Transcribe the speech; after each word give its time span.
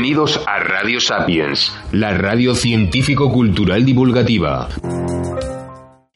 Bienvenidos 0.00 0.40
a 0.46 0.60
Radio 0.60 0.98
Sapiens, 0.98 1.76
la 1.92 2.14
radio 2.14 2.54
científico-cultural 2.54 3.84
divulgativa. 3.84 4.70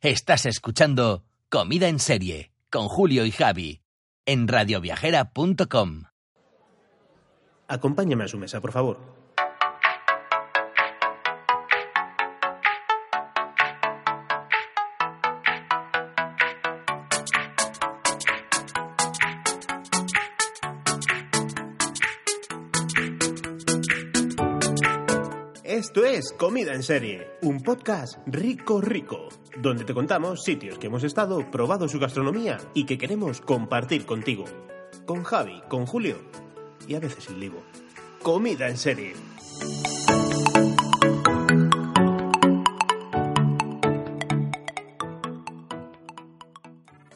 Estás 0.00 0.46
escuchando 0.46 1.22
Comida 1.50 1.88
en 1.88 1.98
Serie 1.98 2.50
con 2.70 2.88
Julio 2.88 3.26
y 3.26 3.30
Javi 3.30 3.82
en 4.24 4.48
radioviajera.com. 4.48 6.04
Acompáñame 7.68 8.24
a 8.24 8.28
su 8.28 8.38
mesa, 8.38 8.58
por 8.62 8.72
favor. 8.72 9.13
Esto 25.84 26.02
es 26.02 26.32
Comida 26.32 26.72
en 26.72 26.82
Serie, 26.82 27.28
un 27.42 27.60
podcast 27.60 28.18
rico 28.24 28.80
rico, 28.80 29.28
donde 29.58 29.84
te 29.84 29.92
contamos 29.92 30.42
sitios 30.42 30.78
que 30.78 30.86
hemos 30.86 31.04
estado, 31.04 31.50
probado 31.50 31.88
su 31.88 31.98
gastronomía 31.98 32.58
y 32.72 32.86
que 32.86 32.96
queremos 32.96 33.42
compartir 33.42 34.06
contigo. 34.06 34.46
Con 35.04 35.24
Javi, 35.24 35.60
con 35.68 35.84
Julio 35.84 36.16
y 36.88 36.94
a 36.94 37.00
veces 37.00 37.24
sin 37.24 37.38
Livo. 37.38 37.62
Comida 38.22 38.70
en 38.70 38.78
Serie. 38.78 39.12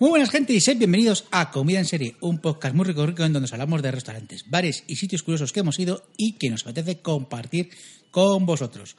Muy 0.00 0.10
buenas 0.10 0.30
gente 0.30 0.52
y 0.52 0.60
sed 0.60 0.78
bienvenidos 0.78 1.24
a 1.32 1.50
Comida 1.50 1.80
en 1.80 1.84
Serie, 1.84 2.14
un 2.20 2.38
podcast 2.38 2.74
muy 2.74 2.84
rico 2.84 3.04
rico 3.04 3.24
en 3.24 3.32
donde 3.32 3.46
os 3.46 3.52
hablamos 3.52 3.82
de 3.82 3.90
restaurantes, 3.90 4.44
bares 4.48 4.84
y 4.86 4.94
sitios 4.96 5.24
curiosos 5.24 5.52
que 5.52 5.60
hemos 5.60 5.78
ido 5.80 6.04
y 6.16 6.34
que 6.34 6.50
nos 6.50 6.62
apetece 6.62 7.00
compartir 7.00 7.70
con 8.12 8.46
vosotros. 8.46 8.94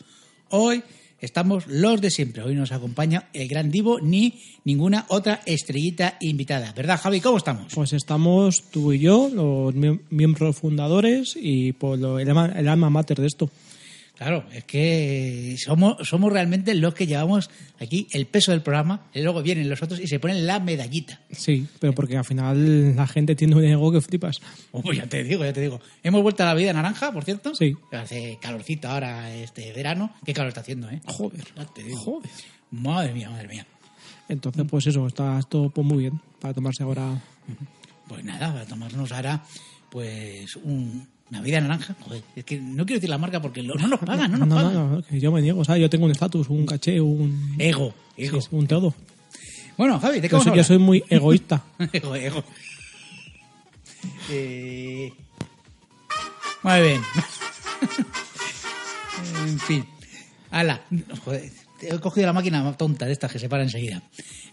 Hoy 0.50 0.84
estamos 1.22 1.68
los 1.68 2.02
de 2.02 2.12
siempre, 2.12 2.44
hoy 2.44 2.54
nos 2.54 2.74
acompaña 2.74 3.30
el 3.32 3.48
gran 3.48 3.72
divo 3.72 4.02
ni 4.02 4.42
ninguna 4.66 5.06
otra 5.08 5.42
estrellita 5.46 6.18
invitada. 6.20 6.74
¿Verdad 6.74 7.00
Javi? 7.00 7.22
¿Cómo 7.22 7.38
estamos? 7.38 7.74
Pues 7.74 7.94
estamos 7.94 8.64
tú 8.70 8.92
y 8.92 9.00
yo, 9.00 9.30
los 9.34 9.74
miem- 9.76 10.02
miembros 10.10 10.58
fundadores 10.58 11.38
y 11.42 11.72
por 11.72 11.98
lo- 11.98 12.20
el, 12.20 12.28
alma, 12.28 12.48
el 12.58 12.68
alma 12.68 12.90
mater 12.90 13.22
de 13.22 13.28
esto. 13.28 13.50
Claro, 14.20 14.44
es 14.52 14.66
que 14.66 15.56
somos, 15.64 16.06
somos 16.06 16.34
realmente 16.34 16.76
los 16.76 16.94
que 16.94 17.08
llevamos 17.08 17.50
aquí 17.80 18.06
el 18.12 18.28
peso 18.28 18.52
del 18.52 18.62
programa, 18.62 19.08
y 19.14 19.22
luego 19.22 19.42
vienen 19.42 19.70
los 19.70 19.82
otros 19.82 19.98
y 20.02 20.08
se 20.08 20.20
ponen 20.20 20.46
la 20.46 20.60
medallita. 20.60 21.22
Sí, 21.32 21.66
pero 21.80 21.94
porque 21.94 22.18
al 22.18 22.26
final 22.26 22.98
la 22.98 23.08
gente 23.08 23.34
tiene 23.38 23.56
un 23.56 23.64
ego 23.64 23.90
que 23.94 24.02
flipas. 24.02 24.42
Uy, 24.74 24.98
ya 24.98 25.08
te 25.08 25.24
digo, 25.24 25.46
ya 25.46 25.54
te 25.54 25.62
digo. 25.62 25.80
Hemos 26.04 26.22
vuelto 26.22 26.44
a 26.44 26.48
la 26.48 26.54
vida 26.54 26.74
naranja, 26.74 27.14
por 27.14 27.24
cierto. 27.24 27.56
Sí. 27.56 27.74
Hace 27.94 28.38
calorcito 28.42 28.90
ahora 28.90 29.34
este 29.34 29.72
verano. 29.72 30.14
Qué 30.26 30.34
calor 30.34 30.50
está 30.50 30.60
haciendo, 30.60 30.90
¿eh? 30.90 31.02
Joder, 31.06 31.46
Ya 31.56 31.66
te 31.68 31.84
digo. 31.84 31.98
joder. 31.98 32.30
Madre 32.72 33.14
mía, 33.14 33.30
madre 33.30 33.48
mía. 33.48 33.66
Entonces, 34.28 34.66
pues 34.70 34.86
eso, 34.86 35.08
está 35.08 35.40
esto 35.40 35.70
pues 35.74 35.88
muy 35.88 36.00
bien 36.00 36.20
para 36.42 36.54
tomarse 36.54 36.84
ahora. 36.84 37.22
Pues 38.10 38.26
nada, 38.26 38.52
para 38.52 38.66
tomarnos 38.66 39.14
ahora, 39.14 39.44
pues, 39.90 40.58
un- 40.58 41.08
una 41.30 41.42
vida 41.42 41.62
naranja. 41.62 41.96
Joder, 42.02 42.24
es 42.36 42.44
que 42.44 42.60
no 42.60 42.86
quiero 42.86 42.98
decir 43.00 43.10
la 43.10 43.18
marca 43.18 43.42
porque 43.42 43.62
no 43.62 43.76
nos 43.76 44.00
pagan, 44.00 44.32
no 44.32 44.38
nos 44.40 44.48
no, 44.48 44.56
pagan. 44.56 44.74
no, 44.74 45.18
yo 45.18 45.32
me 45.32 45.42
niego, 45.42 45.62
o 45.62 45.66
sea, 45.66 45.78
yo 45.78 45.90
tengo 45.90 46.06
un 46.06 46.12
estatus, 46.12 46.50
un 46.50 46.66
caché, 46.66 47.00
un, 47.00 47.56
Ego, 47.58 47.94
ego. 48.18 48.42
sí, 48.42 48.48
un 48.52 48.68
todo. 48.68 48.94
Bueno, 49.78 50.00
Javi, 50.00 50.20
¿de 50.20 50.28
qué 50.28 50.34
Yo 50.34 50.40
vamos 50.40 50.46
soy, 50.50 50.58
yo 50.58 50.64
soy 50.64 50.78
muy 50.78 51.04
egoísta. 51.10 51.64
ego, 51.94 52.16
ego. 52.16 52.44
Eh, 54.30 55.14
Muy 56.64 56.82
bien. 56.82 57.02
en 59.48 59.60
fin. 59.60 59.86
Ala. 60.52 60.82
Joder, 61.24 61.52
he 61.82 62.00
cogido 62.00 62.28
la 62.28 62.34
máquina 62.34 62.76
tonta 62.78 63.06
de 63.06 63.14
estas 63.14 63.32
que 63.32 63.40
se 63.40 63.50
para 63.50 63.64
enseguida. 63.64 64.02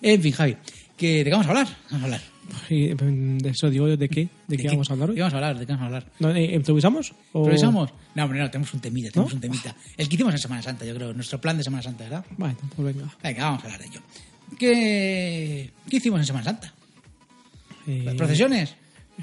En 0.02 0.22
fin, 0.22 0.32
Javi, 0.32 0.56
¿qué, 0.96 1.18
¿de 1.18 1.24
qué 1.24 1.30
vamos 1.30 1.46
a 1.46 1.50
hablar? 1.50 1.68
Vamos 1.90 2.02
a 2.02 2.04
hablar. 2.04 2.35
De 2.68 3.48
eso 3.50 3.68
digo 3.70 3.88
yo, 3.88 3.96
¿de 3.96 4.08
qué? 4.08 4.28
¿De, 4.46 4.56
qué 4.56 4.68
vamos 4.68 4.88
a 4.90 4.92
hablar 4.94 5.08
¿De 5.08 5.12
hoy? 5.12 5.16
qué 5.16 5.20
vamos 5.22 5.34
a 5.34 5.36
hablar? 5.36 5.58
¿De 5.58 5.66
qué 5.66 5.72
vamos 5.72 5.82
a 5.82 5.86
hablar? 5.86 6.06
¿No, 6.20 6.30
eh, 6.34 6.54
¿Improvisamos? 6.54 7.12
O- 7.32 7.38
¿Improvisamos? 7.40 7.90
No, 8.14 8.24
hombre, 8.24 8.38
no, 8.40 8.50
tenemos 8.50 8.72
un 8.74 8.80
temita, 8.80 9.10
tenemos 9.10 9.32
¿No? 9.32 9.36
un 9.36 9.40
temita. 9.40 9.74
El 9.96 10.08
que 10.08 10.14
hicimos 10.14 10.32
en 10.34 10.38
Semana 10.40 10.62
Santa, 10.62 10.84
yo 10.84 10.94
creo, 10.94 11.12
nuestro 11.12 11.40
plan 11.40 11.56
de 11.56 11.64
Semana 11.64 11.82
Santa, 11.82 12.04
¿verdad? 12.04 12.24
Bueno, 12.36 12.56
pues 12.76 12.94
venga. 12.94 13.10
Venga, 13.22 13.44
vamos 13.44 13.62
a 13.62 13.64
hablar 13.66 13.80
de 13.80 13.86
ello. 13.86 14.00
¿Qué, 14.58 15.70
qué 15.90 15.96
hicimos 15.96 16.20
en 16.20 16.26
Semana 16.26 16.44
Santa? 16.44 16.72
Eh, 17.86 18.02
¿Las 18.04 18.14
procesiones? 18.14 18.74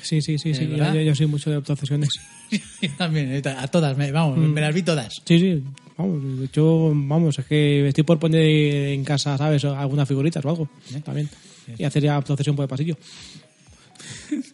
Sí, 0.01 0.21
sí, 0.21 0.37
sí, 0.37 0.53
sí. 0.53 0.65
¿De 0.65 0.77
Yo, 0.77 0.93
yo- 0.93 1.01
yo 1.01 1.15
soy 1.15 1.27
mucho 1.27 1.49
de 1.51 1.61
procesiones. 1.61 2.09
Yo 2.81 2.89
también, 2.97 3.31
eh, 3.31 3.41
a 3.45 3.67
todas, 3.67 3.97
me- 3.97 4.11
vamos, 4.11 4.37
Mm. 4.37 4.53
me 4.53 4.61
las 4.61 4.73
vi 4.75 4.83
todas. 4.83 5.11
Sí, 5.25 5.39
sí, 5.39 5.63
vamos, 5.97 6.21
hecho, 6.43 6.91
vamos, 6.93 7.39
es 7.39 7.45
que 7.45 7.87
estoy 7.87 8.03
por 8.03 8.19
poner 8.19 8.41
en 8.89 9.03
casa, 9.03 9.37
¿sabes? 9.37 9.63
Algunas 9.65 10.07
figuritas 10.07 10.43
o 10.45 10.49
algo, 10.49 10.69
también. 11.03 11.29
Y 11.77 11.83
hacer 11.83 12.03
ya 12.03 12.21
procesión 12.21 12.55
por 12.55 12.63
el 12.63 12.69
pasillo. 12.69 12.97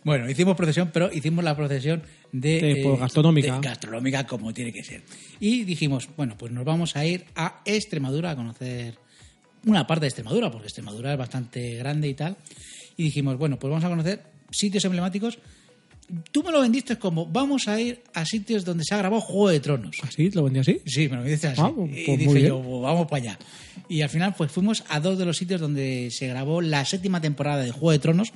Bueno, 0.04 0.30
hicimos 0.30 0.56
procesión, 0.56 0.92
pero 0.94 1.12
hicimos 1.12 1.44
la 1.44 1.56
procesión 1.56 2.04
de, 2.32 2.62
De, 2.62 2.82
pues, 2.84 3.00
gastronómica. 3.00 3.56
de 3.56 3.68
gastronómica 3.68 4.28
como 4.28 4.54
tiene 4.54 4.72
que 4.72 4.84
ser. 4.84 5.02
Y 5.40 5.64
dijimos, 5.64 6.10
bueno, 6.18 6.36
pues 6.38 6.52
nos 6.52 6.66
vamos 6.66 6.96
a 6.96 7.06
ir 7.06 7.26
a 7.36 7.62
Extremadura 7.66 8.32
a 8.32 8.36
conocer 8.36 8.96
una 9.66 9.88
parte 9.88 10.02
de 10.02 10.08
Extremadura, 10.08 10.52
porque 10.52 10.68
Extremadura 10.68 11.14
es 11.14 11.18
bastante 11.18 11.76
grande 11.76 12.08
y 12.08 12.14
tal. 12.14 12.38
Y 12.98 13.04
dijimos, 13.04 13.38
bueno, 13.38 13.58
pues 13.58 13.70
vamos 13.70 13.86
a 13.86 13.90
conocer 13.90 14.24
sitios 14.52 14.84
emblemáticos. 14.86 15.40
Tú 16.32 16.44
me 16.44 16.52
lo 16.52 16.62
vendiste 16.62 16.98
como, 16.98 17.26
vamos 17.26 17.68
a 17.68 17.80
ir 17.80 18.02
a 18.14 18.26
sitios 18.26 18.66
donde 18.66 18.84
se 18.84 18.96
ha 18.96 18.98
grabado 18.98 19.22
Juego 19.22 19.50
de 19.50 19.60
Tronos. 19.60 19.96
¿Así? 20.02 20.30
¿Lo 20.32 20.44
vendí 20.44 20.60
así? 20.60 20.80
Sí, 20.86 21.08
me 21.08 21.18
lo 21.18 21.24
dices 21.24 21.46
así. 21.46 21.62
Ah, 21.64 21.72
pues 21.76 21.92
y 21.96 22.08
muy 22.08 22.18
dije 22.18 22.42
yo, 22.48 22.62
pues 22.62 22.82
vamos 22.82 23.08
para 23.08 23.22
allá. 23.24 23.40
Y 23.88 24.02
al 24.02 24.10
final, 24.10 24.34
pues 24.38 24.52
fuimos 24.52 24.84
a 24.90 25.00
dos 25.00 25.18
de 25.20 25.26
los 25.26 25.38
sitios 25.38 25.62
donde 25.62 26.10
se 26.12 26.28
grabó 26.28 26.62
la 26.62 26.84
séptima 26.86 27.22
temporada 27.22 27.64
de 27.64 27.72
Juego 27.72 27.92
de 27.92 28.00
Tronos. 28.00 28.32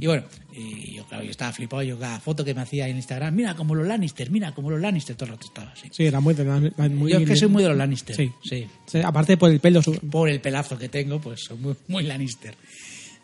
Y 0.00 0.06
bueno, 0.08 0.24
y 0.52 0.94
yo, 0.96 1.06
claro, 1.06 1.22
yo 1.24 1.30
estaba 1.30 1.52
flipado. 1.52 1.82
Yo 1.82 1.98
cada 1.98 2.18
foto 2.18 2.44
que 2.44 2.52
me 2.54 2.60
hacía 2.60 2.88
en 2.88 2.96
Instagram, 2.96 3.34
mira 3.34 3.54
como 3.54 3.74
los 3.74 3.86
Lannister, 3.86 4.30
mira 4.30 4.52
como 4.52 4.68
los 4.70 4.80
Lannister, 4.80 5.14
todo 5.16 5.26
el 5.26 5.32
rato 5.36 5.46
estaba 5.46 5.70
así. 5.70 5.88
Sí, 5.92 6.04
era 6.04 6.18
muy 6.20 6.34
la- 6.34 6.58
muy 6.88 7.12
yo 7.12 7.18
es 7.20 7.28
que 7.28 7.36
soy 7.36 7.48
muy 7.48 7.62
de 7.62 7.68
los 7.68 7.78
Lannister. 7.78 8.16
Sí. 8.16 8.30
sí. 8.44 8.66
Sí, 8.86 8.98
aparte 8.98 9.36
por 9.36 9.50
el 9.50 9.60
pelo. 9.60 9.80
Por 10.10 10.28
el 10.28 10.40
pelazo 10.40 10.76
que 10.76 10.88
tengo, 10.88 11.20
pues 11.20 11.44
soy 11.44 11.56
muy, 11.58 11.74
muy 11.88 12.02
Lannister. 12.02 12.54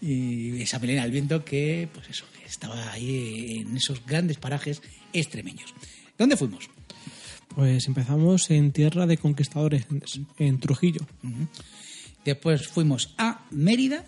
Y 0.02 0.60
esa 0.60 0.80
melena 0.80 1.04
al 1.04 1.12
viento 1.12 1.44
que, 1.44 1.88
pues 1.94 2.08
eso, 2.10 2.24
que 2.36 2.44
estaba 2.44 2.92
ahí 2.92 3.60
en 3.60 3.76
esos 3.76 4.04
grandes 4.04 4.36
parajes 4.36 4.82
extremeños. 5.12 5.72
¿Dónde 6.18 6.36
fuimos? 6.36 6.68
Pues 7.54 7.86
empezamos 7.86 8.50
en 8.50 8.72
tierra 8.72 9.06
de 9.06 9.16
conquistadores, 9.16 9.86
en, 10.38 10.58
Trujillo. 10.58 11.06
Después 12.24 12.66
fuimos 12.66 13.14
a 13.16 13.46
Mérida 13.52 14.06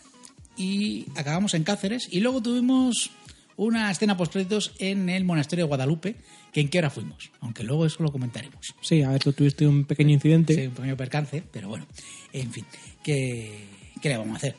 y 0.57 1.07
acabamos 1.15 1.55
en 1.55 1.63
Cáceres. 1.63 2.09
Y 2.11 2.21
luego 2.21 2.43
tuvimos 2.43 3.13
una 3.57 3.91
escena 3.91 4.17
postcréditos 4.17 4.73
en 4.81 5.09
el 5.09 5.25
monasterio 5.25 5.67
de 5.67 5.69
Guadalupe, 5.69 6.17
que 6.53 6.61
en 6.61 6.71
qué 6.71 6.79
hora 6.79 6.91
fuimos. 6.91 7.31
Aunque 7.41 7.63
luego 7.63 7.87
eso 7.87 8.03
lo 8.03 8.11
comentaremos. 8.11 8.75
Sí, 8.81 9.03
a 9.03 9.11
ver, 9.11 9.23
tú 9.23 9.33
tuviste 9.33 9.67
un 9.67 9.85
pequeño 9.85 10.13
incidente. 10.13 10.55
Sí, 10.55 10.67
un 10.67 10.75
pequeño 10.75 10.97
percance, 10.97 11.43
pero 11.53 11.69
bueno. 11.69 11.87
En 12.33 12.51
fin, 12.51 12.65
¿qué, 13.03 13.69
qué 14.01 14.09
le 14.09 14.17
vamos 14.17 14.35
a 14.35 14.37
hacer? 14.39 14.57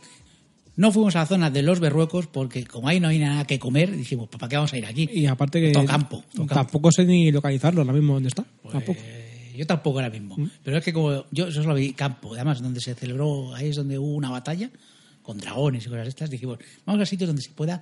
No 0.77 0.91
fuimos 0.91 1.15
a 1.15 1.19
la 1.19 1.25
zona 1.25 1.49
de 1.49 1.61
los 1.61 1.79
berruecos 1.79 2.27
porque 2.27 2.65
como 2.65 2.87
ahí 2.87 2.99
no 2.99 3.07
hay 3.07 3.19
nada 3.19 3.45
que 3.45 3.59
comer, 3.59 3.95
dijimos, 3.95 4.27
¿para 4.27 4.49
qué 4.49 4.55
vamos 4.57 4.73
a 4.73 4.77
ir 4.77 4.85
aquí? 4.85 5.09
Y 5.11 5.25
aparte 5.25 5.61
que 5.61 5.71
Todo 5.71 5.85
campo, 5.85 6.23
todo 6.33 6.45
campo. 6.47 6.53
tampoco 6.53 6.91
sé 6.91 7.05
ni 7.05 7.31
localizarlo 7.31 7.81
ahora 7.81 7.93
mismo 7.93 8.13
dónde 8.13 8.29
está. 8.29 8.43
tampoco. 8.71 8.99
Eh, 9.01 9.55
yo 9.57 9.65
tampoco 9.65 9.99
ahora 9.99 10.09
mismo. 10.09 10.35
Mm. 10.37 10.49
Pero 10.63 10.77
es 10.77 10.83
que 10.83 10.91
como 10.91 11.25
yo, 11.31 11.49
yo 11.49 11.51
solo 11.51 11.75
vi 11.75 11.93
campo, 11.93 12.33
además 12.33 12.61
donde 12.61 12.81
se 12.81 12.93
celebró, 12.93 13.55
ahí 13.55 13.69
es 13.69 13.75
donde 13.77 13.97
hubo 13.97 14.13
una 14.13 14.29
batalla 14.29 14.69
con 15.21 15.37
dragones 15.37 15.85
y 15.85 15.89
cosas 15.89 16.07
estas, 16.07 16.29
dijimos, 16.29 16.59
vamos 16.85 17.01
a 17.01 17.05
sitios 17.05 17.27
donde 17.27 17.41
se 17.41 17.49
pueda 17.51 17.81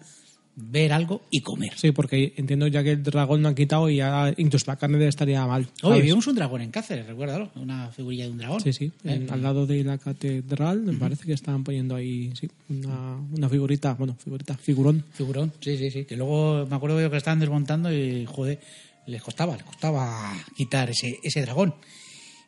ver 0.55 0.93
algo 0.93 1.23
y 1.31 1.41
comer. 1.41 1.73
Sí, 1.75 1.91
porque 1.91 2.33
entiendo 2.37 2.67
ya 2.67 2.83
que 2.83 2.91
el 2.91 3.03
dragón 3.03 3.41
lo 3.41 3.47
han 3.47 3.55
quitado 3.55 3.89
y 3.89 3.97
ya 3.97 4.33
incluso 4.37 4.65
la 4.67 4.75
carne 4.75 5.07
estaría 5.07 5.45
mal. 5.47 5.67
Oye, 5.81 6.01
vimos 6.01 6.27
un 6.27 6.35
dragón 6.35 6.61
en 6.61 6.69
Cáceres, 6.71 7.07
recuérdalo, 7.07 7.51
una 7.55 7.89
figurilla 7.89 8.25
de 8.25 8.31
un 8.31 8.37
dragón. 8.37 8.61
Sí, 8.61 8.71
sí. 8.71 8.91
Eh, 9.03 9.25
al 9.29 9.41
lado 9.41 9.65
de 9.65 9.83
la 9.83 9.97
catedral 9.97 10.81
me 10.81 10.93
parece 10.93 11.25
que 11.25 11.33
estaban 11.33 11.63
poniendo 11.63 11.95
ahí 11.95 12.31
sí, 12.39 12.47
una, 12.69 13.17
una 13.35 13.49
figurita, 13.49 13.93
bueno, 13.95 14.15
figurita, 14.15 14.55
figurón. 14.55 15.03
Figurón, 15.13 15.51
sí, 15.59 15.77
sí, 15.77 15.89
sí. 15.89 16.05
Que 16.05 16.15
luego 16.15 16.67
me 16.67 16.75
acuerdo 16.75 17.01
yo 17.01 17.09
que 17.09 17.17
estaban 17.17 17.39
desmontando 17.39 17.91
y, 17.91 18.25
joder, 18.25 18.59
les 19.07 19.21
costaba, 19.23 19.55
les 19.55 19.63
costaba 19.63 20.33
quitar 20.55 20.89
ese, 20.89 21.17
ese 21.23 21.41
dragón. 21.41 21.73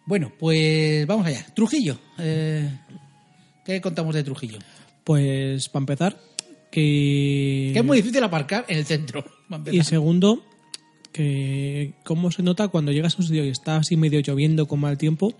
Bueno, 0.06 0.32
pues 0.38 1.08
vamos 1.08 1.26
allá. 1.26 1.44
Trujillo. 1.56 1.98
eh, 2.20 2.70
¿Qué 3.66 3.82
contamos 3.82 4.14
de 4.14 4.24
Trujillo? 4.24 4.60
Pues 5.04 5.70
para 5.70 5.82
empezar, 5.82 6.20
que... 6.76 7.72
Que 7.72 7.80
es 7.80 7.86
muy 7.86 7.98
difícil 7.98 8.22
aparcar 8.22 8.66
en 8.68 8.78
el 8.78 8.86
centro. 8.86 9.24
Y 9.72 9.84
segundo, 9.84 10.44
que 11.14 11.94
cómo 12.04 12.32
se 12.32 12.42
nota 12.42 12.68
cuando 12.68 12.92
llegas 12.92 13.14
a 13.14 13.18
un 13.20 13.28
sitio 13.28 13.46
y 13.46 13.50
está 13.50 13.78
así 13.78 13.96
medio 13.96 14.20
lloviendo 14.22 14.68
con 14.68 14.80
mal 14.80 14.98
tiempo, 14.98 15.36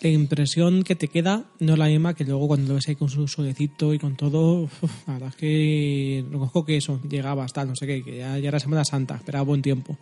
la 0.00 0.08
impresión 0.08 0.82
que 0.82 0.94
te 0.94 1.08
queda 1.08 1.44
no 1.60 1.74
es 1.74 1.78
la 1.78 1.86
misma 1.86 2.14
que 2.14 2.24
luego 2.24 2.48
cuando 2.48 2.68
lo 2.68 2.74
ves 2.76 2.88
ahí 2.88 2.96
con 2.96 3.10
su 3.10 3.28
solecito 3.28 3.92
y 3.92 3.98
con 3.98 4.16
todo. 4.16 4.62
uf, 4.62 5.06
la 5.06 5.12
verdad 5.12 5.28
es 5.28 5.36
que 5.36 6.24
reconozco 6.30 6.64
que 6.64 6.78
eso, 6.78 7.00
llegaba 7.08 7.44
hasta 7.44 7.66
no 7.66 7.76
sé 7.76 7.86
qué, 7.86 8.02
que 8.02 8.16
ya, 8.16 8.38
ya 8.38 8.48
era 8.48 8.58
Semana 8.58 8.84
Santa, 8.84 9.16
esperaba 9.16 9.44
buen 9.44 9.60
tiempo. 9.60 9.98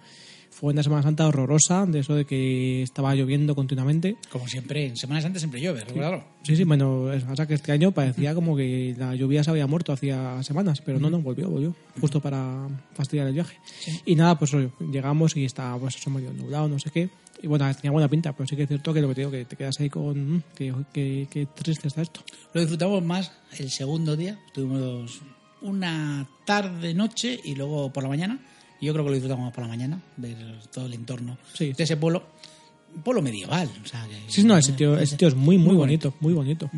Fue 0.58 0.72
una 0.72 0.82
Semana 0.82 1.02
Santa 1.02 1.26
horrorosa, 1.26 1.84
de 1.84 1.98
eso 1.98 2.14
de 2.14 2.24
que 2.24 2.80
estaba 2.80 3.14
lloviendo 3.14 3.54
continuamente. 3.54 4.16
Como 4.32 4.48
siempre, 4.48 4.86
en 4.86 4.96
Semana 4.96 5.20
Santa 5.20 5.38
siempre 5.38 5.60
llueve, 5.60 5.84
recuérdalo. 5.84 6.24
Sí, 6.44 6.56
sí, 6.56 6.64
bueno, 6.64 7.12
es 7.12 7.24
pasa 7.24 7.46
que 7.46 7.52
este 7.52 7.72
año 7.72 7.92
parecía 7.92 8.34
como 8.34 8.56
que 8.56 8.94
la 8.96 9.14
lluvia 9.14 9.44
se 9.44 9.50
había 9.50 9.66
muerto 9.66 9.92
hacía 9.92 10.42
semanas, 10.42 10.80
pero 10.80 10.98
no, 10.98 11.10
no, 11.10 11.20
volvió, 11.20 11.50
volvió, 11.50 11.76
justo 12.00 12.22
para 12.22 12.68
fastidiar 12.94 13.26
el 13.26 13.34
viaje. 13.34 13.58
Y 14.06 14.14
nada, 14.14 14.38
pues 14.38 14.52
llegamos 14.90 15.36
y 15.36 15.44
estaba 15.44 15.78
pues 15.78 15.96
eso 15.96 16.08
medio 16.08 16.32
nublado, 16.32 16.68
no 16.68 16.78
sé 16.78 16.90
qué. 16.90 17.10
Y 17.42 17.48
bueno, 17.48 17.70
tenía 17.74 17.90
buena 17.90 18.08
pinta, 18.08 18.32
pero 18.32 18.48
sí 18.48 18.56
que 18.56 18.62
es 18.62 18.68
cierto 18.68 18.94
que 18.94 19.02
lo 19.02 19.08
que 19.08 19.14
te 19.14 19.20
digo, 19.20 19.30
que 19.30 19.44
te 19.44 19.56
quedas 19.56 19.78
ahí 19.78 19.90
con, 19.90 20.42
que, 20.54 20.72
que, 20.90 21.28
que 21.30 21.44
triste 21.44 21.88
está 21.88 22.00
esto. 22.00 22.22
Lo 22.54 22.62
disfrutamos 22.62 23.04
más 23.04 23.30
el 23.58 23.70
segundo 23.70 24.16
día. 24.16 24.38
Tuvimos 24.54 25.20
una 25.60 26.26
tarde, 26.46 26.94
noche 26.94 27.38
y 27.44 27.56
luego 27.56 27.92
por 27.92 28.04
la 28.04 28.08
mañana. 28.08 28.40
Y 28.80 28.86
yo 28.86 28.92
creo 28.92 29.04
que 29.04 29.10
lo 29.10 29.14
disfrutamos 29.14 29.44
más 29.46 29.54
por 29.54 29.62
la 29.64 29.68
mañana, 29.68 30.00
ver 30.16 30.36
todo 30.72 30.86
el 30.86 30.94
entorno 30.94 31.38
Sí. 31.54 31.72
de 31.72 31.84
ese 31.84 31.96
pueblo. 31.96 32.24
Un 32.94 33.02
pueblo 33.02 33.22
medieval. 33.22 33.70
O 33.82 33.86
sea, 33.86 34.06
que- 34.08 34.30
Sí, 34.32 34.44
no, 34.44 34.56
el 34.56 34.62
sitio, 34.62 34.98
el 34.98 35.06
sitio 35.06 35.28
es 35.28 35.34
muy, 35.34 35.56
muy, 35.58 35.68
Muy 35.68 35.76
bonito, 35.76 36.14
muy 36.20 36.32
bonito. 36.34 36.70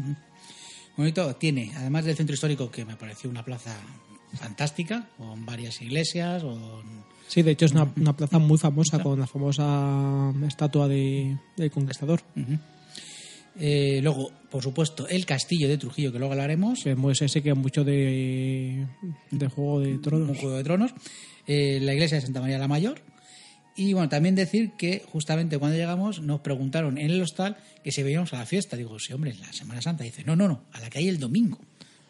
Bonito, 0.97 1.35
tiene, 1.37 1.73
además 1.77 2.05
del 2.05 2.17
centro 2.17 2.35
histórico, 2.35 2.71
que 2.71 2.85
me 2.85 2.97
pareció 2.97 3.31
una 3.31 3.45
plaza 3.45 3.77
fantástica, 4.35 5.09
con 5.17 5.47
varias 5.47 5.81
iglesias, 5.81 6.43
con... 6.43 6.83
Sí, 7.29 7.43
de 7.43 7.53
hecho 7.53 7.67
es 7.67 7.73
una, 7.73 7.93
una 7.97 8.17
plaza 8.17 8.39
muy 8.39 8.59
famosa 8.59 9.01
con 9.03 9.21
la 9.21 9.27
famosa 9.27 10.33
estatua 10.47 10.89
de, 10.89 11.37
del 11.57 11.71
conquistador. 11.71 12.21
Eh, 13.61 14.01
luego, 14.03 14.31
por 14.51 14.63
supuesto, 14.63 15.07
el 15.09 15.27
castillo 15.27 15.69
de 15.69 15.79
Trujillo, 15.79 16.13
que 16.13 16.19
luego 16.19 16.33
hablaremos, 16.33 16.81
Que 16.85 16.93
es 16.93 17.23
ese 17.23 17.43
que 17.43 17.51
es 17.51 17.57
mucho 17.57 17.85
de, 17.85 18.87
de 19.31 19.49
Juego 19.49 19.81
de 19.81 19.93
un 19.95 20.03
Tronos. 20.03 20.39
Juego 20.39 20.57
de 20.57 20.65
Tronos, 20.65 20.93
eh, 21.49 21.81
la 21.83 21.93
iglesia 21.95 22.17
de 22.19 22.23
Santa 22.25 22.41
María 22.41 22.59
la 22.59 22.69
Mayor. 22.69 23.01
Y 23.75 23.93
bueno, 23.93 24.09
también 24.09 24.35
decir 24.35 24.73
que 24.79 25.05
justamente 25.11 25.57
cuando 25.59 25.77
llegamos 25.77 26.21
nos 26.21 26.41
preguntaron 26.41 26.99
en 26.99 27.11
el 27.11 27.21
hostal 27.23 27.57
que 27.85 27.91
si 27.93 28.03
veíamos 28.03 28.33
a 28.35 28.39
la 28.39 28.47
fiesta. 28.47 28.77
Digo, 28.77 28.99
sí, 28.99 29.13
hombre, 29.13 29.35
la 29.41 29.53
Semana 29.53 29.81
Santa. 29.83 30.05
Dice, 30.05 30.23
no, 30.25 30.35
no, 30.37 30.47
no, 30.49 30.63
a 30.73 30.81
la 30.81 30.91
que 30.91 30.99
hay 30.99 31.09
el 31.09 31.19
domingo. 31.19 31.59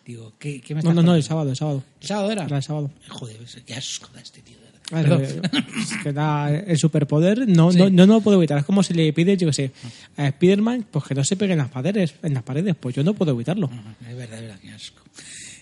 Digo, 0.05 0.32
¿qué, 0.38 0.61
qué 0.62 0.75
me 0.75 0.81
No, 0.82 0.90
estás 0.90 0.94
no, 0.96 1.02
no, 1.02 1.14
el 1.14 1.23
contando? 1.23 1.23
sábado, 1.23 1.50
el 1.50 1.56
sábado. 1.56 1.85
¿El 2.00 2.06
sábado 2.06 2.32
era? 2.32 2.44
Era 2.44 2.56
el 2.56 2.62
sábado. 2.62 2.90
Joder, 3.08 3.37
qué 3.67 3.75
asco 3.75 4.08
da 4.14 4.20
este 4.23 4.40
tío. 4.43 4.56
Perdón. 4.90 5.23
eh, 5.23 5.43
es 5.82 6.02
que 6.02 6.12
da 6.14 6.50
el 6.50 6.79
superpoder 6.79 7.46
no, 7.46 7.70
Sí. 7.70 7.76
no, 7.76 7.90
no, 7.90 8.06
no 8.06 8.14
lo 8.14 8.20
puedo 8.23 8.38
evitar. 8.38 8.56
Es 8.56 8.64
como 8.64 8.82
si 8.82 8.94
le 8.94 9.12
pides, 9.12 9.37
yo 9.38 9.49
qué 9.49 9.52
sé, 9.52 9.70
a 10.17 10.31
Spiderman 10.31 10.87
pues 10.90 11.05
que 11.05 11.14
no 11.14 11.23
se 11.25 11.37
pegue 11.37 11.52
en 11.52 11.58
las 11.58 11.69
paredes, 11.69 12.14
en 12.23 12.32
las 12.32 12.43
paredes. 12.43 12.75
Pues 12.81 12.94
yo 12.96 13.05
no 13.05 13.12
puedo 13.12 13.32
evitarlo. 13.32 13.67
Ajá, 13.70 13.94
Es 14.11 14.17
verdad, 14.17 14.37
es 14.38 14.43
verdad, 14.46 14.58
qué 14.62 14.70
asco. 14.70 15.02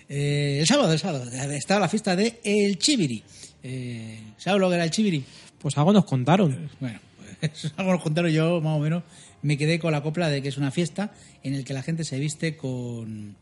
Eh, 0.09 0.59
el 0.61 0.67
sábado, 0.69 0.93
el 0.93 1.01
sábado, 1.01 1.29
estaba 1.51 1.81
la 1.81 1.89
fiesta 1.89 2.15
de 2.15 2.39
El 2.45 2.79
Chiviri. 2.79 3.25
Eh, 3.69 4.19
¿Sabes 4.39 4.61
lo 4.61 4.69
que 4.69 4.77
era 4.77 4.85
el 4.85 4.91
Chiviri? 4.91 5.25
Pues 5.59 5.77
algo 5.77 5.93
nos 5.93 6.05
contaron. 6.05 6.69
Bueno, 6.79 7.01
pues 7.41 7.73
algo 7.77 7.93
nos 7.93 8.03
contaron 8.03 8.31
yo, 8.31 8.61
más 8.61 8.77
o 8.77 8.79
menos. 8.79 9.03
Me 9.43 9.59
quedé 9.59 9.79
con 9.79 9.91
la 9.93 10.03
copla 10.03 10.29
de 10.31 10.41
que 10.43 10.49
es 10.49 10.57
una 10.57 10.71
fiesta 10.71 11.13
en 11.43 11.55
el 11.55 11.65
que 11.65 11.75
la 11.75 11.83
gente 11.83 12.05
se 12.05 12.19
viste 12.19 12.57
con 12.57 13.37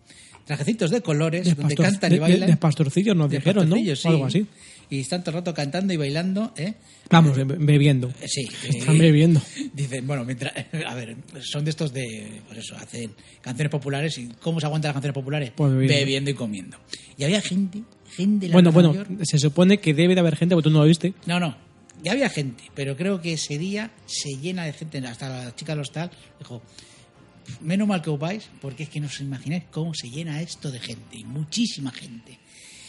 trajecitos 0.46 0.90
de 0.90 1.00
colores, 1.02 1.44
De, 1.46 1.54
donde 1.54 1.74
pastor- 1.74 1.90
cantan 1.92 2.12
y 2.14 2.18
bailan. 2.18 2.40
de- 2.40 2.46
de 2.48 2.56
pastorcillos 2.56 3.16
nos 3.16 3.30
dijeron, 3.30 3.68
¿no? 3.68 3.76
O 3.76 4.08
algo 4.08 4.30
sí. 4.30 4.40
así. 4.40 4.46
Y 4.90 5.00
están 5.00 5.22
todo 5.24 5.30
el 5.30 5.34
rato 5.36 5.54
cantando 5.54 5.92
y 5.94 5.96
bailando, 5.96 6.52
¿eh? 6.56 6.74
Vamos, 7.10 7.36
be- 7.36 7.44
bebiendo. 7.44 8.08
Eh, 8.20 8.26
Sí. 8.28 8.48
Están 8.68 8.96
eh, 8.96 8.98
bebiendo. 8.98 9.40
Dicen, 9.72 10.06
bueno, 10.06 10.24
mientras, 10.24 10.52
a 10.86 10.94
ver, 10.94 11.16
son 11.42 11.64
de 11.64 11.70
estos 11.70 11.92
de, 11.94 12.42
pues 12.46 12.58
eso, 12.58 12.76
hacen 12.76 13.12
canciones 13.40 13.70
populares 13.70 14.18
y 14.18 14.28
¿cómo 14.42 14.60
se 14.60 14.66
aguantan 14.66 14.90
las 14.90 14.94
canciones 14.94 15.14
populares? 15.14 15.52
Pues 15.56 15.72
bebiendo. 15.74 16.30
y 16.30 16.34
comiendo. 16.34 16.76
Y 17.16 17.24
había 17.24 17.40
gente, 17.40 17.82
gente 18.16 18.48
la 18.48 18.52
Bueno, 18.54 18.72
bueno, 18.72 18.90
Mayor. 18.90 19.08
se 19.22 19.38
supone 19.38 19.78
que 19.78 19.94
debe 19.94 20.14
de 20.14 20.20
haber 20.20 20.36
gente, 20.36 20.54
porque 20.54 20.68
tú 20.68 20.72
no 20.72 20.80
lo 20.80 20.86
viste. 20.86 21.14
No, 21.26 21.38
no, 21.40 21.56
ya 22.02 22.12
había 22.12 22.28
gente, 22.28 22.64
pero 22.74 22.96
creo 22.96 23.20
que 23.20 23.34
ese 23.34 23.58
día 23.58 23.90
se 24.06 24.30
llena 24.40 24.64
de 24.64 24.72
gente, 24.72 24.98
hasta 24.98 25.28
la 25.28 25.54
chica 25.56 25.72
del 25.72 25.80
hostal 25.80 26.10
dijo, 26.38 26.62
menos 27.60 27.86
mal 27.88 28.02
que 28.02 28.10
vais, 28.10 28.48
porque 28.60 28.84
es 28.84 28.88
que 28.88 29.00
no 29.00 29.06
os 29.06 29.20
imagináis 29.20 29.64
cómo 29.70 29.94
se 29.94 30.08
llena 30.10 30.40
esto 30.40 30.70
de 30.70 30.80
gente, 30.80 31.16
y 31.18 31.24
muchísima 31.24 31.90
gente. 31.90 32.38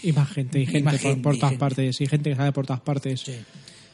Y 0.03 0.11
más 0.11 0.29
gente, 0.29 0.59
y 0.59 0.63
Y 0.63 0.65
gente 0.67 0.83
más 0.83 0.93
por, 0.95 1.01
gente, 1.01 1.21
por 1.23 1.35
y 1.35 1.39
todas 1.39 1.49
gente. 1.51 1.59
partes, 1.59 2.01
y 2.01 2.05
gente 2.07 2.29
que 2.29 2.35
sale 2.35 2.51
por 2.51 2.65
todas 2.67 2.81
partes. 2.81 3.21
Sí. 3.21 3.33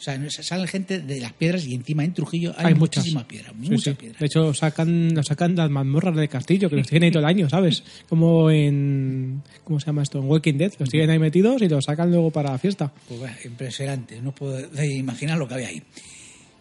O 0.02 0.04
sea, 0.04 0.44
salen 0.44 0.68
gente 0.68 0.98
de 1.00 1.20
las 1.20 1.32
piedras 1.34 1.64
y 1.68 1.76
encima 1.76 2.04
en 2.04 2.12
Trujillo 2.16 2.56
hay, 2.58 2.66
Hay 2.70 2.74
muchas. 2.74 3.04
muchísimas 3.04 3.26
piedras, 3.26 3.54
muchas 3.56 3.84
sí. 3.84 3.94
piedras. 3.94 4.20
De 4.20 4.26
hecho, 4.26 4.52
sacan, 4.56 5.14
lo 5.14 5.22
sacan 5.22 5.56
las 5.56 5.70
mazmorras 5.70 6.16
del 6.16 6.28
castillo, 6.28 6.72
que 6.72 6.78
los 6.78 6.88
tienen 6.88 7.06
ahí 7.08 7.12
todo 7.12 7.20
el 7.22 7.30
año, 7.30 7.48
¿sabes? 7.48 7.84
Como 8.10 8.50
en. 8.50 9.44
¿Cómo 9.64 9.80
se 9.80 9.86
llama 9.86 10.02
esto? 10.02 10.18
En 10.18 10.26
Walking 10.26 10.56
Dead. 10.56 10.74
Los 10.80 10.90
tienen 10.90 11.12
ahí 11.12 11.20
metidos 11.20 11.62
y 11.62 11.70
los 11.70 11.86
sacan 11.86 12.10
luego 12.10 12.32
para 12.32 12.50
la 12.50 12.58
fiesta. 12.58 12.92
Pues 13.08 13.20
bueno, 13.20 13.36
impresionante, 13.46 14.20
no 14.24 14.34
puedo 14.34 14.54
de 14.70 14.88
imaginar 14.96 15.38
lo 15.38 15.48
que 15.48 15.54
había 15.54 15.68
ahí. 15.68 15.84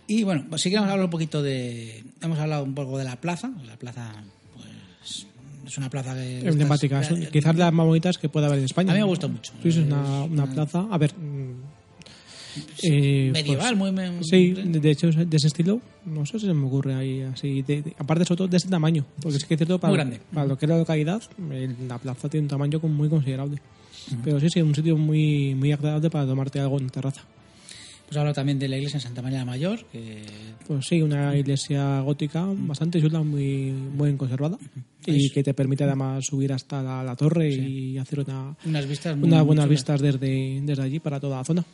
Y 0.06 0.22
bueno, 0.22 0.44
pues 0.50 0.60
sí 0.60 0.69
que 0.69 0.76
hemos 0.76 0.90
hablado 0.90 1.06
un 1.06 1.10
poquito 1.10 1.42
de. 1.42 2.04
Hemos 2.20 2.38
hablado 2.38 2.62
un 2.64 2.75
poco 2.75 2.98
de 2.98 3.04
la 3.04 3.16
plaza. 3.19 3.50
La 3.64 3.76
plaza, 3.76 4.22
pues. 4.54 5.26
Es 5.66 5.78
una 5.78 5.88
plaza 5.88 6.14
que. 6.14 6.40
Emblemáticas. 6.46 7.10
estas- 7.10 7.31
Quizás 7.31 7.56
las 7.56 7.72
más 7.72 7.87
bonitas 7.87 8.19
que 8.19 8.28
puede 8.28 8.44
haber 8.46 8.58
en 8.58 8.66
España. 8.66 8.90
A 8.90 8.94
mí 8.94 9.00
me 9.00 9.06
gusta 9.06 9.28
mucho. 9.28 9.54
Sí, 9.62 9.70
es 9.70 9.76
una, 9.78 10.25
una 10.25 10.46
plaza. 10.46 10.87
A 10.90 10.98
ver. 10.98 11.12
Eh, 12.82 13.31
Medieval, 13.32 13.76
pues, 13.79 13.93
muy. 14.12 14.25
Sí, 14.25 14.52
de 14.55 14.91
hecho, 14.91 15.11
de 15.11 15.37
ese 15.37 15.47
estilo, 15.49 15.81
no 16.06 16.25
sé 16.26 16.38
si 16.38 16.47
se 16.47 16.55
me 16.55 16.67
ocurre 16.67 16.94
ahí 16.94 17.20
así. 17.23 17.62
de- 17.62 17.82
de- 17.82 17.94
aparte, 17.99 18.25
sobre 18.25 18.38
todo 18.38 18.49
de 18.49 18.56
ese 18.56 18.69
tamaño, 18.69 19.05
porque 19.23 19.38
es 19.38 19.44
que 19.44 19.55
es 19.55 19.58
cierto, 19.58 19.79
para, 19.79 19.91
Muy 19.91 19.99
grande. 19.99 20.20
para 20.32 20.47
lo 20.47 20.56
que 20.58 20.67
es 20.67 20.70
la 20.70 20.79
localidad, 20.79 21.23
la 21.88 21.99
plaza 21.99 22.29
tiene 22.29 22.44
un 22.44 22.49
tamaño 22.49 22.81
muy 22.82 23.08
considerable. 23.08 23.58
Pero 24.25 24.41
sí, 24.41 24.49
sí, 24.50 24.61
un 24.62 24.75
sitio 24.75 24.97
muy, 24.97 25.55
muy 25.55 25.73
agradable 25.73 26.11
para 26.11 26.26
tomarte 26.26 26.58
algo 26.58 26.79
en 26.79 26.88
terraza. 26.91 27.23
Pues 28.11 28.19
hablo 28.19 28.35
también 28.35 28.59
de 28.59 28.67
la 28.67 28.77
iglesia 28.77 28.97
en 28.97 29.03
Santa 29.03 29.23
María 29.23 29.39
la 29.39 29.45
Mayor, 29.45 29.85
que 29.87 30.25
Pues 30.67 30.85
sí, 30.85 31.00
una 31.00 31.37
iglesia 31.37 32.00
gótica 32.00 32.45
bastante 32.45 33.00
chula, 33.00 33.23
muy, 33.23 33.71
muy 33.71 34.09
bien 34.09 34.19
conservada 34.19 34.59
y 35.07 35.31
que 35.31 35.45
te 35.45 35.55
permite 35.55 35.85
además 35.85 36.26
subir 36.26 36.52
hasta 36.52 36.83
la, 36.83 37.05
la 37.05 37.14
torre 37.14 37.52
y 37.52 37.99
hacer 37.99 38.19
una, 38.19 38.57
unas 38.64 38.88
vistas 38.88 39.17
muy, 39.17 39.29
unas 39.29 39.38
muy 39.38 39.47
buenas 39.47 39.69
vistas 39.69 40.00
desde, 40.00 40.61
desde 40.61 40.83
allí 40.83 40.99
para 40.99 41.21
toda 41.21 41.37
la 41.37 41.45
zona. 41.45 41.64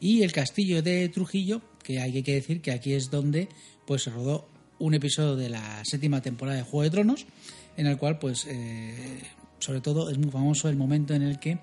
Y 0.00 0.22
el 0.22 0.32
castillo 0.32 0.82
de 0.82 1.08
Trujillo, 1.10 1.62
que 1.84 2.00
hay 2.00 2.24
que 2.24 2.34
decir 2.34 2.60
que 2.60 2.72
aquí 2.72 2.94
es 2.94 3.12
donde 3.12 3.48
pues 3.86 4.02
se 4.02 4.10
rodó 4.10 4.48
un 4.80 4.94
episodio 4.94 5.36
de 5.36 5.48
la 5.48 5.84
séptima 5.84 6.20
temporada 6.20 6.56
de 6.56 6.64
Juego 6.64 6.82
de 6.82 6.90
Tronos, 6.90 7.24
en 7.76 7.86
el 7.86 7.98
cual 7.98 8.18
pues 8.18 8.48
eh, 8.48 9.20
sobre 9.60 9.80
todo 9.80 10.10
es 10.10 10.18
muy 10.18 10.32
famoso 10.32 10.68
el 10.68 10.74
momento 10.74 11.14
en 11.14 11.22
el 11.22 11.38
que 11.38 11.60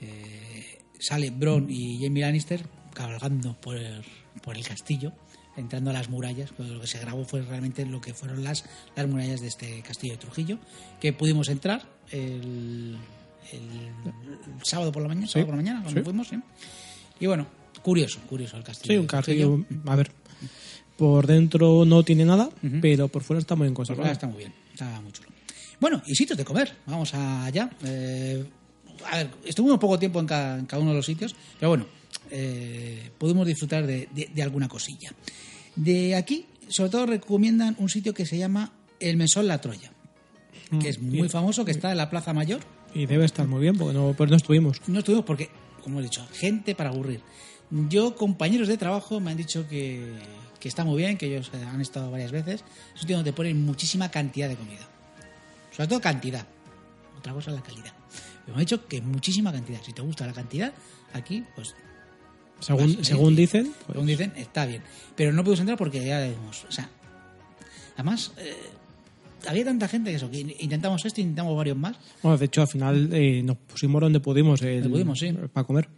eh, 0.00 0.78
sale 0.98 1.28
Bron 1.28 1.68
y 1.68 2.02
Jamie 2.02 2.22
Lannister 2.22 2.77
cabalgando 2.98 3.54
por 3.60 3.76
el, 3.76 4.02
por 4.42 4.56
el 4.56 4.66
castillo 4.66 5.12
entrando 5.56 5.90
a 5.90 5.92
las 5.92 6.08
murallas, 6.08 6.50
pues 6.56 6.68
lo 6.68 6.80
que 6.80 6.86
se 6.86 6.98
grabó 6.98 7.24
fue 7.24 7.42
realmente 7.42 7.84
lo 7.86 8.00
que 8.00 8.14
fueron 8.14 8.44
las, 8.44 8.64
las 8.94 9.08
murallas 9.08 9.40
de 9.40 9.48
este 9.48 9.82
castillo 9.82 10.12
de 10.14 10.18
Trujillo, 10.18 10.58
que 11.00 11.12
pudimos 11.12 11.48
entrar 11.48 11.82
el, 12.12 12.96
el 13.52 13.90
sábado 14.62 14.92
por 14.92 15.02
la 15.02 15.08
mañana, 15.08 15.26
sábado 15.26 15.46
por 15.46 15.56
la 15.56 15.62
mañana 15.62 15.82
cuando 15.82 16.00
sí. 16.00 16.04
fuimos, 16.04 16.28
¿sí? 16.28 16.36
Y 17.18 17.26
bueno, 17.26 17.46
curioso, 17.82 18.20
curioso 18.28 18.56
el 18.56 18.62
castillo. 18.62 18.92
Sí, 18.94 18.98
un 18.98 19.06
castillo, 19.06 19.64
a 19.86 19.96
ver, 19.96 20.12
por 20.96 21.26
dentro 21.26 21.84
no 21.84 22.04
tiene 22.04 22.24
nada, 22.24 22.50
pero 22.80 23.08
por 23.08 23.24
fuera 23.24 23.40
está 23.40 23.56
muy 23.56 23.66
bien 23.66 23.74
Por 23.74 23.86
fuera 23.86 24.02
conservado. 24.02 24.12
está 24.12 24.26
muy 24.28 24.38
bien, 24.38 24.54
está 24.72 25.00
muy 25.00 25.12
chulo. 25.12 25.28
Bueno, 25.80 26.02
y 26.06 26.14
sitios 26.14 26.38
de 26.38 26.44
comer, 26.44 26.72
vamos 26.86 27.14
allá. 27.14 27.68
Eh, 27.84 28.44
a 29.10 29.16
ver, 29.16 29.30
estuvimos 29.44 29.78
poco 29.80 29.98
tiempo 29.98 30.20
en 30.20 30.26
cada, 30.26 30.58
en 30.58 30.66
cada 30.66 30.82
uno 30.82 30.90
de 30.92 30.96
los 30.98 31.06
sitios, 31.06 31.34
pero 31.58 31.70
bueno, 31.70 31.86
eh, 32.30 33.10
pudimos 33.18 33.46
disfrutar 33.46 33.86
de, 33.86 34.08
de- 34.14 34.30
de 34.34 34.42
alguna 34.42 34.68
cosilla. 34.68 35.10
De 35.76 36.14
aquí, 36.16 36.46
sobre 36.68 36.90
todo 36.90 37.06
recomiendan 37.06 37.76
un 37.78 37.88
sitio 37.88 38.12
que 38.14 38.26
se 38.26 38.36
llama 38.38 38.72
El 39.00 39.16
Mesón 39.16 39.46
La 39.46 39.60
Troya, 39.60 39.92
que 40.80 40.88
es 40.88 41.00
muy 41.00 41.28
famoso, 41.28 41.64
que 41.64 41.70
está 41.70 41.90
en 41.90 41.96
la 41.98 42.10
Plaza 42.10 42.32
Mayor. 42.34 42.60
Y 42.94 43.06
debe 43.06 43.24
estar 43.24 43.46
muy 43.46 43.60
bien, 43.60 43.76
porque 43.76 43.94
no, 43.94 44.14
pues 44.16 44.30
no 44.30 44.36
estuvimos. 44.36 44.80
No 44.86 44.98
estuvimos 45.00 45.24
porque, 45.24 45.50
como 45.82 46.00
he 46.00 46.02
dicho, 46.02 46.26
gente 46.32 46.74
para 46.74 46.90
aburrir. 46.90 47.20
Yo, 47.70 48.16
compañeros 48.16 48.66
de 48.68 48.76
trabajo, 48.78 49.20
me 49.20 49.30
han 49.30 49.36
dicho 49.36 49.68
que, 49.68 50.14
que 50.58 50.68
está 50.68 50.84
muy 50.84 50.96
bien, 50.96 51.16
que 51.18 51.26
ellos 51.26 51.50
han 51.54 51.80
estado 51.80 52.10
varias 52.10 52.32
veces. 52.32 52.64
Es 52.88 52.92
un 52.94 52.98
sitio 53.00 53.16
donde 53.16 53.32
ponen 53.34 53.62
muchísima 53.64 54.10
cantidad 54.10 54.48
de 54.48 54.56
comida. 54.56 54.88
Sobre 55.70 55.86
todo 55.88 56.00
cantidad. 56.00 56.46
Otra 57.18 57.32
cosa 57.34 57.50
es 57.50 57.56
la 57.56 57.62
calidad. 57.62 57.92
Pero 58.44 58.48
me 58.48 58.52
han 58.54 58.60
dicho 58.60 58.86
que 58.86 59.02
muchísima 59.02 59.52
cantidad. 59.52 59.80
Si 59.84 59.92
te 59.92 60.00
gusta 60.02 60.26
la 60.26 60.32
cantidad, 60.32 60.72
aquí, 61.12 61.44
pues 61.54 61.74
Según, 62.60 63.04
según 63.04 63.32
eh, 63.34 63.36
dicen, 63.36 63.64
pues, 63.86 63.92
según 63.92 64.06
dicen, 64.06 64.32
está 64.36 64.66
bien. 64.66 64.82
Pero 65.16 65.32
no 65.32 65.42
podemos 65.44 65.60
entrar 65.60 65.78
porque 65.78 66.04
ya 66.04 66.18
vemos. 66.18 66.64
O 66.68 66.72
sea, 66.72 66.88
además, 67.94 68.32
eh, 68.38 68.54
había 69.46 69.64
tanta 69.64 69.88
gente 69.88 70.10
que 70.10 70.16
eso, 70.16 70.30
que 70.30 70.56
intentamos 70.60 71.04
esto, 71.04 71.20
intentamos 71.20 71.56
varios 71.56 71.76
más. 71.76 71.96
bueno, 72.22 72.36
de 72.38 72.44
hecho, 72.46 72.62
al 72.62 72.68
final 72.68 73.10
eh, 73.12 73.42
nos 73.42 73.56
pusimos 73.58 74.00
donde 74.00 74.20
pudimos, 74.20 74.60
eh, 74.62 74.74
Donde 74.80 74.88
pudimos, 74.90 75.18
sí. 75.18 75.32
para 75.52 75.66
comer. 75.66 75.88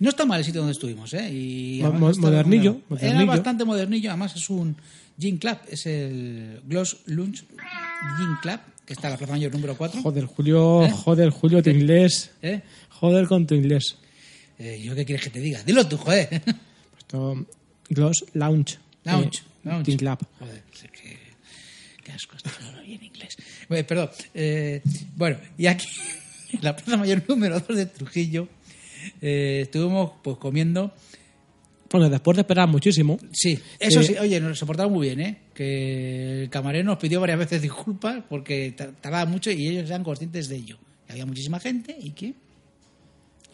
No 0.00 0.08
está 0.08 0.24
mal 0.26 0.40
el 0.40 0.44
sitio 0.44 0.60
donde 0.60 0.72
estuvimos, 0.72 1.14
¿eh? 1.14 1.30
Y 1.32 1.80
Mo- 1.82 1.92
modernillo, 1.92 2.80
modernillo. 2.88 3.14
Era 3.20 3.24
bastante 3.24 3.64
modernillo, 3.64 4.10
además 4.10 4.34
es 4.34 4.50
un 4.50 4.76
Gin 5.18 5.38
Club, 5.38 5.56
es 5.70 5.86
el 5.86 6.60
Gloss 6.66 6.98
Lunch 7.06 7.44
Gin 8.18 8.36
Club, 8.42 8.58
que 8.84 8.92
está 8.92 9.06
en 9.06 9.12
la 9.12 9.18
Plaza 9.18 9.32
Mayor 9.34 9.52
número 9.52 9.76
4. 9.76 10.02
Joder, 10.02 10.24
Julio, 10.26 10.82
¿Eh? 10.84 10.90
joder, 10.90 11.30
Julio, 11.30 11.62
tu 11.62 11.70
inglés. 11.70 12.32
¿Eh? 12.42 12.60
Joder 12.90 13.28
con 13.28 13.46
tu 13.46 13.54
inglés. 13.54 13.96
Eh, 14.58 14.80
¿Yo 14.82 14.94
qué 14.94 15.04
quieres 15.04 15.24
que 15.24 15.30
te 15.30 15.40
diga? 15.40 15.62
Dilo 15.62 15.86
tú, 15.88 15.96
joder. 15.96 16.42
Esto, 16.98 17.46
Gloss 17.88 18.24
Lounge. 18.34 18.78
Lounge, 19.04 19.38
eh, 19.38 19.42
lounge. 19.64 19.84
Teen 19.84 19.98
Club. 19.98 20.18
Joder, 20.38 20.62
que... 20.92 21.24
Qué 22.04 22.12
asco, 22.12 22.36
esto 22.36 22.50
no 22.72 22.82
bien 22.82 23.02
inglés. 23.02 23.34
Bueno, 23.68 23.86
perdón. 23.86 24.10
eh, 24.34 24.82
bueno, 25.16 25.38
y 25.56 25.66
aquí, 25.66 25.86
en 26.52 26.60
la 26.62 26.76
Plaza 26.76 26.96
Mayor 26.98 27.22
número 27.28 27.58
2 27.60 27.76
de 27.76 27.86
Trujillo, 27.86 28.46
eh, 29.22 29.60
estuvimos 29.62 30.12
pues 30.22 30.36
comiendo... 30.36 30.92
Bueno, 31.90 32.10
después 32.10 32.36
de 32.36 32.40
esperar 32.42 32.68
muchísimo, 32.68 33.18
Sí, 33.32 33.58
eso 33.78 34.02
sí, 34.02 34.14
oye, 34.18 34.40
nos 34.40 34.58
soportaron 34.58 34.92
muy 34.92 35.06
bien, 35.06 35.20
¿eh? 35.20 35.38
Que 35.54 36.42
el 36.42 36.50
camarero 36.50 36.84
nos 36.84 36.98
pidió 36.98 37.20
varias 37.20 37.38
veces 37.38 37.62
disculpas 37.62 38.22
porque 38.28 38.72
tar- 38.76 38.92
tardaba 39.00 39.26
mucho 39.26 39.50
y 39.52 39.68
ellos 39.68 39.88
eran 39.88 40.02
conscientes 40.02 40.48
de 40.48 40.56
ello. 40.56 40.78
Que 41.06 41.12
había 41.12 41.24
muchísima 41.26 41.58
gente 41.60 41.96
y 41.98 42.10
que... 42.10 42.34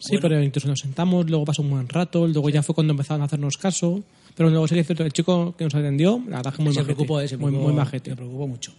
sí, 0.01 0.17
pero 0.21 0.41
incluso 0.43 0.67
nos 0.67 0.79
sentamos, 0.79 1.29
luego 1.29 1.45
pasó 1.45 1.61
un 1.61 1.69
buen 1.69 1.87
rato, 1.87 2.27
luego 2.27 2.49
ya 2.49 2.61
fue 2.63 2.75
cuando 2.75 2.91
empezaron 2.91 3.21
a 3.21 3.25
hacernos 3.25 3.57
caso. 3.57 4.03
Pero 4.35 4.49
luego 4.49 4.67
sí 4.67 4.75
que 4.75 4.81
es 4.81 4.87
cierto, 4.87 5.03
el 5.03 5.11
chico 5.13 5.55
que 5.57 5.63
nos 5.65 5.75
atendió, 5.75 6.21
la 6.27 6.37
verdad 6.37 6.53
que 6.53 6.61
muy 6.63 6.73
se 6.73 6.79
majete. 6.79 6.95
preocupó, 6.95 7.19
eh, 7.21 7.27
se 7.27 7.37
muy, 7.37 7.51
preocupó, 7.51 7.69
muy 7.69 7.77
majete. 7.77 8.09
se 8.11 8.15
preocupó 8.15 8.47
mucho. 8.47 8.73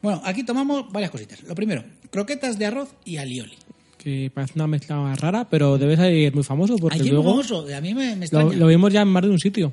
Bueno, 0.00 0.20
aquí 0.24 0.44
tomamos 0.44 0.90
varias 0.90 1.10
cositas. 1.10 1.42
Lo 1.44 1.54
primero, 1.54 1.84
croquetas 2.10 2.58
de 2.58 2.66
arroz 2.66 2.88
y 3.04 3.18
alioli. 3.18 3.54
Que 3.98 4.30
parece 4.34 4.54
una 4.56 4.66
mezcla 4.66 5.14
rara, 5.14 5.48
pero 5.48 5.78
debe 5.78 5.96
ser 5.96 6.34
muy 6.34 6.42
famoso 6.42 6.76
porque 6.76 6.96
Allí 6.96 7.10
luego 7.10 7.30
famoso, 7.30 7.66
a 7.72 7.80
mí 7.80 7.94
me, 7.94 8.16
me 8.16 8.24
extraña. 8.24 8.46
lo, 8.52 8.52
lo 8.58 8.66
vimos 8.66 8.92
ya 8.92 9.02
en 9.02 9.08
más 9.08 9.22
de 9.22 9.28
un 9.28 9.38
sitio. 9.38 9.72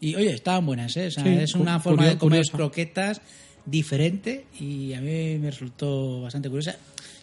Y 0.00 0.16
oye, 0.16 0.34
estaban 0.34 0.66
buenas, 0.66 0.96
¿eh? 0.96 1.06
O 1.06 1.10
sea, 1.12 1.22
Sí, 1.22 1.28
es 1.30 1.54
una 1.54 1.78
forma 1.78 2.06
de 2.08 2.18
comer 2.18 2.44
croquetas 2.50 3.20
diferente 3.64 4.46
y 4.58 4.92
a 4.94 5.00
mí 5.00 5.38
me 5.38 5.50
resultó 5.50 6.22
bastante 6.22 6.48
curiosa. 6.48 6.76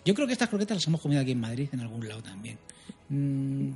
Yo 0.06 0.14
creo 0.14 0.26
que 0.28 0.34
estas 0.34 0.50
croquetas 0.50 0.78
las 0.78 0.88
hemos 0.88 1.02
comido 1.02 1.22
aquí 1.22 1.32
en 1.32 1.40
Madrid, 1.40 1.68
en 1.72 1.80
algún 1.82 2.08
lado 2.08 2.22
también. 2.24 2.58
Mm, 3.10 3.70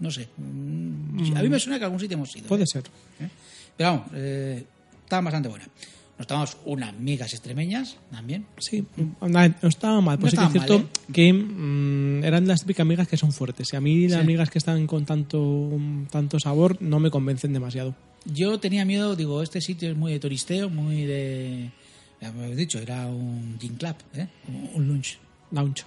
no 0.00 0.10
sé. 0.10 0.28
Mm, 0.36 1.36
A 1.36 1.42
mí 1.42 1.48
me 1.48 1.58
suena 1.58 1.78
que 1.78 1.84
algún 1.84 2.00
sitio 2.00 2.16
hemos 2.16 2.34
ido. 2.36 2.46
Puede 2.46 2.64
¿eh? 2.64 2.66
ser. 2.66 2.84
¿Eh? 3.20 3.28
Pero 3.76 3.90
vamos, 3.90 4.06
eh, 4.14 4.64
estaban 5.04 5.24
bastante 5.24 5.48
buenas. 5.48 5.68
Nos 6.18 6.26
tomamos 6.26 6.56
unas 6.64 6.98
migas 6.98 7.32
extremeñas 7.32 7.96
también. 8.10 8.44
Sí, 8.58 8.84
no, 8.96 9.28
no 9.28 9.68
estaba 9.68 10.00
mal. 10.00 10.18
Pues 10.18 10.34
No 10.34 10.46
sí 10.46 10.52
que 10.52 10.58
es 10.58 10.64
estaba 10.64 10.78
cierto 10.80 11.00
mal, 11.06 11.14
que 11.14 11.32
mm, 11.32 12.24
eran 12.24 12.48
las 12.48 12.60
típicas 12.62 12.84
migas 12.86 13.06
que 13.06 13.16
son 13.16 13.32
fuertes. 13.32 13.72
Y 13.72 13.76
a 13.76 13.80
mí 13.80 14.08
las 14.08 14.22
Sí. 14.22 14.26
migas 14.26 14.50
que 14.50 14.58
están 14.58 14.86
con 14.88 15.06
tanto, 15.06 15.70
tanto 16.10 16.40
sabor 16.40 16.76
no 16.82 16.98
me 16.98 17.10
convencen 17.10 17.52
demasiado. 17.52 17.94
Yo 18.24 18.58
tenía 18.58 18.84
miedo, 18.84 19.14
digo, 19.14 19.42
este 19.42 19.60
sitio 19.60 19.90
es 19.92 19.96
muy 19.96 20.12
de 20.12 20.18
turisteo, 20.20 20.68
muy 20.68 21.02
de... 21.04 21.70
Ya 22.20 22.32
me 22.32 22.42
habéis 22.42 22.56
dicho, 22.56 22.80
era 22.80 23.06
un 23.06 23.56
gin 23.60 23.76
club, 23.76 23.94
¿eh? 24.14 24.26
Un 24.74 24.88
lunch. 24.88 25.18
Un 25.50 25.56
lounge. 25.58 25.84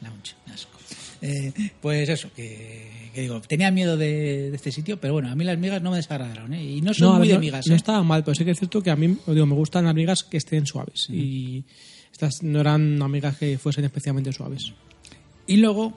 Lounge, 0.00 0.34
qué 0.44 0.52
asco. 0.52 0.78
Eh, 1.20 1.52
pues 1.80 2.08
eso, 2.08 2.32
que, 2.34 3.10
que 3.14 3.20
digo, 3.20 3.40
tenía 3.42 3.70
miedo 3.70 3.96
de, 3.96 4.50
de 4.50 4.56
este 4.56 4.72
sitio, 4.72 5.00
pero 5.00 5.12
bueno, 5.12 5.30
a 5.30 5.36
mí 5.36 5.44
las 5.44 5.56
migas 5.56 5.80
no 5.80 5.92
me 5.92 5.96
desagradaron, 5.98 6.52
¿eh? 6.52 6.64
Y 6.64 6.80
no 6.80 6.92
son 6.92 7.18
muy 7.18 7.28
ver, 7.28 7.28
de 7.28 7.34
no, 7.34 7.40
migas, 7.40 7.66
no 7.68 7.74
¿eh? 7.74 7.76
estaba 7.76 8.02
mal, 8.02 8.24
pero 8.24 8.34
sí 8.34 8.44
que 8.44 8.50
es 8.50 8.58
cierto 8.58 8.82
que 8.82 8.90
a 8.90 8.96
mí 8.96 9.16
digo, 9.26 9.46
me 9.46 9.54
gustan 9.54 9.84
las 9.84 9.94
migas 9.94 10.24
que 10.24 10.36
estén 10.36 10.66
suaves. 10.66 11.08
Y 11.10 11.64
estas 12.10 12.42
no 12.42 12.60
eran 12.60 13.00
amigas 13.00 13.36
que 13.36 13.56
fuesen 13.56 13.84
especialmente 13.84 14.32
suaves. 14.32 14.72
Y 15.46 15.58
luego 15.58 15.96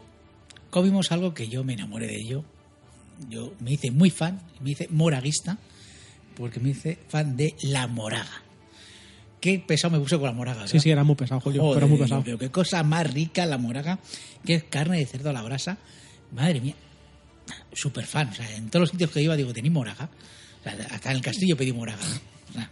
comimos 0.70 1.12
algo 1.12 1.34
que 1.34 1.48
yo 1.48 1.64
me 1.64 1.74
enamoré 1.74 2.08
de 2.08 2.18
ello. 2.18 2.44
Yo 3.30 3.54
me 3.62 3.74
hice 3.74 3.92
muy 3.92 4.12
fan, 4.12 4.42
me 4.62 4.72
hice 4.72 4.88
moraguista, 4.92 5.58
porque 6.36 6.60
me 6.60 6.70
hice 6.70 7.00
fan 7.08 7.36
de 7.36 7.56
la 7.64 7.88
moraga. 7.88 8.44
Qué 9.46 9.60
pesado 9.60 9.92
me 9.92 10.00
puse 10.00 10.16
con 10.18 10.26
la 10.26 10.32
moraga. 10.32 10.62
Sí, 10.62 10.74
¿verdad? 10.74 10.84
sí, 10.84 10.90
era 10.90 11.04
muy 11.04 11.16
pesado, 11.16 11.40
Julio, 11.40 11.62
Joder, 11.62 11.76
pero 11.76 11.88
muy 11.88 12.00
pesado. 12.00 12.24
Pero 12.26 12.38
qué 12.40 12.50
cosa 12.50 12.82
más 12.82 13.14
rica 13.14 13.46
la 13.46 13.60
moraga, 13.60 14.00
que 14.44 14.56
es 14.56 14.64
carne 14.64 14.98
de 14.98 15.06
cerdo 15.06 15.30
a 15.30 15.34
la 15.34 15.44
brasa. 15.44 15.78
Madre 16.32 16.62
mía, 16.62 16.74
súper 17.74 18.06
fan. 18.06 18.30
O 18.30 18.34
sea, 18.34 18.56
en 18.56 18.70
todos 18.70 18.82
los 18.82 18.90
sitios 18.90 19.12
que 19.12 19.22
iba 19.22 19.36
digo, 19.36 19.54
tenéis 19.54 19.72
moraga. 19.74 20.10
O 20.62 20.64
sea, 20.64 20.76
hasta 20.92 21.12
en 21.12 21.18
el 21.18 21.22
castillo 21.22 21.56
pedí 21.56 21.72
moraga. 21.74 22.02
O 22.50 22.54
sea, 22.54 22.70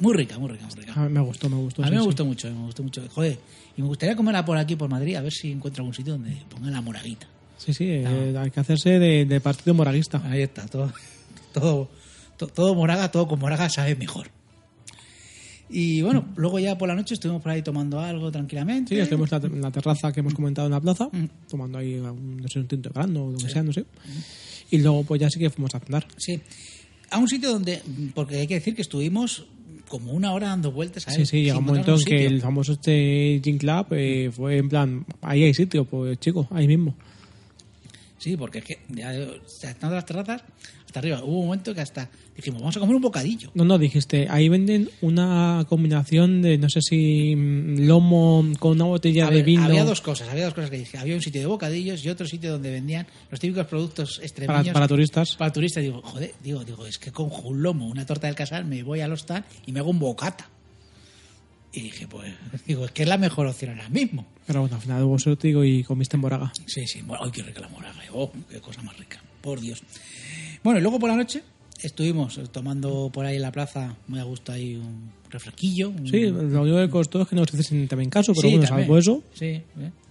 muy 0.00 0.14
rica, 0.14 0.38
muy 0.38 0.48
rica, 0.50 0.64
muy 0.66 0.74
rica. 0.76 0.94
A 0.94 1.04
mí 1.04 1.12
me 1.12 1.20
gustó, 1.20 1.48
me 1.50 1.56
gustó. 1.56 1.82
A 1.82 1.86
mí 1.86 1.90
sí, 1.90 1.94
me 1.96 2.00
sí. 2.00 2.06
gustó 2.06 2.24
mucho, 2.24 2.50
me 2.50 2.64
gustó 2.64 2.82
mucho. 2.82 3.02
Joder, 3.10 3.38
y 3.76 3.82
me 3.82 3.88
gustaría 3.88 4.16
comerla 4.16 4.44
por 4.44 4.56
aquí, 4.56 4.74
por 4.76 4.88
Madrid, 4.88 5.16
a 5.16 5.20
ver 5.20 5.32
si 5.32 5.52
encuentro 5.52 5.82
algún 5.82 5.94
sitio 5.94 6.14
donde 6.14 6.36
pongan 6.48 6.72
la 6.72 6.80
moraguita. 6.80 7.26
Sí, 7.58 7.74
sí, 7.74 7.84
eh, 7.88 8.34
hay 8.38 8.50
que 8.50 8.60
hacerse 8.60 8.98
de, 8.98 9.26
de 9.26 9.40
partido 9.40 9.74
moraguista. 9.74 10.22
Ahí 10.24 10.40
está, 10.42 10.66
todo, 10.66 10.90
todo, 11.52 11.90
to- 12.38 12.48
todo 12.48 12.74
moraga, 12.74 13.10
todo 13.10 13.28
con 13.28 13.38
moraga 13.38 13.68
sabe 13.68 13.94
mejor. 13.94 14.30
Y 15.72 16.02
bueno, 16.02 16.26
luego 16.36 16.58
ya 16.58 16.76
por 16.76 16.88
la 16.88 16.94
noche 16.94 17.14
estuvimos 17.14 17.42
por 17.42 17.50
ahí 17.50 17.62
tomando 17.62 17.98
algo 17.98 18.30
tranquilamente. 18.30 18.94
Sí, 18.94 19.00
estuvimos 19.00 19.32
en 19.32 19.60
la, 19.62 19.70
terraza 19.70 20.12
que 20.12 20.20
hemos 20.20 20.34
comentado 20.34 20.66
en 20.66 20.72
la 20.72 20.80
plaza, 20.80 21.08
Mm. 21.10 21.24
tomando 21.48 21.78
ahí 21.78 21.94
un, 21.94 22.36
no 22.36 22.48
sé, 22.48 22.58
un 22.60 22.68
tinto 22.68 22.90
de 22.90 22.92
grano 22.92 23.26
o 23.26 23.32
lo 23.32 23.38
que 23.38 23.48
sea, 23.48 23.62
no 23.62 23.72
sé. 23.72 23.84
Y 24.70 24.78
luego 24.78 25.02
pues 25.04 25.20
ya 25.20 25.30
sí 25.30 25.38
que 25.38 25.48
fuimos 25.50 25.74
a 25.74 25.80
cenar. 25.80 26.06
Sí. 26.18 26.40
A 27.10 27.18
un 27.18 27.28
sitio 27.28 27.50
donde, 27.50 27.80
porque 28.14 28.36
hay 28.36 28.46
que 28.46 28.54
decir 28.54 28.74
que 28.74 28.82
estuvimos 28.82 29.46
como 29.88 30.12
una 30.12 30.32
hora 30.32 30.48
dando 30.48 30.72
vueltas 30.72 31.06
a 31.08 31.10
Sí, 31.10 31.26
sí, 31.26 31.42
llega 31.42 31.58
un 31.58 31.64
momento 31.64 31.94
en 31.94 32.04
que 32.04 32.26
el 32.26 32.40
famoso 32.40 32.72
este 32.72 33.40
Gin 33.44 33.58
Club 33.58 33.86
eh, 33.92 34.30
fue 34.32 34.56
en 34.58 34.68
plan, 34.68 35.06
ahí 35.20 35.42
hay 35.44 35.52
sitio, 35.54 35.84
pues 35.84 36.18
chico, 36.20 36.48
ahí 36.50 36.66
mismo. 36.66 36.94
Sí, 38.22 38.36
porque 38.36 38.60
es 38.60 38.64
que 38.64 38.78
ya 38.88 39.12
sea, 39.46 39.70
estando 39.70 39.96
las 39.96 40.06
terrazas 40.06 40.44
hasta 40.86 41.00
arriba. 41.00 41.24
Hubo 41.24 41.40
un 41.40 41.46
momento 41.46 41.74
que 41.74 41.80
hasta 41.80 42.08
dijimos, 42.36 42.60
vamos 42.60 42.76
a 42.76 42.78
comer 42.78 42.94
un 42.94 43.02
bocadillo. 43.02 43.50
No, 43.54 43.64
no, 43.64 43.78
dijiste, 43.78 44.28
ahí 44.30 44.48
venden 44.48 44.88
una 45.00 45.66
combinación 45.68 46.40
de, 46.40 46.56
no 46.56 46.68
sé 46.68 46.82
si 46.82 47.34
mm, 47.34 47.80
lomo 47.84 48.44
con 48.60 48.72
una 48.72 48.84
botella 48.84 49.26
A 49.26 49.30
de 49.30 49.36
ver, 49.38 49.44
vino 49.44 49.64
Había 49.64 49.84
dos 49.84 50.00
cosas, 50.00 50.28
había 50.28 50.44
dos 50.44 50.54
cosas 50.54 50.70
que 50.70 50.78
dije. 50.78 50.98
Había 50.98 51.16
un 51.16 51.20
sitio 51.20 51.40
de 51.40 51.48
bocadillos 51.48 52.04
y 52.04 52.10
otro 52.10 52.24
sitio 52.24 52.52
donde 52.52 52.70
vendían 52.70 53.08
los 53.28 53.40
típicos 53.40 53.66
productos 53.66 54.20
extremeños. 54.22 54.66
para, 54.66 54.72
para 54.72 54.86
turistas. 54.86 55.34
para 55.34 55.52
turistas. 55.52 55.82
Digo, 55.82 56.00
joder, 56.04 56.32
digo, 56.44 56.62
digo, 56.62 56.86
es 56.86 56.98
que 56.98 57.10
con 57.10 57.28
un 57.28 57.60
lomo, 57.60 57.88
una 57.88 58.06
torta 58.06 58.28
del 58.28 58.36
casal, 58.36 58.66
me 58.66 58.84
voy 58.84 59.00
al 59.00 59.10
hostal 59.10 59.44
y 59.66 59.72
me 59.72 59.80
hago 59.80 59.90
un 59.90 59.98
bocata. 59.98 60.48
Y 61.74 61.80
dije, 61.80 62.06
pues, 62.06 62.30
digo, 62.66 62.84
es 62.84 62.90
que 62.90 63.02
es 63.04 63.08
la 63.08 63.16
mejor 63.16 63.46
opción 63.46 63.70
ahora 63.72 63.88
mismo. 63.88 64.26
Pero 64.46 64.60
bueno, 64.60 64.76
al 64.76 64.82
final 64.82 65.02
hubo 65.04 65.18
suerte 65.18 65.48
digo, 65.48 65.64
y 65.64 65.82
comiste 65.82 66.16
en 66.16 66.20
Moraga. 66.20 66.52
Sí, 66.66 66.86
sí, 66.86 67.00
bueno, 67.02 67.24
ay, 67.24 67.30
qué 67.30 67.42
rica 67.42 67.60
la 67.60 67.68
moraga, 67.68 67.98
oh, 68.12 68.30
qué 68.50 68.60
cosa 68.60 68.82
más 68.82 68.96
rica, 68.98 69.20
por 69.40 69.58
Dios. 69.60 69.82
Bueno, 70.62 70.78
y 70.78 70.82
luego 70.82 70.98
por 70.98 71.08
la 71.08 71.16
noche 71.16 71.42
estuvimos 71.82 72.38
tomando 72.52 73.10
por 73.12 73.24
ahí 73.24 73.36
en 73.36 73.42
la 73.42 73.50
plaza, 73.52 73.96
muy 74.06 74.20
a 74.20 74.24
gusto 74.24 74.52
ahí 74.52 74.76
un 74.76 75.10
refresquillo. 75.30 75.88
un- 75.88 76.06
Sí, 76.06 76.20
lo 76.26 76.62
único 76.62 76.76
que 76.76 76.90
costó 76.90 77.22
es 77.22 77.28
que 77.28 77.36
nos 77.36 77.48
hiciesen 77.52 77.88
también 77.88 78.10
caso, 78.10 78.32
pero 78.34 78.48
Sí, 78.48 78.56
bueno, 78.56 78.68
salvo 78.68 78.98
eso. 78.98 79.22
Sí, 79.32 79.46
¿eh? 79.46 79.64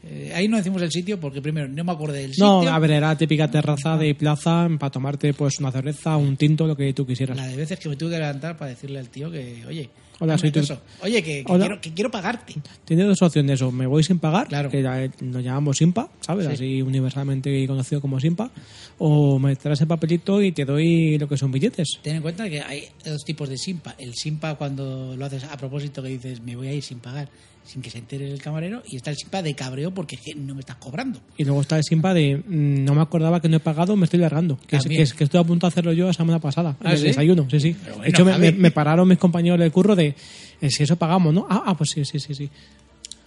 Eh, 0.03 0.31
ahí 0.33 0.47
no 0.47 0.57
decimos 0.57 0.81
el 0.81 0.91
sitio 0.91 1.19
porque 1.19 1.43
primero 1.43 1.67
no 1.67 1.83
me 1.83 1.91
acordé 1.91 2.21
del 2.21 2.31
sitio. 2.31 2.63
No, 2.63 2.67
a 2.67 2.79
ver, 2.79 2.89
era 2.91 3.15
típica 3.15 3.49
terraza 3.51 3.97
de 3.97 4.15
plaza 4.15 4.67
para 4.79 4.89
tomarte 4.89 5.31
pues 5.35 5.59
una 5.59 5.71
cerveza, 5.71 6.17
un 6.17 6.35
tinto, 6.37 6.65
lo 6.65 6.75
que 6.75 6.91
tú 6.93 7.05
quisieras. 7.05 7.37
La 7.37 7.45
de 7.45 7.55
veces 7.55 7.77
que 7.77 7.87
me 7.87 7.95
tuve 7.95 8.09
que 8.13 8.17
levantar 8.17 8.57
para 8.57 8.71
decirle 8.71 8.97
al 8.97 9.09
tío 9.09 9.29
que, 9.29 9.63
oye, 9.67 9.89
Hola, 10.21 10.37
soy 10.37 10.51
tu-. 10.51 10.61
Oye, 11.01 11.21
que, 11.23 11.43
que 11.43 11.51
Hola. 11.51 11.65
quiero, 11.65 11.81
que 11.81 11.93
quiero 11.93 12.11
pagarte. 12.11 12.53
Tiene 12.85 13.03
dos 13.03 13.21
opciones, 13.23 13.61
o 13.63 13.71
me 13.71 13.87
voy 13.87 14.03
sin 14.03 14.19
pagar, 14.19 14.47
Claro. 14.47 14.69
que 14.69 14.81
nos 15.21 15.43
llamamos 15.43 15.77
Simpa, 15.77 16.09
¿sabes? 16.21 16.45
Sí. 16.45 16.53
Así 16.53 16.81
universalmente 16.83 17.67
conocido 17.67 17.99
como 18.01 18.19
Simpa, 18.19 18.51
o 18.99 19.39
me 19.39 19.55
traes 19.55 19.81
el 19.81 19.87
papelito 19.87 20.41
y 20.41 20.51
te 20.51 20.63
doy 20.63 21.17
lo 21.17 21.27
que 21.27 21.37
son 21.37 21.51
billetes. 21.51 21.97
Ten 22.03 22.17
en 22.17 22.21
cuenta 22.21 22.47
que 22.49 22.61
hay 22.61 22.85
dos 23.03 23.25
tipos 23.25 23.49
de 23.49 23.57
simpa. 23.57 23.95
El 23.97 24.13
simpa 24.13 24.53
cuando 24.55 25.15
lo 25.17 25.25
haces 25.25 25.43
a 25.43 25.57
propósito 25.57 26.03
que 26.03 26.09
dices 26.09 26.39
me 26.41 26.55
voy 26.55 26.67
a 26.67 26.73
ir 26.73 26.83
sin 26.83 26.99
pagar, 26.99 27.27
sin 27.65 27.81
que 27.81 27.89
se 27.89 27.99
entere 27.99 28.29
el 28.31 28.41
camarero, 28.41 28.81
y 28.87 28.95
está 28.97 29.11
el 29.11 29.17
simpa 29.17 29.41
de 29.41 29.53
cabreo 29.53 29.93
porque 29.93 30.17
no 30.35 30.53
me 30.55 30.59
estás 30.61 30.75
cobrando. 30.77 31.21
Y 31.37 31.43
luego 31.45 31.61
está 31.61 31.77
el 31.77 31.83
Simpa 31.83 32.13
de 32.13 32.37
mm, 32.37 32.83
no 32.83 32.95
me 32.95 33.01
acordaba 33.01 33.39
que 33.41 33.47
no 33.49 33.57
he 33.57 33.59
pagado, 33.59 33.95
me 33.95 34.05
estoy 34.05 34.19
largando. 34.19 34.57
Que, 34.67 34.77
es, 34.77 34.83
También. 34.83 34.99
que, 34.99 35.03
es- 35.03 35.13
que 35.13 35.23
estoy 35.23 35.39
a 35.39 35.43
punto 35.43 35.67
de 35.67 35.69
hacerlo 35.69 35.93
yo 35.93 36.07
la 36.07 36.13
semana 36.13 36.39
pasada, 36.39 36.75
¿Ah, 36.81 36.85
en 36.87 36.91
el 36.91 36.97
sí? 36.97 37.03
desayuno, 37.05 37.47
sí, 37.49 37.59
sí. 37.59 37.73
De 38.01 38.09
hecho, 38.09 38.25
me, 38.25 38.71
pararon 38.71 39.07
mis 39.07 39.17
compañeros 39.17 39.59
del 39.59 39.71
curro 39.71 39.95
de 39.95 40.15
eh, 40.59 40.69
si 40.69 40.83
eso 40.83 40.95
pagamos, 40.95 41.33
¿no? 41.33 41.45
Ah, 41.49 41.63
ah, 41.67 41.77
pues 41.77 41.91
sí, 41.91 42.03
sí, 42.03 42.19
sí, 42.19 42.33
sí. 42.35 42.49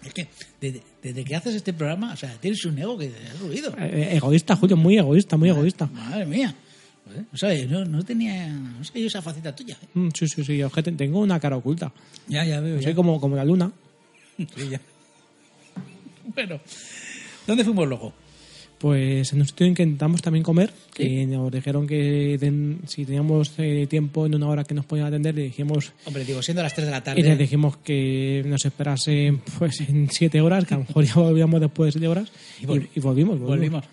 Es 0.05 0.13
que 0.13 0.29
desde, 0.61 0.83
desde 1.03 1.25
que 1.25 1.35
haces 1.35 1.55
este 1.55 1.73
programa, 1.73 2.13
o 2.13 2.17
sea, 2.17 2.35
tienes 2.39 2.63
un 2.67 2.79
ego 2.79 2.99
que 2.99 3.09
te 3.09 3.27
has 3.29 3.37
subido. 3.39 3.75
Eh, 3.79 4.11
egoísta, 4.17 4.55
Julio, 4.57 4.77
muy 4.77 4.99
egoísta, 4.99 5.37
muy 5.39 5.49
egoísta. 5.49 5.87
Madre 5.87 6.27
mía. 6.27 6.55
Joder, 7.07 7.25
O 7.33 7.37
sea, 7.37 7.67
no, 7.67 7.85
no 7.87 8.03
tenía. 8.05 8.49
No 8.49 8.81
esa 8.95 9.23
faceta 9.23 9.55
tuya. 9.57 9.77
¿eh? 9.83 9.87
Mm, 9.95 10.09
Sí, 10.15 10.27
sí, 10.29 10.45
sí, 10.45 10.57
yo 10.59 10.67
es 10.67 10.73
que 10.73 10.83
te- 10.83 10.93
tengo 10.93 11.21
una 11.21 11.41
cara 11.41 11.57
oculta. 11.57 11.91
Ya, 12.29 12.45
ya 12.45 12.61
veo. 12.61 12.77
Soy 12.83 12.93
ya. 12.93 12.95
como, 12.95 13.19
como 13.21 13.37
la 13.37 13.45
luna. 13.45 13.71
Bueno, 16.35 16.59
¿dónde 17.47 17.65
fuimos 17.65 17.87
luego? 17.87 18.13
Pues 18.79 19.33
en 19.33 19.41
un 19.41 19.47
sitio 19.47 19.67
en 19.67 19.75
que 19.75 19.83
intentamos 19.83 20.21
también 20.21 20.43
comer, 20.43 20.71
Sí. 20.97 21.05
que 21.05 21.27
nos 21.27 21.51
dijeron 21.53 21.87
que 21.87 22.39
si 22.87 23.05
teníamos 23.05 23.53
eh, 23.59 23.87
tiempo 23.89 24.27
en 24.27 24.35
una 24.35 24.49
hora 24.49 24.65
que 24.65 24.75
nos 24.75 24.85
podían 24.85 25.07
atender, 25.07 25.35
le 25.35 25.43
dijimos 25.45 25.93
Hombre, 26.05 26.25
digo, 26.25 26.43
siendo 26.43 26.63
las 26.63 26.75
3 26.75 26.87
de 26.87 26.91
la 26.91 26.99
y 26.99 27.03
tarde. 27.03 27.23
les 27.23 27.39
dijimos 27.39 27.77
que 27.79 28.43
nos 28.47 28.65
esperase 28.65 29.39
pues 29.59 29.81
en 29.81 30.11
siete 30.11 30.41
horas, 30.41 30.65
que 30.67 30.75
a 30.75 30.79
lo 30.79 30.85
mejor 30.85 31.05
ya 31.05 31.15
volvíamos 31.21 31.61
después 31.61 31.89
de 31.89 31.93
siete 31.93 32.09
horas 32.09 32.31
y, 32.61 32.65
Y 32.65 32.67
vol- 32.67 32.89
y 32.95 33.01
volvimos, 33.01 33.39
volvimos. 33.39 33.49
Volvimos. 33.49 33.85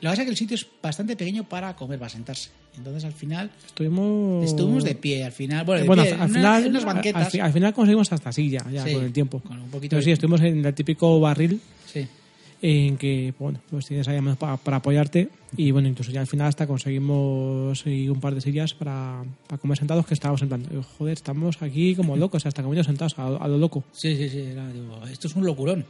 Lo 0.00 0.08
que 0.08 0.12
pasa 0.12 0.22
es 0.22 0.26
que 0.26 0.30
el 0.30 0.36
sitio 0.36 0.54
es 0.54 0.66
bastante 0.82 1.14
pequeño 1.16 1.44
para 1.48 1.76
comer, 1.76 1.98
para 1.98 2.08
sentarse. 2.08 2.50
Entonces, 2.76 3.04
al 3.04 3.12
final, 3.12 3.50
Estuvimos 3.66 4.44
estuvimos 4.44 4.84
de 4.84 4.94
pie. 4.94 5.24
Al 5.24 5.32
final, 5.32 5.64
bueno, 5.66 5.82
de 5.82 5.86
bueno, 5.86 6.02
pie, 6.04 6.12
al, 6.14 6.28
final, 6.30 6.66
unas 6.68 6.84
al- 6.84 6.94
banquetas. 6.94 7.24
al, 7.26 7.30
fi- 7.30 7.40
al 7.40 7.52
final 7.52 7.74
conseguimos 7.74 8.12
hasta 8.12 8.32
silla 8.32 8.64
ya 8.72 8.84
Sí, 8.86 8.94
con 8.94 9.04
el 9.04 9.12
tiempo. 9.12 9.40
con 9.40 9.58
un 9.60 9.68
poquito 9.70 9.90
Pero 9.90 9.98
de- 10.00 10.04
sí, 10.04 10.10
estuvimos 10.12 10.40
en 10.40 10.64
el 10.64 10.74
típico 10.74 11.20
barril 11.20 11.60
Sí. 11.86 12.06
en 12.62 12.96
que 12.98 13.32
bueno 13.38 13.60
pues 13.70 13.86
tienes 13.86 14.06
ahí 14.08 14.20
más 14.20 14.36
para, 14.36 14.56
para 14.58 14.76
apoyarte 14.78 15.28
y 15.56 15.70
bueno 15.70 15.88
incluso 15.88 16.10
ya 16.12 16.20
al 16.20 16.26
final 16.26 16.46
hasta 16.46 16.66
conseguimos 16.66 17.84
un 17.86 18.20
par 18.20 18.34
de 18.34 18.40
sillas 18.42 18.74
para, 18.74 19.24
para 19.46 19.58
comer 19.58 19.78
sentados 19.78 20.06
que 20.06 20.12
estábamos 20.14 20.42
en 20.42 20.48
plan 20.48 20.66
joder 20.98 21.14
estamos 21.14 21.60
aquí 21.62 21.94
como 21.94 22.16
locos 22.18 22.44
hasta 22.46 22.62
comiendo 22.62 22.84
sentados 22.84 23.18
a, 23.18 23.26
a 23.28 23.48
lo 23.48 23.56
loco 23.58 23.82
Sí, 23.92 24.14
sí, 24.16 24.28
sí. 24.28 24.40
era, 24.40 24.70
digo, 24.72 25.00
esto 25.10 25.26
es 25.28 25.34
un 25.36 25.44
locurón. 25.46 25.84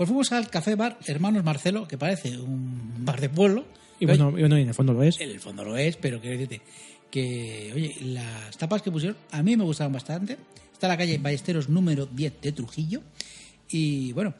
Pues 0.00 0.08
fuimos 0.08 0.32
al 0.32 0.48
café 0.48 0.76
bar 0.76 0.96
Hermanos 1.06 1.44
Marcelo, 1.44 1.86
que 1.86 1.98
parece 1.98 2.38
un 2.38 3.04
bar 3.04 3.20
de 3.20 3.28
pueblo. 3.28 3.66
y 3.98 4.06
bueno, 4.06 4.30
y 4.30 4.40
bueno 4.40 4.56
en 4.56 4.68
el 4.68 4.72
fondo 4.72 4.94
lo 4.94 5.02
es 5.02 5.20
En 5.20 5.28
el 5.28 5.40
fondo 5.40 5.62
lo 5.62 5.76
es, 5.76 5.98
pero 5.98 6.22
quiero 6.22 6.38
decirte 6.38 6.62
que, 7.10 7.70
oye, 7.74 7.94
las 8.00 8.56
tapas 8.56 8.80
que 8.80 8.90
pusieron 8.90 9.18
a 9.30 9.42
mí 9.42 9.58
me 9.58 9.64
gustaron 9.64 9.92
bastante. 9.92 10.38
Está 10.72 10.86
en 10.86 10.92
la 10.92 10.96
calle 10.96 11.18
Ballesteros 11.18 11.68
número 11.68 12.06
10 12.06 12.40
de 12.40 12.52
Trujillo. 12.52 13.02
Y 13.68 14.12
bueno, 14.12 14.32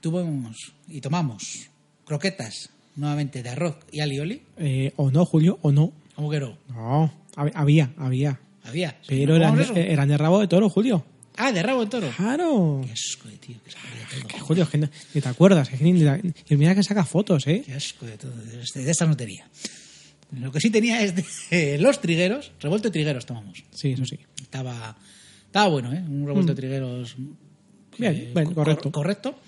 tuvimos 0.00 0.74
y 0.86 1.00
tomamos 1.00 1.70
croquetas 2.04 2.68
nuevamente 2.96 3.42
de 3.42 3.48
arroz 3.48 3.78
y 3.90 4.00
alioli. 4.00 4.42
Eh, 4.58 4.92
o 4.96 5.10
no 5.10 5.24
Julio 5.24 5.58
o 5.62 5.72
no 5.72 5.92
¿Cómo 6.14 6.30
que 6.30 6.40
no? 6.40 6.58
no 6.68 7.10
hab- 7.36 7.52
había 7.54 7.90
había 7.96 8.38
Había. 8.64 8.98
pero 9.08 9.30
¿No 9.30 9.36
eran, 9.36 9.76
eran 9.78 10.08
de 10.08 10.18
rabo 10.18 10.40
de 10.40 10.46
toro 10.48 10.68
Julio 10.68 11.06
Ah, 11.36 11.52
de 11.52 11.62
rabo 11.62 11.84
de 11.84 11.90
toro. 11.90 12.10
claro 12.16 12.80
Qué 12.86 12.92
asco 12.92 13.28
de 13.28 13.36
tío, 13.36 13.56
que 13.62 13.70
se 13.70 13.76
podía 14.46 14.64
todo. 14.64 14.70
que 14.70 14.78
no- 14.78 14.88
ni 15.14 15.20
te 15.20 15.28
acuerdas 15.28 15.68
que 15.68 15.76
ni 15.78 15.92
la- 16.00 16.18
y 16.18 16.56
mira 16.56 16.74
que 16.74 16.82
saca 16.82 17.04
fotos 17.04 17.46
eh 17.46 17.62
Qué 17.66 17.74
asco 17.74 18.06
de 18.06 18.16
todo. 18.16 18.32
De, 18.36 18.62
este- 18.62 18.84
de 18.84 18.90
esta 18.90 19.06
no 19.06 19.16
tenía. 19.16 19.46
Lo 20.32 20.50
que 20.50 20.60
sí 20.60 20.70
tenía 20.70 21.02
es 21.02 21.14
de 21.14 21.78
los 21.78 22.00
trigueros. 22.00 22.52
Revuelto 22.60 22.88
de 22.88 22.92
trigueros 22.92 23.26
tomamos. 23.26 23.62
sí 23.70 23.90
eso 23.92 24.04
sí 24.04 24.18
Estaba, 24.40 24.96
estaba 25.46 25.68
bueno, 25.68 25.92
¿eh? 25.92 26.02
Un 26.08 26.26
revuelto 26.26 26.52
de 26.54 26.56
trigueros. 26.60 27.16
Bien, 27.98 28.12
eh, 28.14 28.30
bien, 28.34 28.46
cor- 28.46 28.54
correcto. 28.54 28.92
correcto. 28.92 29.38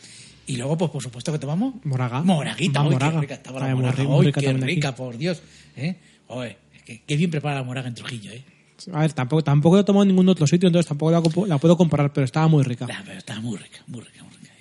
Y 0.47 0.57
luego, 0.57 0.79
pues 0.79 0.91
por 0.91 1.03
supuesto 1.03 1.31
que 1.33 1.39
tomamos. 1.39 1.75
Moraga. 1.85 2.23
Moraguita, 2.23 2.83
uy, 2.83 2.93
moraga. 2.93 3.13
qué 3.17 3.21
rica 3.21 3.35
estaba 3.35 3.59
la 3.61 3.65
Sabe 3.67 3.75
muy 3.75 3.83
moraga. 3.85 4.03
rica, 4.03 4.09
muy 4.15 4.27
uy, 4.27 4.33
qué 4.33 4.53
rica, 4.53 4.95
por 4.95 5.19
Dios. 5.19 5.43
¿eh? 5.77 5.97
Oye, 6.29 6.57
es 6.75 6.83
que, 6.85 7.03
qué 7.03 7.17
bien 7.17 7.31
prepara 7.31 7.57
la 7.57 7.65
moraga 7.65 7.89
en 7.89 7.95
Trujillo, 7.95 8.31
¿eh? 8.33 8.43
A 8.93 9.01
ver 9.01 9.13
tampoco 9.13 9.43
tampoco 9.43 9.77
lo 9.77 9.85
tomo 9.85 10.03
en 10.03 10.09
ningún 10.09 10.29
otro 10.29 10.47
sitio 10.47 10.67
entonces 10.69 10.89
tampoco 10.89 11.47
la, 11.47 11.59
puedo 11.59 11.77
comparar 11.77 12.13
pero 12.13 12.25
estaba 12.25 12.49
muy 12.49 12.63
rica 12.63 12.87
Nah, 12.87 13.03
pero 13.05 13.19
estaba 13.19 13.41
muy 13.41 13.57
rica, 13.57 13.83
muy 13.87 14.01
rica, 14.03 14.23
muy 14.23 14.33
rica. 14.33 14.53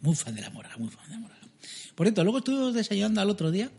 Muy 0.00 0.14
fan 0.14 0.34
de 0.34 0.42
la 0.42 0.50
moraga, 0.50 0.76
muy 0.76 0.88
fan 0.88 1.04
de 1.08 1.14
la 1.14 1.18
moraga. 1.20 1.40
Por 1.94 2.06
cierto, 2.06 2.22
luego 2.24 2.38
estuvimos 2.38 2.74
desayunando 2.74 3.20
al 3.20 3.30
otro 3.30 3.50
día 3.50 3.70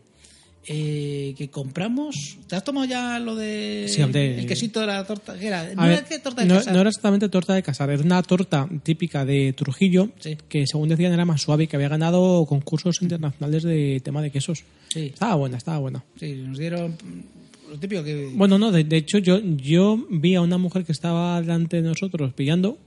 eh, 0.68 1.34
que 1.38 1.48
compramos. 1.48 2.38
¿Te 2.48 2.56
has 2.56 2.64
tomado 2.64 2.86
ya 2.86 3.20
lo 3.20 3.36
de. 3.36 3.86
Sí. 3.88 4.02
El 4.02 4.46
quesito 4.46 4.80
de 4.80 4.86
la 4.88 5.04
torta? 5.04 5.38
¿Qué 5.38 5.46
era? 5.46 5.72
¿No 5.74 5.82
ver, 5.82 5.92
era 5.92 6.04
que 6.04 6.18
torta 6.18 6.42
de 6.42 6.48
no, 6.48 6.56
casa? 6.56 6.72
no 6.72 6.80
era 6.80 6.88
exactamente 6.88 7.28
torta 7.28 7.54
de 7.54 7.62
casar, 7.62 7.90
era 7.90 8.02
una 8.02 8.20
torta 8.22 8.68
típica 8.82 9.24
de 9.24 9.52
Trujillo 9.52 10.10
Sí. 10.18 10.36
que 10.48 10.66
según 10.66 10.88
decían 10.88 11.12
era 11.12 11.24
más 11.24 11.42
suave 11.42 11.64
y 11.64 11.66
que 11.68 11.76
había 11.76 11.88
ganado 11.88 12.44
concursos 12.46 13.00
internacionales 13.00 13.62
de 13.62 14.00
tema 14.02 14.20
de 14.22 14.32
quesos. 14.32 14.64
Sí. 14.88 15.12
Estaba 15.14 15.36
buena, 15.36 15.56
estaba 15.56 15.78
buena. 15.78 16.02
Sí, 16.18 16.32
nos 16.32 16.58
dieron 16.58 16.96
lo 17.70 17.78
típico 17.78 18.02
que. 18.02 18.30
Bueno, 18.34 18.58
no, 18.58 18.72
de, 18.72 18.84
de 18.84 18.96
hecho 18.96 19.18
yo, 19.18 19.38
yo 19.40 20.06
vi 20.10 20.34
a 20.34 20.40
una 20.40 20.58
mujer 20.58 20.84
que 20.84 20.92
estaba 20.92 21.40
delante 21.40 21.76
de 21.76 21.88
nosotros 21.88 22.32
pillando 22.34 22.78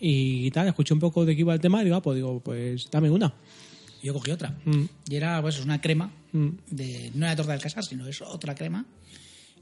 y 0.00 0.50
tal, 0.50 0.68
escuché 0.68 0.94
un 0.94 1.00
poco 1.00 1.24
de 1.24 1.34
qué 1.34 1.40
iba 1.40 1.54
el 1.54 1.60
tema 1.60 1.80
y 1.80 1.84
digo, 1.84 1.96
ah, 1.96 2.02
pues 2.02 2.16
digo, 2.16 2.40
pues 2.40 2.88
dame 2.90 3.10
una. 3.10 3.32
Yo 4.02 4.12
cogí 4.12 4.30
otra. 4.30 4.56
Mm. 4.64 4.84
Y 5.08 5.14
era 5.14 5.40
pues 5.40 5.60
una 5.60 5.80
crema. 5.80 6.10
Mm. 6.32 6.48
De, 6.70 7.10
no 7.14 7.26
era 7.26 7.36
torta 7.36 7.52
del 7.52 7.60
casar, 7.60 7.84
sino 7.84 8.06
es 8.06 8.20
otra 8.20 8.54
crema. 8.54 8.84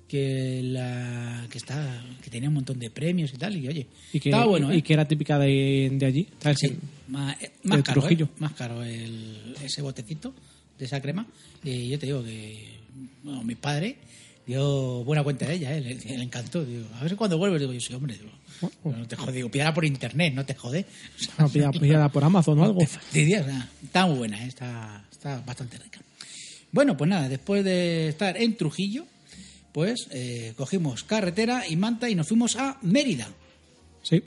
Que 0.09 0.61
la 0.65 1.47
que 1.49 1.59
está 1.59 2.05
que 2.21 2.31
tenía 2.31 2.49
un 2.49 2.57
montón 2.57 2.81
de 2.81 2.91
premios 2.91 3.33
y 3.33 3.37
tal. 3.37 3.57
Y 3.57 3.69
oye, 3.69 3.87
Y 4.13 4.19
que, 4.19 4.31
estaba 4.31 4.47
bueno, 4.47 4.73
¿eh? 4.73 4.79
y 4.79 4.83
que 4.83 4.95
era 4.95 5.07
típica 5.07 5.39
de, 5.39 5.91
de 5.93 6.07
allí. 6.07 6.27
¿sabes? 6.41 6.59
Sí, 6.59 6.77
más, 7.09 7.41
eh, 7.41 7.53
más 7.63 7.79
de 7.79 7.83
caro. 7.85 8.11
¿eh? 8.11 8.27
Más 8.39 8.53
caro 8.55 8.83
el, 8.83 9.55
ese 9.63 9.83
botecito 9.83 10.35
de 10.79 10.85
esa 10.85 11.01
crema. 11.01 11.27
Y 11.63 11.89
yo 11.91 11.99
te 11.99 12.07
digo 12.07 12.25
que 12.25 12.81
bueno, 13.23 13.45
mi 13.45 13.55
padre 13.55 13.99
dio 14.51 15.05
buena 15.05 15.23
cuenta 15.25 15.47
de 15.47 15.55
ella, 15.55 15.75
¿eh? 15.77 15.81
le, 15.81 15.95
le 15.95 16.23
encantó. 16.23 16.65
Digo, 16.65 16.87
a 16.99 17.03
ver 17.05 17.17
cuando 17.17 17.39
vuelves. 17.39 17.61
Digo, 17.61 17.73
yo 17.73 17.81
sí, 17.81 17.95
hombre. 17.95 18.15
Digo, 18.17 18.31
no 18.85 19.07
te 19.09 19.17
jode. 19.17 19.33
Digo, 19.33 19.51
pídala 19.51 19.73
por 19.75 19.85
internet, 19.85 20.35
no 20.35 20.45
te 20.45 20.55
jode. 20.55 20.85
O 21.19 21.23
sea, 21.23 21.47
pilla- 21.49 21.71
píllala 21.71 22.09
por 22.11 22.23
Amazon 22.25 22.59
o 22.59 22.65
algo. 22.65 22.81
nada. 23.15 23.69
Está 23.83 24.07
muy 24.07 24.19
buena, 24.19 24.45
¿eh? 24.45 24.49
está, 24.49 25.05
está 25.11 25.41
bastante 25.41 25.79
rica. 25.79 26.01
Bueno, 26.73 26.97
pues 26.97 27.09
nada, 27.11 27.29
después 27.29 27.65
de 27.65 28.09
estar 28.09 28.37
en 28.37 28.57
Trujillo, 28.57 29.05
pues 29.73 30.07
eh, 30.11 30.53
cogimos 30.57 31.03
carretera 31.05 31.65
y 31.69 31.77
manta 31.77 32.09
y 32.11 32.15
nos 32.15 32.29
fuimos 32.29 32.57
a 32.57 32.79
Mérida. 32.83 33.29
Sí. 34.03 34.23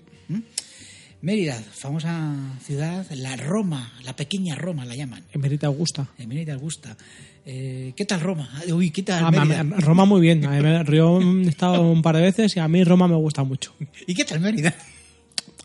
Mérida, 1.22 1.56
famosa 1.56 2.36
ciudad, 2.66 3.06
la 3.12 3.38
Roma, 3.38 3.94
la 4.04 4.14
pequeña 4.14 4.56
Roma 4.56 4.84
la 4.84 4.96
llaman. 4.96 5.24
En 5.32 5.40
Mérida 5.40 5.68
Augusta. 5.68 6.10
En 6.18 6.28
Mérida 6.28 6.56
gusta. 6.56 6.98
Eh, 7.46 7.94
¿Qué 7.96 8.06
tal 8.06 8.22
Roma? 8.22 8.50
Uy, 8.74 8.90
¿qué 8.92 9.04
tal 9.04 9.26
Ah, 9.26 9.32
Mérida? 9.32 9.64
Roma 9.82 10.06
muy 10.06 10.22
bien. 10.22 10.46
A 10.46 10.84
Yo 10.86 11.20
he 11.22 11.42
estado 11.48 11.82
un 11.82 12.02
par 12.02 12.16
de 12.16 12.22
veces 12.22 12.56
y 12.56 12.60
a 12.60 12.68
mí 12.68 12.84
Roma 12.84 13.08
me 13.08 13.16
gusta 13.16 13.44
mucho. 13.44 13.74
¿Y 14.08 14.14
qué 14.16 14.24
tal 14.24 14.40
Mérida? 14.40 14.74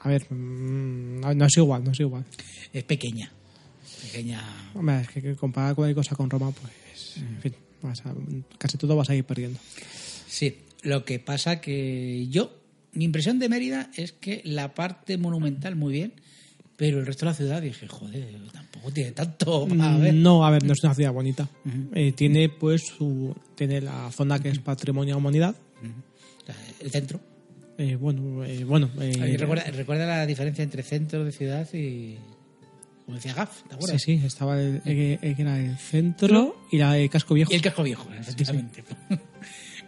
A 0.00 0.08
ver, 0.08 0.26
mm, 0.32 1.20
no, 1.20 1.34
no 1.34 1.44
es 1.46 1.56
igual, 1.56 1.84
no 1.84 1.92
es 1.92 2.00
igual. 2.00 2.24
Es 2.72 2.82
pequeña. 2.84 3.30
Pequeña. 4.02 4.42
Hombre, 4.74 5.02
es 5.02 5.08
que, 5.08 5.34
comparar 5.36 5.74
cualquier 5.74 5.96
cosa 5.96 6.16
con 6.16 6.28
Roma, 6.30 6.50
pues, 6.52 7.16
en 7.18 7.40
fin, 7.40 7.54
vas 7.82 8.00
a- 8.06 8.14
casi 8.58 8.76
todo 8.78 8.96
vas 8.96 9.10
a 9.10 9.14
ir 9.14 9.24
perdiendo. 9.24 9.58
Sí, 10.26 10.56
lo 10.82 11.04
que 11.04 11.18
pasa 11.18 11.60
que 11.60 12.26
yo, 12.30 12.52
mi 12.92 13.04
impresión 13.04 13.38
de 13.38 13.48
Mérida 13.48 13.90
es 13.96 14.12
que 14.12 14.40
la 14.44 14.74
parte 14.74 15.16
monumental 15.18 15.76
muy 15.76 15.92
bien, 15.92 16.12
pero 16.78 17.00
el 17.00 17.04
resto 17.06 17.26
de 17.26 17.30
la 17.32 17.34
ciudad 17.36 17.60
dije, 17.60 17.86
joder, 17.88 18.34
tampoco 18.52 18.90
tiene 18.92 19.10
tanto 19.12 19.66
ver. 20.00 20.14
No, 20.14 20.46
a 20.46 20.50
ver, 20.50 20.64
no 20.64 20.72
es 20.72 20.82
una 20.84 20.94
ciudad 20.94 21.12
bonita. 21.12 21.46
Eh, 21.92 22.12
tiene, 22.12 22.48
pues, 22.48 22.86
su, 22.86 23.36
tiene 23.54 23.80
la 23.82 24.10
zona 24.12 24.38
que 24.38 24.48
es 24.48 24.58
patrimonio 24.60 25.14
de 25.14 25.18
humanidad. 25.18 25.54
O 26.42 26.46
sea, 26.46 26.54
el 26.80 26.90
centro. 26.90 27.20
Eh, 27.76 27.96
bueno, 27.96 28.44
eh, 28.44 28.64
bueno. 28.64 28.88
recuerda, 28.96 29.64
recuerda 29.70 30.06
la 30.06 30.24
diferencia 30.26 30.64
entre 30.64 30.82
centro 30.82 31.24
de 31.24 31.32
ciudad 31.32 31.68
y. 31.74 32.16
Como 33.04 33.16
decía 33.16 33.32
Gaf, 33.34 33.62
¿te 33.62 33.68
sí, 33.70 33.74
acuerdas? 33.74 34.02
sí, 34.02 34.12
estaba 34.24 34.60
el, 34.60 34.82
el- 34.84 35.18
el 35.22 35.34
que 35.36 35.42
era 35.42 35.58
el 35.58 35.78
centro 35.78 36.56
y 36.70 36.76
la, 36.78 36.96
el 36.98 37.08
casco 37.10 37.34
viejo. 37.34 37.50
Y 37.52 37.56
el 37.56 37.62
casco 37.62 37.82
viejo, 37.82 38.06
efectivamente. 38.12 38.84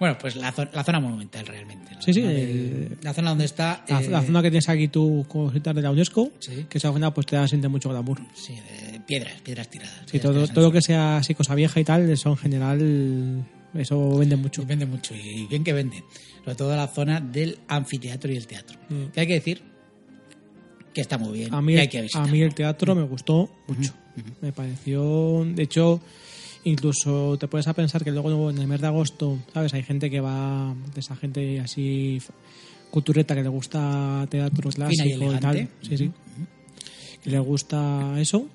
bueno, 0.01 0.19
pues 0.19 0.35
la, 0.35 0.53
zo- 0.53 0.69
la 0.73 0.83
zona 0.83 0.99
monumental 0.99 1.47
realmente. 1.47 1.95
La 1.95 2.03
Sí, 2.03 2.13
sí, 2.13 2.23
de- 2.23 2.97
la 3.03 3.15
zona 3.15 3.29
donde 3.31 3.45
está. 3.45 3.85
La, 3.89 4.01
eh, 4.01 4.09
la 4.11 4.23
zona 4.23 4.43
que 4.43 4.51
tienes 4.51 4.69
aquí 4.69 4.89
tú 4.89 5.25
cositas 5.29 5.75
de 5.75 5.83
la 5.83 5.91
UNESCO, 5.93 6.33
Sí. 6.41 6.67
que 6.69 6.79
esa 6.79 6.91
zona 6.91 7.15
pues 7.15 7.27
te 7.27 7.37
da 7.37 7.47
siente 7.47 7.69
mucho 7.69 7.91
glamour. 7.91 8.19
Sí, 8.35 8.55
de 8.93 8.99
piedras, 9.01 9.41
piedras 9.43 9.69
tiradas. 9.69 9.95
Sí, 10.07 10.13
piedras 10.19 10.33
todo, 10.35 10.49
todo 10.49 10.65
lo 10.65 10.73
que 10.73 10.83
sea 10.83 11.19
así 11.19 11.35
cosa 11.35 11.55
vieja 11.55 11.79
y 11.79 11.85
tal, 11.85 12.11
eso 12.11 12.31
en 12.31 12.37
general, 12.39 13.45
eso 13.75 14.17
vende 14.19 14.35
mucho. 14.37 14.63
Y 14.63 14.65
vende 14.65 14.87
mucho 14.87 15.15
y 15.15 15.47
bien 15.47 15.63
que 15.63 15.73
vende. 15.73 16.03
Sobre 16.43 16.55
todo 16.57 16.75
la 16.75 16.89
zona 16.89 17.21
del 17.21 17.59
anfiteatro 17.69 18.33
y 18.33 18.37
el 18.37 18.47
teatro. 18.47 18.79
Mm. 18.89 19.07
Que 19.13 19.21
hay 19.21 19.27
que 19.27 19.35
decir 19.35 19.63
que 20.95 21.03
está 21.03 21.19
muy 21.19 21.39
bien 21.39 21.55
A 21.55 21.61
mí, 21.63 21.75
el- 21.75 21.81
hay 21.81 21.89
que 21.89 22.05
a 22.15 22.27
mí 22.27 22.41
el 22.43 22.55
teatro 22.55 22.95
me 22.97 23.03
gustó 23.03 23.49
mucho. 23.69 23.93
Me 24.41 24.53
pareció, 24.53 25.45
de 25.47 25.63
hecho, 25.63 26.01
incluso 26.65 27.37
te 27.39 27.49
puedes 27.49 27.67
a 27.69 27.75
pensar 27.75 28.05
que 28.05 28.11
luego 28.11 28.51
en 28.51 28.59
el 28.59 28.67
mes 28.67 28.81
de 28.81 28.87
agosto, 28.87 29.39
¿sabes? 29.53 29.73
Hay 29.75 29.83
gente 29.83 30.11
que 30.11 30.21
va, 30.21 30.75
de 30.95 31.01
esa 31.01 31.17
gente 31.17 31.61
así 31.61 32.21
cultureta 32.91 33.35
que 33.35 33.43
le 33.43 33.49
gusta 33.49 34.27
teatro 34.31 34.71
clásico 34.71 35.33
y, 35.33 35.39
tal. 35.39 35.69
Sí, 35.83 35.97
sí. 35.97 36.11
Que 37.23 37.31
le 37.31 37.39
gusta 37.39 38.15
eso. 38.19 38.47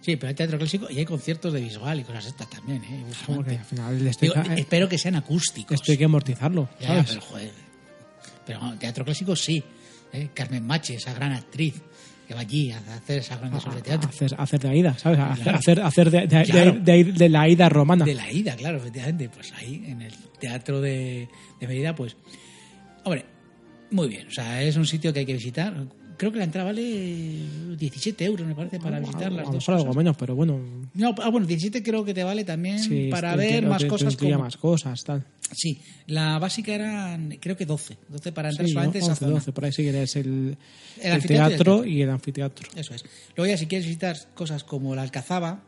Sí, 0.00 0.16
pero 0.16 0.28
hay 0.28 0.34
teatro 0.34 0.58
clásico 0.58 0.86
y 0.90 0.98
hay 0.98 1.04
conciertos 1.04 1.52
de 1.52 1.60
visual 1.60 2.00
y 2.00 2.04
cosas 2.04 2.26
estas 2.26 2.50
también. 2.50 2.82
¿eh? 2.84 3.04
Al 3.28 3.64
final 3.64 4.10
Digo, 4.20 4.34
hay- 4.36 4.60
espero 4.60 4.88
que 4.88 4.98
sean 4.98 5.14
acústicos. 5.16 5.74
esto 5.74 5.92
hay 5.92 5.98
que 5.98 6.04
amortizarlo, 6.04 6.68
Ya, 6.80 6.88
¿sabes? 6.88 7.06
pero 7.08 7.20
joder. 7.20 7.52
Pero 8.46 8.60
bueno, 8.60 8.78
teatro 8.78 9.04
clásico 9.04 9.36
sí. 9.36 9.62
¿eh? 10.12 10.28
Carmen 10.34 10.66
Machi, 10.66 10.94
esa 10.94 11.14
gran 11.14 11.32
actriz. 11.32 11.74
Que 12.26 12.34
va 12.34 12.40
allí 12.40 12.70
a 12.70 12.78
hacer 12.78 13.18
esas 13.18 13.38
grandes 13.40 13.62
obras 13.64 13.76
de 13.76 13.82
teatro. 13.82 14.08
hacer, 14.08 14.34
hacer 14.38 14.60
de 14.60 14.68
Aida, 14.68 14.98
¿sabes? 14.98 15.18
A 15.18 15.32
hacer, 15.32 15.42
Claro. 15.44 15.58
hacer, 15.58 15.80
hacer 15.80 16.10
de, 16.10 16.20
de- 16.26 16.44
Claro. 16.44 16.72
de- 16.80 17.04
de- 17.04 17.28
la 17.28 17.40
Aida 17.42 17.68
romana. 17.68 18.04
De 18.04 18.14
la 18.14 18.30
ida, 18.30 18.54
claro, 18.56 18.78
efectivamente. 18.78 19.28
Pues 19.28 19.52
ahí, 19.54 19.82
en 19.86 20.02
el 20.02 20.12
teatro 20.38 20.80
de, 20.80 21.28
de 21.60 21.66
Mérida, 21.66 21.94
pues. 21.94 22.16
Hombre, 23.04 23.24
muy 23.90 24.08
bien. 24.08 24.28
O 24.28 24.30
sea, 24.30 24.62
es 24.62 24.76
un 24.76 24.86
sitio 24.86 25.12
que 25.12 25.20
hay 25.20 25.26
que 25.26 25.34
visitar. 25.34 25.74
Creo 26.22 26.30
que 26.30 26.38
la 26.38 26.44
entrada 26.44 26.66
vale 26.66 26.84
17 27.76 28.24
euros, 28.24 28.46
me 28.46 28.54
parece, 28.54 28.78
para 28.78 29.00
visitar 29.00 29.24
a, 29.24 29.30
las 29.30 29.50
dos 29.50 29.68
algo 29.68 29.92
menos, 29.92 30.16
pero 30.16 30.36
bueno. 30.36 30.56
No, 30.94 31.16
ah, 31.20 31.30
bueno, 31.30 31.48
17 31.48 31.82
creo 31.82 32.04
que 32.04 32.14
te 32.14 32.22
vale 32.22 32.44
también 32.44 32.78
sí, 32.78 33.08
para 33.10 33.34
ver 33.34 33.66
más 33.66 33.82
te 33.82 33.88
cosas. 33.88 34.16
Como... 34.16 34.38
más 34.38 34.56
cosas, 34.56 35.02
tal. 35.02 35.24
Sí, 35.50 35.80
la 36.06 36.38
básica 36.38 36.72
eran, 36.72 37.38
creo 37.40 37.56
que 37.56 37.66
12. 37.66 37.98
12 38.08 38.30
para 38.30 38.50
entrar 38.50 38.68
Sí, 38.68 38.72
solamente 38.72 39.00
¿no? 39.00 39.04
esa 39.06 39.12
11, 39.14 39.24
zona. 39.24 39.34
12, 39.34 39.52
por 39.52 39.64
ahí 39.64 39.72
sí 39.72 39.82
que 39.82 40.00
es 40.00 40.14
el, 40.14 40.56
El 41.00 41.12
el, 41.12 41.26
teatro 41.26 41.56
teatro. 41.56 41.84
y 41.86 42.02
el 42.02 42.10
anfiteatro. 42.10 42.68
Eso 42.76 42.94
es. 42.94 43.04
Luego 43.34 43.50
ya 43.50 43.58
si 43.58 43.66
quieres 43.66 43.88
visitar 43.88 44.16
cosas 44.32 44.62
como 44.62 44.94
la 44.94 45.02
Alcazaba, 45.02 45.64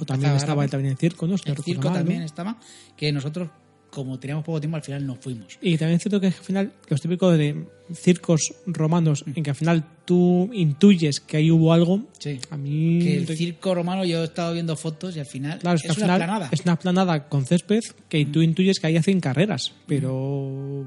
O 0.00 0.04
también 0.04 0.34
Estaba 0.34 0.66
también 0.66 0.94
el 0.94 0.98
circo, 0.98 1.28
¿no? 1.28 1.38
Si 1.38 1.48
no 1.48 1.54
el 1.54 1.62
circo 1.62 1.82
mal, 1.82 1.92
¿no? 1.92 1.98
también 2.00 2.22
estaba, 2.22 2.58
que 2.96 3.12
nosotros, 3.12 3.50
como 3.94 4.18
teníamos 4.18 4.44
poco 4.44 4.60
tiempo, 4.60 4.76
al 4.76 4.82
final 4.82 5.06
no 5.06 5.14
fuimos. 5.16 5.56
Y 5.62 5.78
también 5.78 5.96
es 5.96 6.02
cierto 6.02 6.20
que 6.20 6.26
al 6.26 6.32
final, 6.32 6.72
los 6.88 7.00
típicos 7.00 7.38
de 7.38 7.64
circos 7.94 8.40
romanos, 8.66 9.24
en 9.34 9.42
que 9.42 9.50
al 9.50 9.56
final 9.56 9.84
tú 10.04 10.50
intuyes 10.52 11.20
que 11.20 11.36
ahí 11.36 11.50
hubo 11.50 11.72
algo, 11.72 12.02
Sí. 12.18 12.38
a 12.50 12.56
mí... 12.56 12.98
Que 13.00 13.16
el 13.18 13.26
circo 13.28 13.74
romano, 13.74 14.04
yo 14.04 14.22
he 14.22 14.24
estado 14.24 14.52
viendo 14.54 14.74
fotos 14.76 15.16
y 15.16 15.20
al 15.20 15.26
final 15.26 15.58
Claro, 15.60 15.76
es, 15.76 15.82
que 15.96 16.02
una 16.02 16.16
planada. 16.16 16.48
es 16.50 16.60
una 16.62 16.76
planada 16.78 17.28
con 17.28 17.46
césped 17.46 17.80
que 18.08 18.26
tú 18.26 18.42
intuyes 18.42 18.80
que 18.80 18.86
ahí 18.88 18.96
hacen 18.96 19.20
carreras, 19.20 19.72
pero 19.86 20.12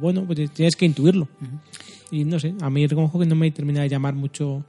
bueno, 0.02 0.26
pues 0.26 0.52
tienes 0.54 0.76
que 0.76 0.86
intuirlo. 0.86 1.28
Y 2.12 2.26
no 2.26 2.40
sé, 2.40 2.54
a 2.62 2.70
mí 2.70 2.86
reconozco 2.88 3.20
que 3.20 3.26
no 3.26 3.36
me 3.36 3.50
termina 3.52 3.82
de 3.82 3.90
llamar 3.90 4.14
mucho 4.14 4.66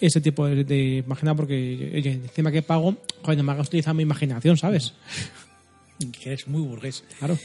ese 0.00 0.20
tipo 0.20 0.46
de, 0.46 0.64
de 0.64 0.96
imagina 1.06 1.34
porque 1.36 1.92
oye, 1.94 2.12
encima 2.12 2.50
que 2.50 2.62
pago, 2.62 2.96
joder, 3.22 3.38
no 3.38 3.44
me 3.44 3.52
hagas 3.52 3.68
utilizar 3.68 3.94
mi 3.94 4.02
imaginación, 4.02 4.56
¿sabes? 4.56 4.92
Que 6.12 6.28
eres 6.30 6.46
muy 6.48 6.60
burgués. 6.62 7.02
Claro. 7.18 7.36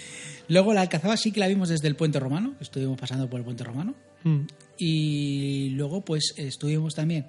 Luego 0.48 0.74
la 0.74 0.82
Alcazaba 0.82 1.18
sí 1.18 1.32
que 1.32 1.40
la 1.40 1.48
vimos 1.48 1.70
desde 1.70 1.88
el 1.88 1.96
puente 1.96 2.20
romano, 2.20 2.54
estuvimos 2.60 3.00
pasando 3.00 3.30
por 3.30 3.40
el 3.40 3.44
puente 3.46 3.64
romano. 3.64 3.96
Mm. 4.24 4.42
Y 4.78 5.70
luego 5.72 6.02
pues 6.02 6.34
estuvimos 6.38 6.94
también, 6.96 7.26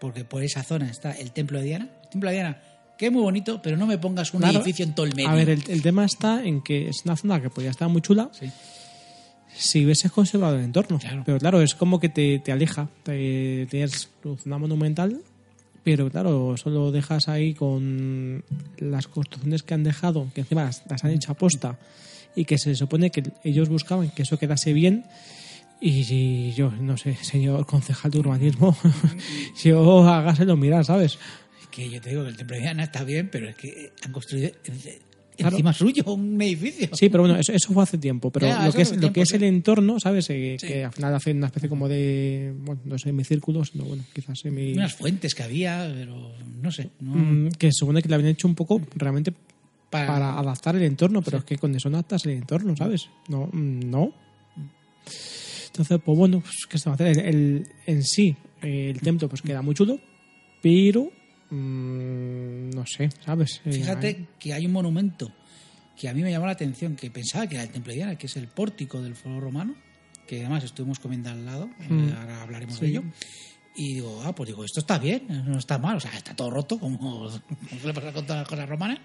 porque 0.00 0.24
por 0.24 0.42
esa 0.42 0.62
zona 0.62 0.90
está 0.90 1.12
el 1.12 1.32
templo 1.32 1.58
de 1.58 1.64
Diana. 1.64 1.88
El 2.04 2.08
templo 2.10 2.30
de 2.30 2.36
Diana, 2.36 2.62
que 2.96 3.06
es 3.06 3.12
muy 3.12 3.22
bonito, 3.22 3.60
pero 3.62 3.76
no 3.76 3.86
me 3.86 3.98
pongas 3.98 4.32
un 4.34 4.40
Claro. 4.40 4.58
edificio 4.58 4.84
en 4.84 4.94
todo 4.94 5.04
el 5.06 5.14
medio. 5.14 5.28
A 5.30 5.34
ver, 5.34 5.50
el, 5.50 5.62
el 5.68 5.82
tema 5.82 6.04
está 6.04 6.44
en 6.44 6.62
que 6.62 6.88
es 6.88 7.02
una 7.04 7.16
zona 7.16 7.42
que 7.42 7.50
podría 7.50 7.70
estar 7.70 7.88
muy 7.88 8.00
chula 8.02 8.30
Sí. 8.32 8.50
si 9.56 9.84
hubieses 9.84 10.10
conservado 10.12 10.56
el 10.56 10.64
entorno. 10.64 10.98
Claro. 10.98 11.22
Pero 11.26 11.38
claro, 11.38 11.60
es 11.60 11.74
como 11.74 12.00
que 12.00 12.08
te, 12.08 12.38
te 12.38 12.52
aleja. 12.52 12.88
Te- 13.02 13.66
tienes 13.70 14.08
tu 14.22 14.36
zona 14.36 14.58
monumental, 14.58 15.20
pero 15.84 16.10
claro, 16.10 16.56
solo 16.56 16.90
dejas 16.90 17.28
ahí 17.28 17.54
con 17.54 18.42
las 18.78 19.06
construcciones 19.06 19.62
que 19.62 19.74
han 19.74 19.84
dejado, 19.84 20.28
que 20.34 20.40
encima 20.40 20.64
las, 20.64 20.82
las 20.88 21.04
han 21.04 21.10
hecho 21.12 21.30
a 21.30 21.34
posta 21.34 21.78
y 22.34 22.44
que 22.46 22.58
se 22.58 22.74
supone 22.74 23.10
que 23.10 23.22
ellos 23.44 23.68
buscaban 23.68 24.10
que 24.10 24.22
eso 24.22 24.38
quedase 24.38 24.72
bien. 24.72 25.04
Y 25.80 26.52
yo, 26.52 26.70
no 26.70 26.96
sé, 26.96 27.16
señor 27.16 27.66
concejal 27.66 28.10
de 28.10 28.18
urbanismo, 28.20 28.76
yo 29.62 30.08
hágaselo 30.08 30.56
mirar, 30.56 30.84
¿sabes? 30.84 31.18
Que 31.70 31.90
yo 31.90 32.00
te 32.00 32.10
digo 32.10 32.22
que 32.22 32.30
el 32.30 32.36
templo 32.36 32.56
de 32.56 32.62
Diana 32.62 32.84
está 32.84 33.04
bien, 33.04 33.28
pero 33.30 33.48
es 33.48 33.56
que 33.56 33.92
han 34.02 34.12
construido 34.12 34.50
Claro. 35.36 35.56
encima 35.56 35.72
suyo 35.72 36.04
un 36.14 36.40
edificio. 36.40 36.88
Sí, 36.92 37.08
pero 37.08 37.24
bueno, 37.24 37.36
eso, 37.38 37.52
eso 37.52 37.72
fue 37.72 37.82
hace 37.82 37.98
tiempo. 37.98 38.30
Pero 38.30 38.46
Ya, 38.46 38.66
lo 38.66 38.72
que 38.72 38.82
es, 38.82 38.96
lo 38.96 39.12
que 39.12 39.22
es 39.22 39.28
sí. 39.30 39.36
el 39.36 39.42
entorno, 39.44 39.98
¿sabes? 40.00 40.28
Eh, 40.30 40.56
Sí. 40.60 40.66
Que 40.66 40.84
al 40.84 40.92
final 40.92 41.14
hace 41.14 41.32
una 41.32 41.46
especie 41.46 41.68
como 41.68 41.88
de, 41.88 42.54
bueno, 42.64 42.80
no 42.84 42.98
sé, 42.98 43.04
semicírculos, 43.08 43.70
sino 43.72 43.84
bueno, 43.84 44.04
quizás 44.12 44.38
semi... 44.38 44.72
Unas 44.74 44.94
fuentes 44.94 45.34
que 45.34 45.42
había, 45.42 45.90
pero 45.94 46.32
no 46.62 46.70
sé. 46.70 46.90
No, 47.00 47.14
Mm, 47.14 47.48
que 47.58 47.66
se 47.68 47.78
supone 47.80 48.02
que 48.02 48.08
le 48.08 48.14
habían 48.14 48.30
hecho 48.30 48.46
un 48.48 48.54
poco 48.54 48.80
realmente 48.94 49.32
para, 49.90 50.06
para 50.06 50.38
adaptar 50.38 50.76
el 50.76 50.82
entorno, 50.82 51.22
pero 51.22 51.38
es 51.38 51.44
que 51.44 51.56
con 51.58 51.74
eso 51.74 51.88
no 51.90 51.96
adaptas 51.98 52.24
el 52.26 52.32
entorno, 52.32 52.76
¿sabes? 52.76 53.08
No, 53.28 53.48
mm, 53.52 53.90
no. 53.90 54.12
Entonces, 55.66 55.98
pues 56.04 56.18
bueno, 56.18 56.40
pues, 56.40 56.54
¿qué 56.68 56.78
se 56.78 56.88
va 56.88 56.92
a 56.92 56.94
hacer? 56.94 57.08
El, 57.08 57.18
el- 57.20 57.66
en 57.86 58.02
sí, 58.04 58.36
el 58.62 59.00
templo 59.00 59.28
pues 59.28 59.42
queda 59.42 59.60
muy 59.62 59.74
chulo, 59.74 59.98
pero 60.62 61.10
mm, 61.50 62.70
no 62.70 62.84
sé, 62.86 63.08
¿sabes? 63.24 63.60
Eh, 63.64 63.72
Fíjate 63.72 64.26
que 64.38 64.52
hay 64.52 64.66
un 64.66 64.72
monumento 64.72 65.30
que 65.98 66.08
a 66.08 66.14
mí 66.14 66.22
me 66.22 66.30
llamó 66.30 66.46
la 66.46 66.52
atención, 66.52 66.96
que 66.96 67.10
pensaba 67.10 67.46
que 67.46 67.54
era 67.54 67.64
el 67.64 67.70
Templo 67.70 67.90
de 67.92 67.96
Diana, 67.96 68.16
que 68.16 68.26
es 68.26 68.36
el 68.36 68.48
pórtico 68.48 69.00
del 69.00 69.14
foro 69.14 69.40
romano, 69.40 69.74
que 70.26 70.40
además 70.40 70.64
estuvimos 70.64 70.98
comiendo 70.98 71.30
al 71.30 71.44
lado, 71.44 71.68
Mm. 71.88 72.08
ahora 72.18 72.42
hablaremos 72.42 72.74
Sí. 72.76 72.80
de 72.82 72.86
ello. 72.88 73.02
Y 73.76 73.94
digo, 73.94 74.22
ah, 74.24 74.32
pues 74.32 74.48
digo, 74.48 74.64
esto 74.64 74.80
está 74.80 74.98
bien, 74.98 75.24
no 75.28 75.58
está 75.58 75.78
mal, 75.78 75.96
o 75.96 76.00
sea, 76.00 76.12
está 76.16 76.34
todo 76.34 76.48
roto, 76.50 76.78
como, 76.78 76.98
como 77.68 77.80
suele 77.80 77.92
pasar 77.94 78.12
con 78.12 78.24
todas 78.24 78.40
las 78.42 78.48
cosas 78.48 78.68
romanas. 78.68 79.00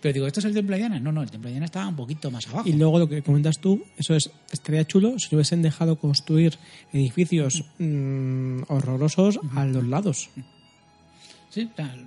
Pero 0.00 0.12
digo, 0.14 0.26
¿esto 0.26 0.40
es 0.40 0.46
el 0.46 0.54
Templo 0.54 0.74
de 0.74 0.80
Diana? 0.80 1.00
No, 1.00 1.10
no, 1.12 1.22
el 1.22 1.30
Templo 1.30 1.48
de 1.48 1.52
Diana 1.54 1.66
estaba 1.66 1.88
un 1.88 1.96
poquito 1.96 2.30
más 2.30 2.46
abajo. 2.48 2.68
Y 2.68 2.72
luego 2.74 2.98
lo 2.98 3.08
que 3.08 3.22
comentas 3.22 3.58
tú, 3.58 3.82
eso 3.96 4.14
es, 4.14 4.30
estaría 4.52 4.84
chulo 4.86 5.18
si 5.18 5.34
hubiesen 5.34 5.62
dejado 5.62 5.98
construir 5.98 6.58
edificios 6.92 7.64
mm, 7.78 8.62
horrorosos 8.68 9.38
a 9.54 9.64
los 9.66 9.86
lados. 9.86 10.30
Sí, 11.56 11.70
claro. 11.74 12.02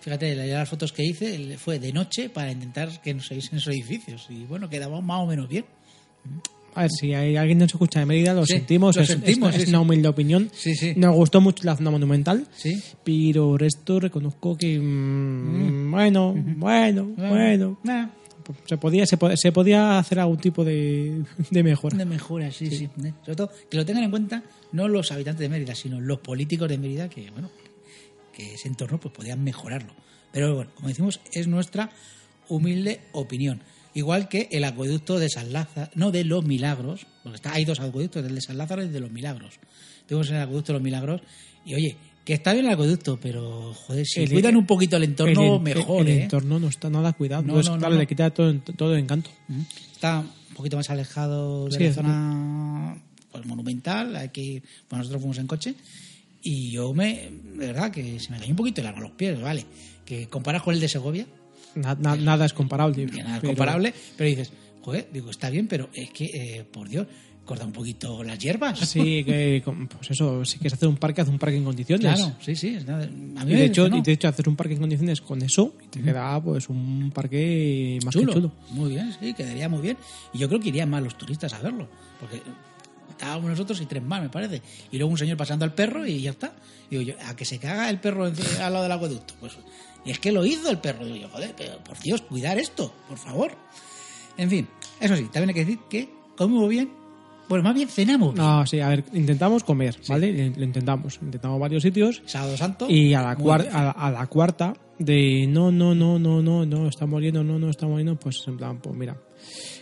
Fíjate, 0.00 0.36
la- 0.36 0.46
las 0.46 0.68
fotos 0.68 0.92
que 0.92 1.04
hice 1.04 1.58
fue 1.58 1.80
de 1.80 1.92
noche 1.92 2.28
para 2.28 2.52
intentar 2.52 3.02
que 3.02 3.12
no 3.12 3.20
se 3.22 3.34
viesen 3.34 3.58
esos 3.58 3.74
edificios. 3.74 4.26
Y 4.30 4.44
bueno, 4.44 4.70
quedaba 4.70 5.00
más 5.00 5.18
o 5.20 5.26
menos 5.26 5.48
bien. 5.48 5.64
A 6.76 6.82
ver, 6.82 6.90
si 6.92 7.12
hay 7.12 7.36
alguien 7.36 7.58
nos 7.58 7.72
escucha 7.72 7.98
de 7.98 8.06
Mérida, 8.06 8.32
lo 8.34 8.46
Sí, 8.46 8.52
sentimos, 8.52 8.94
lo 8.94 9.02
es, 9.02 9.08
sentimos, 9.08 9.48
es- 9.50 9.56
sí, 9.56 9.62
es 9.64 9.68
una 9.70 9.80
humilde 9.80 10.06
opinión. 10.06 10.48
Sí, 10.54 10.76
sí. 10.76 10.92
Nos 10.96 11.12
gustó 11.16 11.40
mucho 11.40 11.64
la 11.64 11.74
zona 11.76 11.90
monumental, 11.90 12.46
Sí. 12.54 12.80
pero 13.02 13.48
por 13.48 13.64
esto 13.64 13.98
reconozco 13.98 14.56
que, 14.56 14.78
mm, 14.78 15.90
bueno, 15.90 16.34
bueno, 16.56 17.04
bueno, 17.16 17.78
Nah, 17.82 18.06
se 18.64 18.76
podía, 18.76 19.04
se, 19.06 19.16
po- 19.16 19.36
se 19.36 19.50
podía 19.50 19.98
hacer 19.98 20.20
algún 20.20 20.38
tipo 20.38 20.64
de, 20.64 21.24
de 21.50 21.62
mejora. 21.64 21.96
de 21.98 22.04
mejora, 22.04 22.52
sí, 22.52 22.70
sí. 22.70 22.88
Sobre 23.24 23.34
todo, 23.36 23.50
que 23.68 23.76
lo 23.76 23.84
tengan 23.84 24.04
en 24.04 24.10
cuenta 24.10 24.42
no 24.72 24.86
los 24.86 25.10
habitantes 25.10 25.40
de 25.40 25.48
Mérida, 25.48 25.74
sino 25.74 26.00
los 26.00 26.20
políticos 26.20 26.68
de 26.68 26.78
Mérida 26.78 27.08
que, 27.08 27.28
bueno, 27.32 27.50
que 28.38 28.54
ese 28.54 28.68
entorno 28.68 28.98
pues 29.00 29.12
podían 29.12 29.42
mejorarlo. 29.42 29.92
Pero 30.32 30.54
bueno, 30.54 30.70
como 30.76 30.88
decimos, 30.88 31.20
es 31.32 31.48
nuestra 31.48 31.90
humilde 32.48 33.00
opinión. 33.12 33.60
Igual 33.94 34.28
que 34.28 34.48
el 34.52 34.62
acueducto 34.64 35.18
de 35.18 35.28
San 35.28 35.52
Lázaro, 35.52 35.90
no 35.96 36.12
de 36.12 36.22
los 36.24 36.44
Milagros, 36.44 37.06
porque 37.24 37.36
está, 37.36 37.52
hay 37.54 37.64
dos 37.64 37.80
acueductos, 37.80 38.24
el 38.24 38.34
de 38.34 38.40
San 38.40 38.56
Lázaro 38.56 38.82
y 38.82 38.86
el 38.86 38.92
de 38.92 39.00
los 39.00 39.10
Milagros. 39.10 39.54
Tuvimos 40.06 40.30
el 40.30 40.36
acueducto 40.36 40.72
de 40.72 40.78
los 40.78 40.82
Milagros 40.84 41.20
y 41.64 41.74
oye, 41.74 41.96
que 42.24 42.34
está 42.34 42.52
bien 42.52 42.66
el 42.66 42.72
acueduto, 42.72 43.18
pero 43.20 43.72
joder, 43.74 44.06
si 44.06 44.20
El- 44.22 44.30
cuidan 44.30 44.56
un 44.56 44.66
poquito 44.66 44.96
el 44.98 45.04
entorno, 45.04 45.56
el, 45.56 45.60
mejor, 45.62 46.02
el 46.02 46.08
¿eh? 46.18 46.22
entorno 46.24 46.60
no 46.60 46.68
está 46.68 46.88
nada 46.90 47.12
cuidado. 47.14 47.42
No, 47.42 47.48
Entonces, 47.48 47.70
no, 47.70 47.76
no, 47.76 47.80
claro, 47.80 47.96
le 47.96 48.06
quita 48.06 48.30
todo, 48.30 48.54
todo 48.76 48.94
el 48.94 49.00
encanto. 49.00 49.30
Está 49.92 50.20
un 50.20 50.54
poquito 50.54 50.76
más 50.76 50.90
alejado 50.90 51.64
de 51.66 51.72
Sí, 51.72 51.82
la 51.82 51.88
es 51.88 51.94
zona 51.96 53.02
pues, 53.32 53.46
monumental. 53.46 54.14
Aquí, 54.16 54.62
pues 54.86 54.98
nosotros 54.98 55.22
fuimos 55.22 55.38
en 55.38 55.46
coche. 55.46 55.74
Y 56.42 56.70
yo 56.70 56.94
me, 56.94 57.30
de 57.56 57.66
verdad, 57.66 57.90
que 57.90 58.18
se 58.20 58.30
me 58.30 58.38
cayó 58.38 58.50
un 58.50 58.56
poquito 58.56 58.80
el 58.80 58.86
a 58.86 58.92
los 59.00 59.10
pies, 59.12 59.40
¿vale? 59.40 59.64
Que 60.04 60.28
comparas 60.28 60.62
con 60.62 60.74
el 60.74 60.80
de 60.80 60.88
Segovia, 60.88 61.26
Na- 61.74 61.94
na- 61.96 62.16
nada 62.16 62.46
es 62.46 62.52
comparable. 62.52 63.06
nada 63.06 63.34
es 63.36 63.40
pero- 63.40 63.48
comparable, 63.52 63.92
pero 64.16 64.30
dices, 64.30 64.52
joder, 64.82 65.08
digo, 65.12 65.30
está 65.30 65.50
bien, 65.50 65.66
pero 65.66 65.90
es 65.92 66.10
que, 66.10 66.24
eh, 66.26 66.64
por 66.64 66.88
Dios, 66.88 67.06
corta 67.44 67.64
un 67.64 67.72
poquito 67.72 68.22
las 68.22 68.38
hierbas. 68.38 68.78
Sí, 68.78 69.24
que 69.24 69.62
pues 69.64 70.10
eso, 70.10 70.44
si 70.44 70.58
quieres 70.58 70.74
hacer 70.74 70.86
un 70.88 70.96
parque, 70.96 71.22
haz 71.22 71.28
un 71.28 71.38
parque 71.38 71.56
en 71.56 71.64
condiciones. 71.64 72.14
Claro, 72.14 72.36
sí, 72.40 72.54
sí. 72.54 72.68
es 72.74 72.86
nada- 72.86 73.04
a 73.04 73.44
mí 73.44 73.52
Y 73.52 73.56
de, 73.56 73.64
hecho, 73.64 73.86
y 73.88 74.00
de 74.02 74.12
hecho, 74.12 74.28
hacer 74.28 74.48
un 74.48 74.54
parque 74.56 74.74
en 74.74 74.80
condiciones 74.80 75.20
con 75.22 75.40
eso 75.42 75.74
y 75.84 75.88
te 75.88 76.02
queda 76.02 76.40
pues 76.42 76.68
un 76.68 77.10
parque 77.14 77.98
más 78.04 78.12
chulo. 78.12 78.26
que 78.28 78.32
chulo. 78.34 78.52
Muy 78.70 78.90
bien, 78.90 79.14
sí, 79.18 79.32
quedaría 79.34 79.68
muy 79.68 79.80
bien. 79.80 79.96
Y 80.34 80.38
yo 80.38 80.48
creo 80.48 80.60
que 80.60 80.68
irían 80.68 80.90
más 80.90 81.02
los 81.02 81.16
turistas 81.18 81.52
a 81.54 81.60
verlo. 81.62 81.88
Porque 82.20 82.42
estábamos 83.10 83.50
nosotros 83.50 83.80
y 83.80 83.86
tres 83.86 84.02
más, 84.02 84.22
me 84.22 84.28
parece. 84.28 84.62
Y 84.90 84.98
luego 84.98 85.10
un 85.12 85.18
señor 85.18 85.36
pasando 85.36 85.64
al 85.64 85.74
perro 85.74 86.06
y 86.06 86.20
ya 86.22 86.30
está. 86.30 86.52
Digo 86.90 87.02
yo, 87.02 87.14
a 87.26 87.34
que 87.36 87.44
se 87.44 87.58
caga 87.58 87.90
el 87.90 87.98
perro 88.00 88.24
al 88.24 88.34
lado 88.72 88.82
del 88.82 88.92
acueducto. 88.92 89.34
Pues, 89.40 89.58
y 90.04 90.10
es 90.10 90.18
que 90.18 90.32
lo 90.32 90.44
hizo 90.44 90.70
el 90.70 90.78
perro. 90.78 91.04
Digo 91.04 91.16
yo, 91.16 91.28
joder, 91.28 91.54
pero 91.56 91.78
por 91.84 91.98
Dios, 91.98 92.22
cuidar 92.22 92.58
esto, 92.58 92.92
por 93.08 93.18
favor. 93.18 93.52
En 94.36 94.48
fin, 94.50 94.68
eso 95.00 95.16
sí, 95.16 95.24
también 95.24 95.48
hay 95.50 95.54
que 95.54 95.64
decir 95.64 95.78
que 95.90 96.08
comimos 96.36 96.68
bien. 96.68 96.90
Bueno, 97.48 97.64
más 97.64 97.74
bien 97.74 97.88
cenamos 97.88 98.34
bien. 98.34 98.44
No, 98.46 98.66
sí, 98.66 98.78
a 98.80 98.88
ver, 98.90 99.04
intentamos 99.14 99.64
comer, 99.64 99.96
¿vale? 100.06 100.50
Lo 100.54 100.64
intentamos. 100.64 101.18
Intentamos 101.22 101.58
varios 101.58 101.82
sitios 101.82 102.22
Sábado 102.26 102.56
Santo. 102.58 102.86
y 102.90 103.14
a 103.14 103.22
la, 103.22 103.30
a, 103.32 103.82
la- 103.84 103.90
a 103.90 104.10
la 104.10 104.26
cuarta 104.26 104.74
de 104.98 105.46
no, 105.48 105.72
no, 105.72 105.94
no, 105.94 106.18
no, 106.18 106.42
no, 106.42 106.66
no, 106.66 106.88
estamos 106.88 107.22
yendo, 107.22 107.42
no, 107.42 107.58
no, 107.58 107.70
estamos 107.70 107.96
yendo, 107.98 108.16
pues 108.16 108.42
en 108.46 108.56
plan, 108.58 108.78
pues 108.80 108.94
mira, 108.94 109.16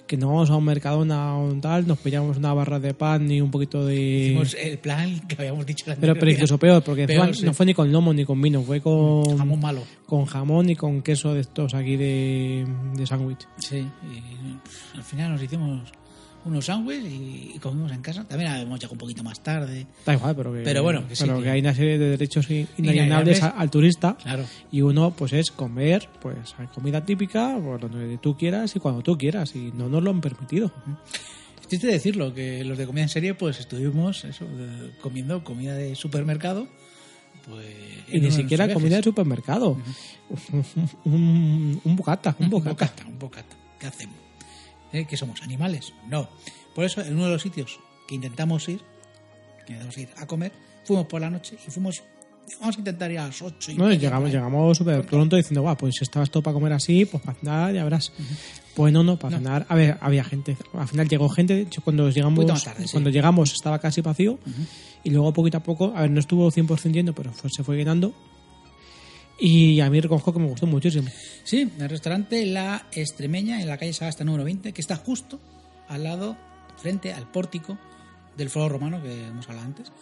que 0.07 0.16
nos 0.16 0.31
vamos 0.31 0.51
a 0.51 0.57
un 0.57 0.64
mercadona 0.64 1.37
o 1.37 1.47
un 1.47 1.61
tal, 1.61 1.87
nos 1.87 1.99
pillamos 1.99 2.37
una 2.37 2.55
barra 2.55 2.79
de 2.79 2.95
pan 2.95 3.31
y 3.31 3.40
un 3.40 3.51
poquito 3.51 3.85
de... 3.85 3.97
Hicimos 3.97 4.55
el 4.55 4.79
plan 4.79 5.21
que 5.29 5.37
habíamos 5.38 5.66
dicho 5.66 5.85
la 5.88 5.97
Pero, 5.97 6.14
pero 6.14 6.31
incluso 6.31 6.59
peor, 6.59 6.83
porque 6.83 7.07
Peor, 7.07 7.29
encima 7.29 7.40
sí. 7.40 7.47
no 7.47 7.55
fue 7.55 7.66
ni 7.66 7.75
con 7.75 7.90
lomo 7.92 8.12
ni 8.14 8.25
con 8.25 8.40
vino, 8.40 8.62
fue 8.62 8.81
con 8.81 9.37
Jamón 9.37 9.61
malo. 9.61 9.83
con 10.07 10.25
jamón 10.25 10.71
y 10.71 10.77
con 10.77 11.03
queso 11.03 11.35
de 11.35 11.40
estos 11.40 11.75
aquí 11.75 11.97
de, 11.97 12.66
de 12.95 13.07
sándwich. 13.07 13.47
Sí, 13.59 13.79
y 13.79 14.97
al 14.97 15.03
final 15.05 15.33
nos 15.33 15.42
hicimos 15.42 15.92
unos 16.47 16.65
sándwiches 16.67 17.05
y, 17.13 17.53
y 17.55 17.59
comimos 17.59 17.91
en 17.93 18.01
casa. 18.03 18.25
También 18.27 18.51
hemos 18.53 18.79
llegado 18.79 18.93
un 18.95 18.99
poquito 18.99 19.23
más 19.23 19.41
tarde. 19.43 19.87
Da 20.05 20.15
igual, 20.15 20.35
pero 20.37 20.53
que, 20.53 20.61
Pero 20.61 20.83
bueno, 20.83 21.07
que 21.09 21.17
sí, 21.17 21.25
pero 21.25 21.39
que- 21.39 21.45
que 21.45 21.51
hay 21.51 21.61
una 21.61 21.75
serie 21.75 21.99
de 21.99 22.11
derechos 22.11 22.51
in- 22.51 22.69
Inalienables. 22.79 23.43
al 23.43 23.71
turista. 23.71 24.17
Claro. 24.23 24.45
Y 24.73 24.83
uno, 24.83 25.11
pues 25.11 25.33
es 25.33 25.51
comer, 25.51 26.09
pues 26.21 26.55
comida 26.75 27.05
típica, 27.05 27.57
por 27.63 27.81
donde 27.81 28.19
tú 28.19 28.37
quieras 28.37 28.75
y 28.77 28.81
cuando 28.81 29.03
tú 29.03 29.17
quieras. 29.19 29.55
Y 29.57 29.73
no 29.73 29.89
nos 29.89 30.03
lo 30.03 30.11
han 30.11 30.21
permitido. 30.21 30.73
Es 31.61 31.69
triste 31.69 31.89
decirlo, 31.89 32.33
que 32.33 32.63
los 32.65 32.79
de 32.79 32.87
comida 32.87 33.03
en 33.03 33.09
serie, 33.09 33.35
pues 33.35 33.59
estuvimos 33.61 34.25
eso, 34.25 34.45
de- 34.45 34.93
comiendo 35.01 35.43
comida 35.45 35.75
de 35.75 35.95
supermercado. 35.97 36.69
Pues, 37.49 37.67
Y 38.13 38.21
ni 38.21 38.31
siquiera 38.33 38.73
comida 38.73 38.97
de 38.97 39.03
supermercado. 39.05 39.79
un, 41.05 41.81
un 41.85 41.97
bocata, 41.97 42.35
un 42.39 42.45
Un 42.47 42.51
bocata. 42.51 42.71
bocata, 42.87 43.07
un 43.07 43.19
bocata. 43.19 43.57
¿Qué 43.79 43.87
hacemos? 43.87 44.17
¿Eh? 44.92 45.07
¿Que 45.07 45.16
somos 45.16 45.42
animales? 45.42 45.92
No. 46.09 46.29
Por 46.75 46.85
eso, 46.85 47.01
en 47.01 47.14
uno 47.14 47.25
de 47.27 47.33
los 47.33 47.42
sitios 47.42 47.79
que 48.07 48.14
intentamos 48.14 48.68
ir, 48.68 48.81
que 49.66 49.72
intentamos 49.72 49.96
ir 49.99 50.09
a 50.16 50.27
comer, 50.27 50.53
fuimos 50.85 51.07
por 51.07 51.20
la 51.20 51.31
noche 51.31 51.57
y 51.66 51.70
fuimos. 51.70 52.03
Vamos 52.61 52.77
a 52.77 52.79
intentar 52.79 53.11
ir 53.11 53.18
a 53.18 53.27
las 53.27 53.42
8 53.42 53.72
y 53.72 53.75
No, 53.77 53.87
media, 53.87 53.99
llegamos, 53.99 54.31
llegamos 54.31 54.79
súper 54.79 55.05
pronto 55.05 55.35
diciendo, 55.35 55.62
guau, 55.62 55.77
pues 55.77 55.96
si 55.99 56.05
estabas 56.05 56.31
todo 56.31 56.44
para 56.44 56.55
comer 56.55 56.72
así, 56.75 57.05
pues 57.05 57.20
para 57.20 57.37
cenar 57.37 57.75
ya 57.75 57.83
verás. 57.83 58.12
Pues 58.77 58.92
no, 58.92 59.03
no, 59.03 59.18
para 59.18 59.38
cenar, 59.38 59.66
a 59.68 59.75
ver, 59.75 59.99
había 60.01 60.22
gente. 60.22 60.57
Al 60.75 60.87
final 60.87 61.09
llegó 61.09 61.29
gente, 61.29 61.55
de 61.57 61.62
hecho 61.62 61.81
cuando 61.83 62.09
llegamos, 62.09 62.44
sí. 62.62 62.85
cuando 62.92 63.11
llegamos 63.11 63.53
estaba 63.53 63.81
casi 63.81 64.01
vacío 64.01 64.38
y 65.03 65.11
luego 65.11 65.33
poquito 65.33 65.57
a 65.59 65.62
poco, 65.64 65.92
a 65.96 66.03
ver, 66.03 66.11
no 66.12 66.20
estuvo 66.20 66.49
100% 66.53 66.92
lleno, 66.92 67.12
pero 67.14 67.33
fue- 67.33 67.51
se 67.51 67.64
fue 67.64 67.77
llenando. 67.77 68.14
Y 69.38 69.81
a 69.81 69.90
mí 69.90 70.01
reconozco 70.01 70.33
que 70.33 70.38
me 70.38 70.46
gustó 70.49 70.66
muchísimo. 70.66 71.09
Sí, 71.44 71.70
el 71.79 71.88
restaurante 71.90 72.46
La 72.46 72.87
Extremeña, 72.92 73.61
en 73.61 73.68
la 73.68 73.77
calle 73.77 73.92
Sagasta 73.92 74.25
número 74.25 74.44
20, 74.44 74.72
que 74.72 74.81
está 74.81 74.96
justo 74.96 75.38
al 75.88 76.05
lado, 76.05 76.37
frente 76.79 77.12
al 77.12 77.31
pórtico 77.31 77.79
del 78.37 78.49
Foro 78.51 78.68
Romano, 78.70 79.03
que 79.03 79.27
hemos 79.27 79.46
hablado 79.49 79.66
antes. 79.66 79.92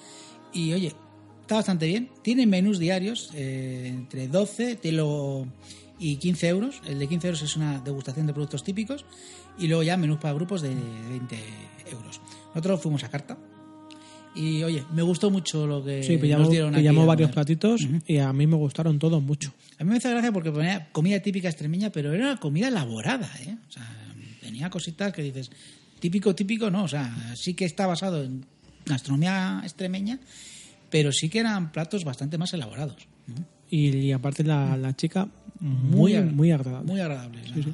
Y 0.53 0.73
oye, 0.73 0.93
está 1.41 1.57
bastante 1.57 1.87
bien. 1.87 2.11
Tiene 2.23 2.47
menús 2.47 2.79
diarios 2.79 3.31
eh, 3.35 3.87
entre 3.89 4.29
12 4.29 4.77
te 4.77 4.93
lo- 4.93 5.47
y 5.99 6.17
15 6.17 6.49
euros. 6.49 6.81
El 6.87 6.99
de 7.01 7.09
15 7.09 7.27
euros 7.29 7.43
es 7.43 7.57
una 7.57 7.81
degustación 7.81 8.27
de 8.29 8.33
productos 8.35 8.63
típicos. 8.63 9.05
Y 9.59 9.67
luego 9.67 9.83
ya 9.83 9.97
menús 9.97 10.19
para 10.19 10.35
grupos 10.35 10.63
de 10.63 10.69
20 10.75 11.37
euros. 11.93 12.21
Nosotros 12.49 12.81
fuimos 12.81 13.03
a 13.05 13.09
carta. 13.11 13.37
Y 14.37 14.63
oye, 14.65 14.85
me 14.93 15.03
gustó 15.03 15.31
mucho 15.31 15.67
lo 15.67 15.85
que 15.85 16.03
Sí, 16.03 16.13
nos 16.15 16.21
pillamos, 16.23 16.51
dieron 16.51 16.75
aquí 16.75 16.81
pillamos 16.83 17.07
varios 17.07 17.31
platitos 17.31 17.87
y 18.07 18.19
a 18.19 18.33
mí 18.33 18.47
me 18.47 18.57
gustaron 18.57 18.99
todos 18.99 19.23
mucho. 19.23 19.53
A 19.79 19.85
mí 19.85 19.91
me 19.91 19.97
hace 19.99 20.11
gracia 20.11 20.33
porque 20.33 20.51
ponía 20.51 20.89
comida 20.91 21.21
típica 21.21 21.49
extremeña, 21.49 21.91
pero 21.91 22.13
era 22.13 22.25
una 22.33 22.37
comida 22.41 22.69
elaborada, 22.69 23.31
¿eh? 23.47 23.57
O 23.69 23.73
sea, 23.73 23.89
tenía 24.41 24.71
cositas 24.71 25.13
que 25.13 25.23
dices, 25.23 25.51
típico, 26.01 26.35
típico, 26.35 26.69
no, 26.71 26.85
o 26.85 26.89
sea, 26.89 27.15
sí 27.37 27.55
que 27.55 27.65
está 27.65 27.87
basado 27.87 28.25
en 28.25 28.45
gastronomía 28.87 29.61
extremeña, 29.63 30.19
pero 30.91 31.13
sí 31.13 31.29
que 31.29 31.39
eran 31.39 31.71
platos 31.73 32.05
bastante 32.05 32.37
más 32.37 32.53
elaborados. 32.55 33.07
¿no? 33.29 33.35
Y, 33.71 33.97
y 33.97 34.13
aparte 34.13 34.43
la, 34.45 34.77
la 34.77 34.95
chica, 34.97 35.29
muy, 35.61 36.15
muy 36.21 36.51
agradable. 36.51 36.91
Muy 36.91 37.01
agradables. 37.01 37.51
la- 37.57 37.65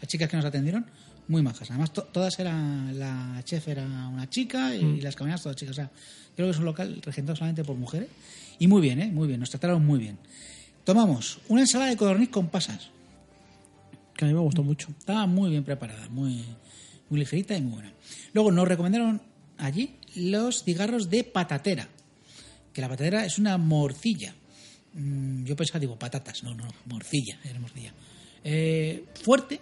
Las 0.00 0.08
chicas 0.08 0.28
que 0.28 0.36
nos 0.36 0.44
atendieron, 0.46 0.84
muy 1.28 1.42
majas. 1.42 1.70
Además, 1.70 1.92
to- 1.92 2.04
todas 2.04 2.38
eran, 2.38 2.98
la 2.98 3.40
chef 3.44 3.68
era 3.68 3.84
una 4.08 4.28
chica 4.28 4.74
y, 4.74 4.84
Mm. 4.84 5.00
las 5.02 5.14
camareras 5.16 5.42
todas 5.42 5.56
chicas. 5.56 5.72
O 5.72 5.76
sea, 5.76 5.90
creo 6.34 6.48
que 6.48 6.52
es 6.52 6.58
un 6.58 6.64
local 6.64 7.00
regentado 7.02 7.36
solamente 7.36 7.64
por 7.64 7.76
mujeres. 7.76 8.08
Y 8.58 8.66
muy 8.68 8.80
bien, 8.82 9.00
¿eh? 9.00 9.10
Muy 9.12 9.28
bien, 9.28 9.40
nos 9.40 9.50
trataron 9.50 9.84
muy 9.84 9.98
bien. 9.98 10.18
Tomamos 10.84 11.38
una 11.48 11.60
ensalada 11.62 11.90
de 11.90 11.96
codorniz 11.96 12.28
con 12.28 12.48
pasas. 12.48 12.90
Que 14.16 14.24
a 14.24 14.28
mí 14.28 14.34
me 14.34 14.40
gustó 14.40 14.62
mucho. 14.62 14.88
Estaba 14.98 15.26
muy 15.26 15.50
bien 15.50 15.64
preparada, 15.64 16.08
muy, 16.08 16.44
muy 17.08 17.20
ligerita 17.20 17.56
y 17.56 17.62
muy 17.62 17.72
buena. 17.74 17.92
Luego 18.34 18.50
nos 18.52 18.68
recomendaron 18.68 19.22
allí 19.58 19.96
los 20.16 20.64
cigarros 20.64 21.08
de 21.08 21.24
patatera. 21.24 21.88
Que 22.72 22.80
la 22.80 22.88
patatera 22.88 23.24
es 23.24 23.38
una 23.38 23.56
morcilla. 23.58 24.34
Mm, 24.94 25.44
Yo 25.44 25.56
pensaba, 25.56 25.78
digo, 25.80 25.98
patatas. 25.98 26.42
No, 26.42 26.54
no, 26.54 26.68
morcilla. 26.86 27.38
Era 27.44 27.58
morcilla. 27.60 27.92
Eh, 28.44 29.04
fuerte, 29.22 29.60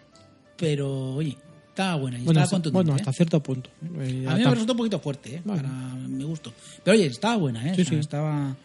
pero 0.57 1.15
oye, 1.15 1.37
estaba 1.71 1.95
buena 1.97 2.19
y 2.19 2.25
Bueno, 2.25 2.41
estaba 2.41 2.45
hasta, 2.45 2.57
contundente. 2.57 2.85
bueno, 2.85 2.93
¿eh? 2.93 3.01
hasta 3.01 3.13
cierto 3.13 3.43
punto. 3.43 3.71
Eh, 4.01 4.27
A 4.29 4.35
mí 4.37 4.45
me 4.45 4.51
resultó 4.51 4.73
un 4.73 4.79
poquito 4.79 5.01
fuerte, 5.01 5.37
¿eh? 5.37 5.43
Para 5.47 5.69
mi 5.95 6.25
gusto. 6.25 6.53
Pero 6.85 6.97
oye, 6.97 7.07
estaba 7.07 7.37
buena, 7.37 7.67
¿eh? 7.71 7.75
Sí, 7.75 7.83
O 7.83 7.85
sea, 7.85 7.95
sí. 7.95 8.01
Estaba 8.01 8.57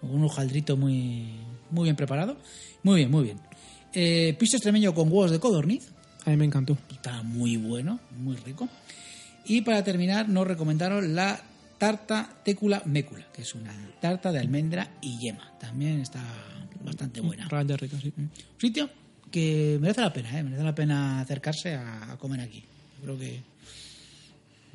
con 0.00 0.10
un 0.10 0.24
hojaldrito 0.24 0.76
muy, 0.76 1.26
muy 1.70 1.84
bien 1.84 1.96
preparado. 1.96 2.36
Muy 2.82 2.96
bien, 2.96 3.10
muy 3.10 3.24
bien. 3.24 3.38
Eh, 3.92 4.34
piso 4.38 4.56
extremeño 4.56 4.94
con 4.94 5.08
huevos 5.08 5.30
de 5.30 5.38
codorniz. 5.38 5.88
a 6.24 6.30
mí 6.30 6.36
me 6.36 6.44
encantó. 6.46 6.76
Está 6.90 7.22
muy 7.22 7.56
bueno, 7.56 8.00
muy 8.18 8.36
rico. 8.36 8.68
Y 9.46 9.60
para 9.60 9.84
terminar, 9.84 10.28
nos 10.28 10.46
recomendaron 10.46 11.14
la 11.14 11.40
tarta 11.78 12.30
técula 12.44 12.82
mécula, 12.86 13.26
que 13.32 13.42
es 13.42 13.54
una 13.54 13.72
tarta 14.00 14.32
de 14.32 14.38
almendra 14.38 14.90
y 15.02 15.18
yema. 15.18 15.52
También 15.60 16.00
está 16.00 16.22
bastante 16.82 17.20
buena. 17.20 17.46
Realmente 17.48 17.76
rico, 17.76 17.96
sí. 18.00 18.12
Un 18.16 18.30
sitio 18.58 18.88
que 19.34 19.78
merece 19.80 20.00
la 20.00 20.12
pena, 20.12 20.38
¿eh? 20.38 20.42
merece 20.44 20.62
la 20.62 20.74
pena 20.74 21.20
acercarse 21.20 21.74
a, 21.74 22.12
a 22.12 22.16
comer 22.18 22.40
aquí. 22.40 22.62
Yo 23.00 23.02
creo 23.04 23.18
que 23.18 23.40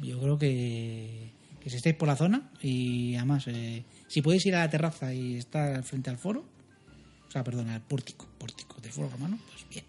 yo 0.02 0.20
creo 0.20 0.38
que, 0.38 1.30
que 1.62 1.70
si 1.70 1.78
estáis 1.78 1.96
por 1.96 2.08
la 2.08 2.16
zona 2.16 2.50
y 2.62 3.16
además 3.16 3.46
eh, 3.48 3.84
si 4.08 4.22
podéis 4.22 4.46
ir 4.46 4.56
a 4.56 4.60
la 4.60 4.70
terraza 4.70 5.14
y 5.14 5.36
estar 5.36 5.82
frente 5.84 6.10
al 6.10 6.18
foro, 6.18 6.44
o 7.28 7.32
sea, 7.32 7.44
perdón, 7.44 7.70
al 7.70 7.82
pórtico, 7.82 8.28
pórtico 8.38 8.80
del 8.82 8.92
foro 8.92 9.10
romano, 9.10 9.38
pues 9.50 9.66
bien. 9.70 9.86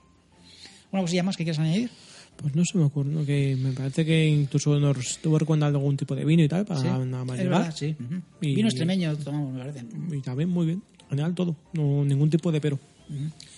Una 0.92 1.02
cosilla 1.02 1.22
más 1.22 1.36
que 1.36 1.44
quieras 1.44 1.58
añadir. 1.60 1.90
Pues 2.36 2.54
no 2.56 2.62
se 2.64 2.78
me 2.78 2.84
ocurre, 2.84 3.24
que 3.26 3.56
me 3.60 3.72
parece 3.72 4.04
que 4.04 4.26
incluso 4.28 4.78
nos 4.80 4.96
estuvo 4.98 5.38
recomendando 5.38 5.78
algún 5.78 5.96
tipo 5.96 6.14
de 6.14 6.24
vino 6.24 6.42
y 6.42 6.48
tal 6.48 6.64
para 6.64 6.80
Sí, 6.80 6.86
nada 6.86 7.24
más 7.24 7.38
es 7.38 7.48
verdad, 7.48 7.74
sí. 7.76 7.94
ujú. 8.00 8.22
Y- 8.40 8.54
Vino 8.54 8.68
extremeño 8.68 9.16
tomamos, 9.18 9.52
me 9.52 9.58
parece. 9.60 9.84
Y 10.12 10.20
también 10.20 10.48
muy 10.48 10.66
bien, 10.66 10.82
genial 11.08 11.34
todo, 11.34 11.54
no 11.74 12.04
ningún 12.04 12.30
tipo 12.30 12.50
de 12.50 12.60
pero. 12.60 12.78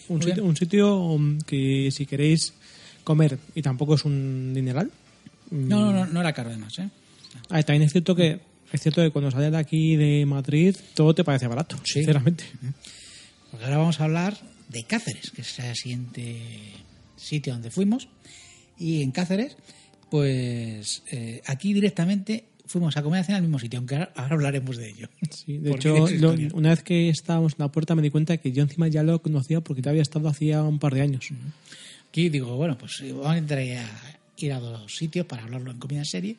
Un 0.09 0.21
sitio, 0.23 0.35
bien. 0.35 0.47
un 0.47 0.57
sitio 0.57 0.97
um, 1.05 1.39
que 1.41 1.91
si 1.93 2.07
queréis 2.07 2.55
comer 3.05 3.39
y 3.55 3.63
tampoco 3.63 3.95
es 3.95 4.05
un 4.05 4.53
dineral. 4.55 4.91
mm, 5.51 5.69
No, 5.69 5.81
no, 5.87 5.93
no, 5.93 6.07
no 6.07 6.21
era 6.21 6.33
caro 6.33 6.51
además, 6.51 6.79
¿eh? 6.79 6.89
ah, 7.51 7.63
también 7.63 7.83
es 7.83 7.93
cierto 7.93 8.15
que 8.15 8.41
es 8.73 8.81
cierto 8.81 9.03
que 9.03 9.11
cuando 9.11 9.31
sales 9.31 9.53
de 9.53 9.59
aquí 9.59 9.97
de 9.97 10.25
Madrid 10.27 10.75
todo 10.95 11.15
te 11.15 11.25
parece 11.25 11.47
barato, 11.47 11.77
Sí. 11.85 11.95
sinceramente. 12.01 12.45
Porque 13.51 13.65
ahora 13.67 13.79
vamos 13.79 14.01
a 14.01 14.05
hablar 14.05 14.39
de 14.71 14.85
Cáceres, 14.85 15.31
que 15.31 15.43
es 15.43 15.59
el 15.59 15.77
siguiente 15.77 16.39
sitio 17.17 17.53
donde 17.53 17.71
fuimos. 17.71 18.09
Y 18.79 19.03
en 19.03 19.11
Cáceres, 19.13 19.57
pues 20.11 21.03
eh, 21.13 21.43
aquí 21.47 21.75
directamente 21.75 22.45
fuimos 22.73 22.97
a 22.97 23.03
comer 23.03 23.21
a 23.21 23.25
cena 23.25 23.37
al 23.39 23.43
mismo 23.43 23.59
sitio, 23.59 23.79
aunque 23.79 23.95
ahora, 23.97 24.13
ahora 24.17 24.35
hablaremos 24.35 24.77
de 24.77 24.89
ello. 24.91 25.09
Sí, 25.31 25.59
de 25.59 25.71
hecho, 25.73 25.95
lo- 26.09 26.35
una 26.57 26.71
vez 26.71 26.83
que 26.83 27.09
estábamos 27.09 27.53
en 27.53 27.59
la 27.61 27.69
puerta 27.71 27.95
me 27.95 28.03
di 28.03 28.11
cuenta 28.11 28.37
que 28.39 28.51
yo 28.53 28.63
encima 28.63 28.89
ya 28.89 29.03
lo 29.03 29.21
conocía 29.23 29.61
porque 29.61 29.83
te 29.83 29.89
había 29.89 30.03
estado 30.03 30.29
hacía 30.29 30.63
un 30.63 30.79
par 30.79 30.95
de 30.95 31.03
años. 31.03 31.29
Aquí 32.09 32.29
digo, 32.29 32.57
bueno, 32.57 32.77
pues 32.79 33.01
eh, 33.03 33.13
vamos 33.13 33.27
a 33.27 33.55
a, 33.55 33.87
ir 34.37 34.53
a 34.53 34.59
dos 34.61 34.97
sitios 34.97 35.27
para 35.27 35.45
hablarlo 35.45 35.71
en 35.71 35.79
comida 35.79 36.05
serie. 36.05 36.37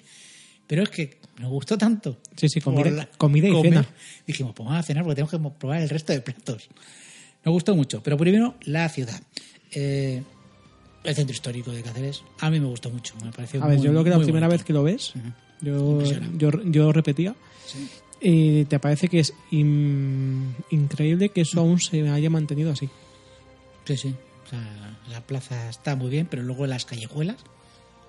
Pero 0.67 0.83
es 0.83 0.89
que 0.89 1.17
nos 1.39 1.49
gustó 1.51 1.77
tanto. 1.77 2.17
Sí, 2.37 2.47
sí, 2.49 2.61
comida- 2.61 2.89
la- 2.89 3.05
comida 3.17 3.47
y 3.47 3.51
comer. 3.51 3.73
cena. 3.73 3.87
Dijimos, 4.27 4.53
pues 4.55 4.65
vamos 4.65 4.79
a 4.79 4.83
cenar 4.83 5.03
porque 5.03 5.15
tenemos 5.23 5.31
que 5.53 5.59
probar 5.59 5.81
el 5.81 5.89
resto 5.89 6.13
de 6.13 6.21
platos. 6.21 6.69
Nos 7.45 7.51
gustó 7.53 7.75
mucho. 7.75 8.01
Pero 8.03 8.17
primero, 8.17 8.55
la 8.61 8.87
ciudad. 8.89 9.21
Eh, 9.71 10.23
el 11.03 11.15
centro 11.15 11.33
histórico 11.33 11.71
de 11.71 11.81
Cáceres. 11.81 12.23
A 12.39 12.49
mí 12.49 12.59
me 12.61 12.67
gustó 12.67 12.89
mucho. 12.89 13.13
Me 13.23 13.31
pareció 13.31 13.61
A 13.61 13.67
ver, 13.67 13.77
muy- 13.77 13.85
yo 13.85 13.91
creo 13.91 14.03
que 14.05 14.09
la 14.11 14.19
primera 14.19 14.47
bonito. 14.47 14.57
vez 14.59 14.65
que 14.65 14.73
lo 14.73 14.83
ves, 14.83 15.11
yo, 15.13 15.19
Impresiona. 15.19 15.35
Yo, 15.63 16.01
yo 16.65 16.91
repetía, 16.91 17.35
y 18.21 18.65
te 18.65 18.79
parece 18.79 19.07
que 19.07 19.19
es 19.19 19.33
in- 19.51 20.55
increíble 20.69 21.29
que 21.29 21.41
eso 21.41 21.59
aún 21.59 21.79
se 21.79 22.07
haya 22.09 22.29
mantenido 22.29 22.71
así. 22.71 22.89
Sí, 23.85 23.97
sí. 23.97 24.15
O 24.45 24.49
sea, 24.49 24.97
la 25.09 25.21
plaza 25.21 25.69
está 25.69 25.95
muy 25.95 26.09
bien, 26.09 26.27
pero 26.29 26.43
luego 26.43 26.65
las 26.67 26.85
callejuelas, 26.85 27.37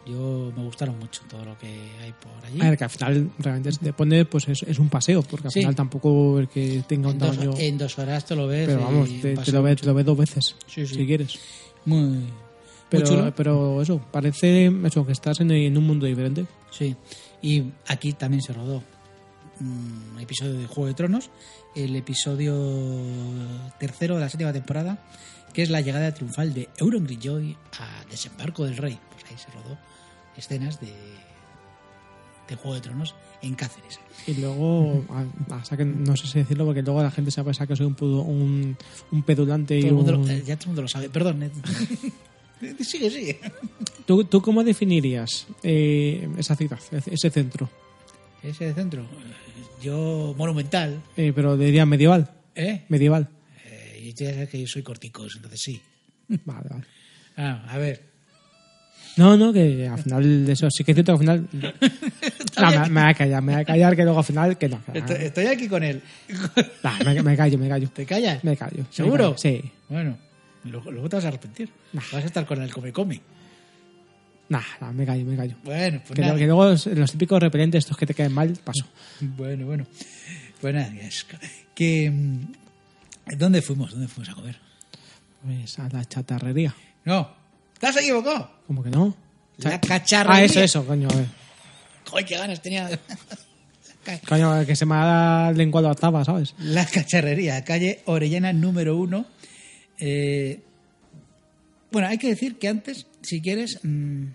yo 0.07 0.53
me 0.57 0.63
gustaron 0.63 0.99
mucho 0.99 1.23
todo 1.29 1.45
lo 1.45 1.57
que 1.59 1.67
hay 2.03 2.13
por 2.13 2.45
allí. 2.45 2.61
A 2.61 2.69
ver, 2.71 2.79
que 2.79 2.85
al 2.85 2.91
final 2.91 3.31
realmente 3.39 3.73
se 3.73 3.79
te 3.79 3.93
pone, 3.93 4.25
pues 4.27 4.47
es, 4.49 4.63
es 4.65 4.79
un 4.79 4.89
paseo, 4.91 5.23
porque 5.23 5.49
al 5.49 5.53
Sí. 5.53 5.61
final 5.61 5.75
tampoco 5.75 6.39
el 6.39 6.49
que 6.49 6.83
tenga 6.87 7.09
un 7.09 7.15
en, 7.15 7.19
dos, 7.21 7.31
tamaño... 7.37 7.55
en 7.59 7.79
dos 7.79 7.99
horas 7.99 8.25
te 8.27 8.37
lo 8.37 8.47
ves. 8.47 8.67
pero 8.67 8.83
vamos, 8.83 9.09
te, 9.21 9.35
lo 9.53 9.63
ves, 9.63 9.81
te 9.81 9.87
lo 9.87 9.95
ves 9.95 10.05
dos 10.07 10.19
veces, 10.19 10.57
Sí, 10.67 10.87
sí. 10.87 10.95
si 10.97 11.07
quieres. 11.07 11.39
Muy, 11.87 12.01
muy 12.01 12.25
Pero, 12.91 13.07
chulo. 13.07 13.33
pero 13.35 13.83
eso, 13.83 13.99
parece 14.13 14.71
eso, 14.85 15.07
que 15.07 15.13
estás 15.13 15.41
en, 15.41 15.51
en 15.51 15.77
un 15.79 15.85
mundo 15.87 16.07
diferente. 16.07 16.45
Sí, 16.71 16.95
y 17.47 17.73
aquí 17.87 18.13
también 18.15 18.43
se 18.43 18.53
rodó 18.53 18.83
un 19.61 20.17
episodio 20.21 20.55
de 20.55 20.67
Juego 20.67 20.87
de 20.89 20.95
Tronos, 20.95 21.31
el 21.77 21.95
episodio 21.95 22.55
tercero 23.79 24.15
de 24.17 24.21
la 24.23 24.29
séptima 24.29 24.53
temporada, 24.53 24.99
que 25.53 25.63
es 25.63 25.71
la 25.71 25.81
llegada 25.81 26.13
triunfal 26.13 26.53
de 26.55 26.69
Euron 26.79 27.05
Greyjoy 27.05 27.57
a 27.79 28.05
Desembarco 28.11 28.65
del 28.65 28.77
Rey. 28.77 28.99
Pues 29.13 29.25
ahí 29.31 29.39
se 29.39 29.51
rodó 29.53 29.79
escenas 30.37 30.81
de, 30.81 30.93
de 32.49 32.57
Juego 32.57 32.75
de 32.75 32.81
Tronos 32.81 33.15
en 33.43 33.55
Cáceres. 33.55 34.01
Y 34.27 34.35
luego, 34.35 35.05
a- 35.11 35.55
a- 35.57 35.77
que 35.77 35.85
no 35.85 36.17
sé 36.17 36.27
si 36.27 36.39
decirlo, 36.41 36.65
porque 36.65 36.83
luego 36.83 37.03
la 37.03 37.11
gente 37.13 37.31
se 37.31 37.41
va 37.41 37.43
a 37.43 37.47
pensar 37.47 37.69
que 37.69 37.77
soy 37.77 37.87
un, 37.87 37.95
pudo- 37.95 38.23
un, 38.25 38.77
un 39.13 39.23
pedulante 39.23 39.79
y 39.79 39.83
Todo 39.89 40.19
un... 40.19 40.31
eh, 40.31 40.43
ya 40.45 40.57
todo 40.57 40.65
el 40.65 40.69
mundo 40.71 40.83
lo 40.83 40.89
sabe, 40.89 41.09
perdón. 41.11 41.51
Sigue, 42.81 43.11
sigue. 43.11 43.41
¿Tú, 44.07 44.25
tú 44.25 44.41
cómo 44.43 44.63
definirías 44.65 45.47
eh, 45.63 46.29
esa 46.39 46.55
ciudad, 46.57 46.79
ese 47.07 47.31
centro? 47.31 47.69
Ese 48.43 48.73
centro. 48.75 49.07
Yo, 49.83 50.35
monumental. 50.37 51.03
Eh, 51.17 51.33
pero 51.35 51.57
diría 51.57 51.87
medieval. 51.87 52.31
¿Eh? 52.55 52.85
Medieval. 52.89 53.29
Eh, 53.67 54.01
y 54.05 54.13
ya 54.15 54.33
sabes 54.33 54.49
que 54.49 54.61
yo 54.61 54.67
soy 54.67 54.83
corticos, 54.83 55.35
entonces 55.37 55.61
sí. 55.61 55.81
Vale, 56.45 56.69
vale. 56.71 56.85
Ah, 57.37 57.65
a 57.69 57.79
ver. 57.79 58.13
No, 59.17 59.37
no, 59.37 59.53
que 59.53 59.87
al 59.87 60.03
final 60.03 60.45
de 60.47 60.53
eso 60.53 60.69
sí 60.71 60.83
que 60.83 60.91
es 60.93 60.97
cierto 60.97 61.17
que 61.19 61.31
al 61.31 61.47
final. 61.49 61.49
No, 62.61 62.71
me, 62.71 62.89
me 62.89 63.01
voy 63.03 63.11
a 63.11 63.15
callar, 63.15 63.43
me 63.43 63.53
voy 63.53 63.63
a 63.63 63.65
callar, 63.65 63.97
que 63.97 64.05
luego 64.05 64.19
al 64.21 64.25
final 64.25 64.57
que 64.57 64.69
no. 64.69 64.81
que- 64.85 64.99
Estoy, 64.99 65.17
estoy 65.21 65.47
aquí 65.47 65.67
con 65.69 65.83
él. 65.83 66.01
Nah, 66.85 66.99
me, 67.05 67.21
me 67.23 67.37
callo, 67.37 67.59
me 67.59 67.69
callo. 67.69 67.89
¿Te 67.91 68.07
callas? 68.07 68.45
Me 68.45 68.57
callo. 68.57 68.85
¿Seguro? 68.91 69.31
Me 69.31 69.35
callo, 69.35 69.39
Sí. 69.39 69.71
Bueno, 69.89 70.17
luego, 70.65 70.91
luego 70.91 71.09
te 71.09 71.17
vas 71.17 71.25
a 71.25 71.29
arrepentir. 71.29 71.71
Vas 71.93 72.15
a 72.15 72.19
estar 72.21 72.45
con 72.47 72.61
el 72.63 72.73
come-come. 72.73 73.21
Nah, 74.49 74.61
nah, 74.81 74.93
me 74.93 75.07
callo, 75.07 75.25
me 75.25 75.37
callo. 75.37 75.57
Bueno, 75.65 76.01
pues 76.07 76.15
Que, 76.17 76.21
nada. 76.23 76.37
que 76.37 76.47
luego 76.47 76.67
los, 76.67 76.87
los 76.87 77.11
típicos 77.13 77.41
repelentes, 77.41 77.81
estos 77.85 77.97
que 77.97 78.07
te 78.07 78.15
caen 78.15 78.33
mal, 78.33 78.53
paso. 78.63 78.85
Bueno, 79.21 79.67
bueno. 79.67 79.87
Pues 80.61 80.75
nada, 80.75 80.93
es 81.01 81.27
que... 81.75 82.11
mm, 82.11 83.37
¿Dónde 83.39 83.63
fuimos? 83.63 83.93
¿Dónde 83.93 84.07
fuimos 84.09 84.29
a 84.29 84.35
comer? 84.35 84.59
Pues 85.45 85.79
a 85.79 85.89
la 85.89 86.05
chatarrería. 86.05 86.75
No, 87.07 87.31
te 87.79 87.87
has 87.87 87.97
equivocado. 87.97 88.51
¿Cómo 88.67 88.83
que 88.83 88.91
no? 88.91 89.17
La 89.59 89.81
cacharrería. 89.81 90.41
Ah, 90.43 90.45
eso, 90.45 90.61
eso, 90.61 90.85
coño. 90.87 91.09
A 91.11 91.17
ver. 91.17 91.27
Joder, 92.07 92.25
qué 92.27 92.37
ganas 92.37 92.61
tenía. 92.61 92.91
Coño, 94.29 94.67
que 94.67 94.77
se 94.77 94.85
me 94.85 94.95
ha 94.97 95.53
lenguado 95.55 95.89
a 95.89 95.95
taba, 95.95 96.25
¿sabes? 96.25 96.55
La 96.59 96.85
cacharrería, 96.85 97.65
calle 97.65 98.03
Orellana 98.05 98.53
número 98.53 98.97
uno. 98.99 99.25
Eh, 99.99 100.61
bueno, 101.91 102.09
hay 102.09 102.19
que 102.19 102.29
decir 102.29 102.57
que 102.57 102.69
antes, 102.69 103.07
si 103.23 103.41
quieres, 103.41 103.81
mm, 103.83 104.27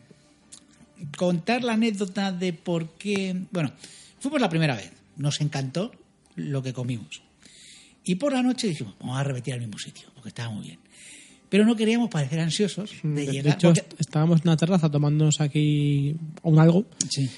contar 1.17 1.63
la 1.63 1.73
anécdota 1.73 2.31
de 2.31 2.53
por 2.53 2.93
qué. 2.93 3.35
Bueno, 3.51 3.71
fuimos 4.19 4.41
la 4.41 4.49
primera 4.49 4.75
vez, 4.75 4.91
nos 5.17 5.41
encantó 5.41 5.91
lo 6.35 6.63
que 6.63 6.73
comimos. 6.73 7.21
Y 8.03 8.15
por 8.15 8.33
la 8.33 8.41
noche 8.41 8.67
dijimos, 8.67 8.95
vamos 8.99 9.17
a 9.17 9.23
repetir 9.23 9.53
al 9.53 9.59
mismo 9.59 9.77
sitio, 9.77 10.09
porque 10.13 10.29
estaba 10.29 10.49
muy 10.49 10.67
bien. 10.67 10.79
Pero 11.49 11.65
no 11.65 11.75
queríamos 11.75 12.09
parecer 12.09 12.39
ansiosos 12.39 12.91
de 13.01 13.09
De 13.09 13.25
llegar. 13.31 13.55
hecho, 13.55 13.69
porque- 13.69 13.79
est- 13.81 13.99
estábamos 13.99 14.41
en 14.41 14.49
una 14.49 14.57
terraza 14.57 14.89
tomándonos 14.91 15.41
aquí 15.41 16.15
un 16.43 16.59
algo. 16.59 16.85
Sí. 17.09 17.29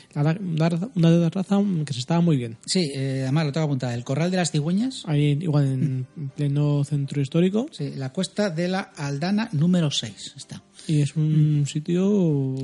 Una 0.96 1.30
terraza 1.30 1.62
que 1.86 1.94
se 1.94 2.00
estaba 2.00 2.22
muy 2.22 2.38
bien. 2.38 2.58
Sí, 2.66 2.92
eh, 2.94 3.22
además 3.24 3.46
lo 3.46 3.52
tengo 3.52 3.66
apuntado. 3.68 3.94
El 3.94 4.04
Corral 4.04 4.30
de 4.32 4.38
las 4.38 4.52
Cigüeñas, 4.52 5.04
Ahí, 5.06 5.38
igual 5.42 5.66
en 5.66 6.08
pleno 6.36 6.84
centro 6.84 7.22
histórico. 7.22 7.68
sí, 7.72 7.94
la 7.96 8.12
cuesta 8.12 8.50
de 8.50 8.68
la 8.68 8.82
Aldana 8.98 9.50
número 9.54 9.90
6 9.92 10.34
está. 10.36 10.62
Y 10.88 11.02
es 11.02 11.16
Mm. 11.16 11.20
un 11.60 11.68
sitio 11.68 12.56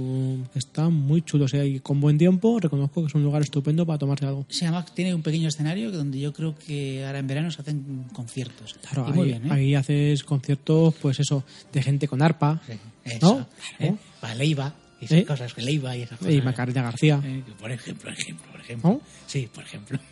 que 0.52 0.60
está 0.60 0.90
muy 0.90 1.22
chulo. 1.22 1.46
O 1.46 1.48
sea, 1.48 1.64
y 1.64 1.80
con 1.80 2.00
buen 2.02 2.18
tiempo 2.18 2.60
reconozco 2.60 3.02
que 3.02 3.08
es 3.08 3.16
un 3.16 3.24
lugar 3.24 3.42
estupendo 3.42 3.86
para 3.86 4.00
tomarse 4.00 4.26
algo. 4.26 4.46
Se 4.50 4.66
llama, 4.66 4.84
tiene 4.86 5.14
un 5.14 5.22
pequeño 5.22 5.48
escenario 5.48 5.92
donde 5.92 6.20
yo 6.20 6.34
creo 6.34 6.56
que 6.56 7.06
ahora 7.06 7.20
en 7.20 7.28
verano 7.28 7.52
se 7.52 7.62
hacen 7.62 8.06
conciertos. 8.14 8.76
Claro, 8.82 9.06
y 9.08 9.12
ahí, 9.12 9.16
muy 9.18 9.28
bien, 9.28 9.46
¿eh? 9.46 9.50
ahí 9.52 9.76
haces 9.76 10.24
conciertos, 10.24 10.96
pues 11.02 11.20
eso, 11.20 11.44
de 11.72 11.82
gente 11.84 12.08
con 12.08 12.22
arpa. 12.22 12.62
Sí, 12.66 12.74
¿no? 13.22 13.40
eso, 13.40 13.48
¿eh? 13.80 13.96
Para 14.20 14.36
Leiva 14.36 14.74
y 15.00 15.06
esas 15.06 15.20
¿Eh? 15.20 15.26
cosas, 15.26 15.54
que 15.54 15.62
Leiva 15.62 15.96
y 15.96 16.02
esas 16.02 16.18
cosas. 16.18 16.34
Y. 16.34 16.42
Macarena 16.42 16.82
García. 16.84 17.22
Eh, 17.24 17.44
por 17.60 17.72
ejemplo, 17.72 18.04
por 18.10 18.14
ejemplo, 18.14 18.52
por 18.52 18.62
ejemplo. 18.62 18.90
¿No? 18.90 19.02
Sí, 19.28 19.48
por 19.54 19.64
ejemplo. 19.64 20.00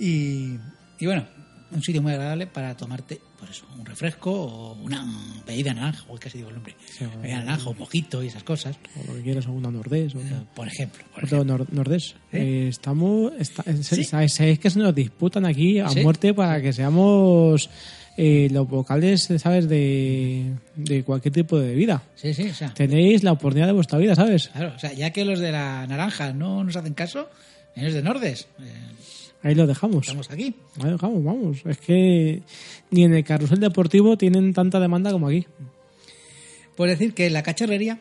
Y, 0.00 0.54
y 1.00 1.06
bueno, 1.06 1.26
un 1.72 1.82
sitio 1.82 2.00
muy 2.00 2.12
agradable 2.12 2.46
para 2.46 2.76
tomarte, 2.76 3.20
pues 3.38 3.52
eso, 3.52 3.64
un 3.78 3.86
refresco 3.86 4.30
o 4.32 4.72
una 4.74 5.06
bebida 5.46 5.72
naranja, 5.72 6.04
o 6.08 6.16
casi 6.18 6.38
digo 6.38 6.48
el 6.50 6.56
nombre. 6.56 6.74
Sí, 6.90 7.04
bebida 7.22 7.38
naranja 7.44 7.70
o 7.70 7.74
mojito 7.74 8.22
y 8.22 8.26
esas 8.26 8.42
cosas. 8.42 8.76
O 9.00 9.06
lo 9.06 9.14
que 9.14 9.22
quieras, 9.22 9.46
o 9.46 9.52
una 9.52 9.70
nordés. 9.70 10.14
O, 10.14 10.18
Por 10.54 10.66
ejemplo, 10.66 11.04
por 11.14 11.24
ejemplo. 11.24 11.58
nor- 11.58 11.68
nordés. 11.70 12.14
¿Eh? 12.32 12.38
Eh, 12.38 12.68
estamos. 12.68 13.32
está- 13.38 13.62
¿Sí? 13.82 14.04
¿sabes, 14.04 14.34
sabéis 14.34 14.58
que 14.58 14.70
se 14.70 14.78
nos 14.80 14.94
disputan 14.94 15.46
aquí 15.46 15.78
a 15.78 15.88
¿Sí? 15.88 16.00
muerte 16.00 16.34
para 16.34 16.60
que 16.60 16.72
seamos 16.72 17.70
eh, 18.16 18.48
los 18.50 18.68
vocales, 18.68 19.28
¿sabes? 19.38 19.68
De, 19.68 20.52
de 20.74 21.04
cualquier 21.04 21.32
tipo 21.32 21.56
de 21.58 21.68
bebida. 21.68 22.02
Sí, 22.16 22.34
sí, 22.34 22.48
o 22.48 22.54
sea, 22.54 22.74
Tenéis 22.74 23.22
la 23.22 23.30
oportunidad 23.32 23.68
de 23.68 23.72
vuestra 23.74 23.96
vida, 23.98 24.16
¿sabes? 24.16 24.48
claro, 24.48 24.72
o 24.74 24.78
sea, 24.80 24.92
ya 24.92 25.10
que 25.10 25.24
los 25.24 25.38
de 25.38 25.52
la 25.52 25.86
naranja 25.86 26.32
no 26.32 26.64
nos 26.64 26.74
hacen 26.74 26.94
caso, 26.94 27.30
ellos 27.76 27.94
de 27.94 28.02
Nordes, 28.02 28.48
eh, 28.58 28.72
Ahí 29.42 29.54
lo 29.54 29.66
dejamos. 29.66 30.06
estamos 30.06 30.30
aquí. 30.30 30.54
Ahí 30.78 30.84
lo 30.86 30.92
dejamos, 30.92 31.22
vamos. 31.24 31.58
Es 31.64 31.78
que 31.78 32.42
ni 32.90 33.04
en 33.04 33.14
el 33.14 33.24
carrusel 33.24 33.60
deportivo 33.60 34.16
tienen 34.18 34.52
tanta 34.52 34.80
demanda 34.80 35.12
como 35.12 35.28
aquí. 35.28 35.46
Por 36.76 36.88
decir 36.88 37.14
que 37.14 37.26
en 37.26 37.32
la 37.32 37.42
cacharrería 37.42 37.98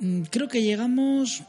mm, 0.00 0.22
creo 0.30 0.48
que 0.48 0.62
llegamos, 0.62 1.42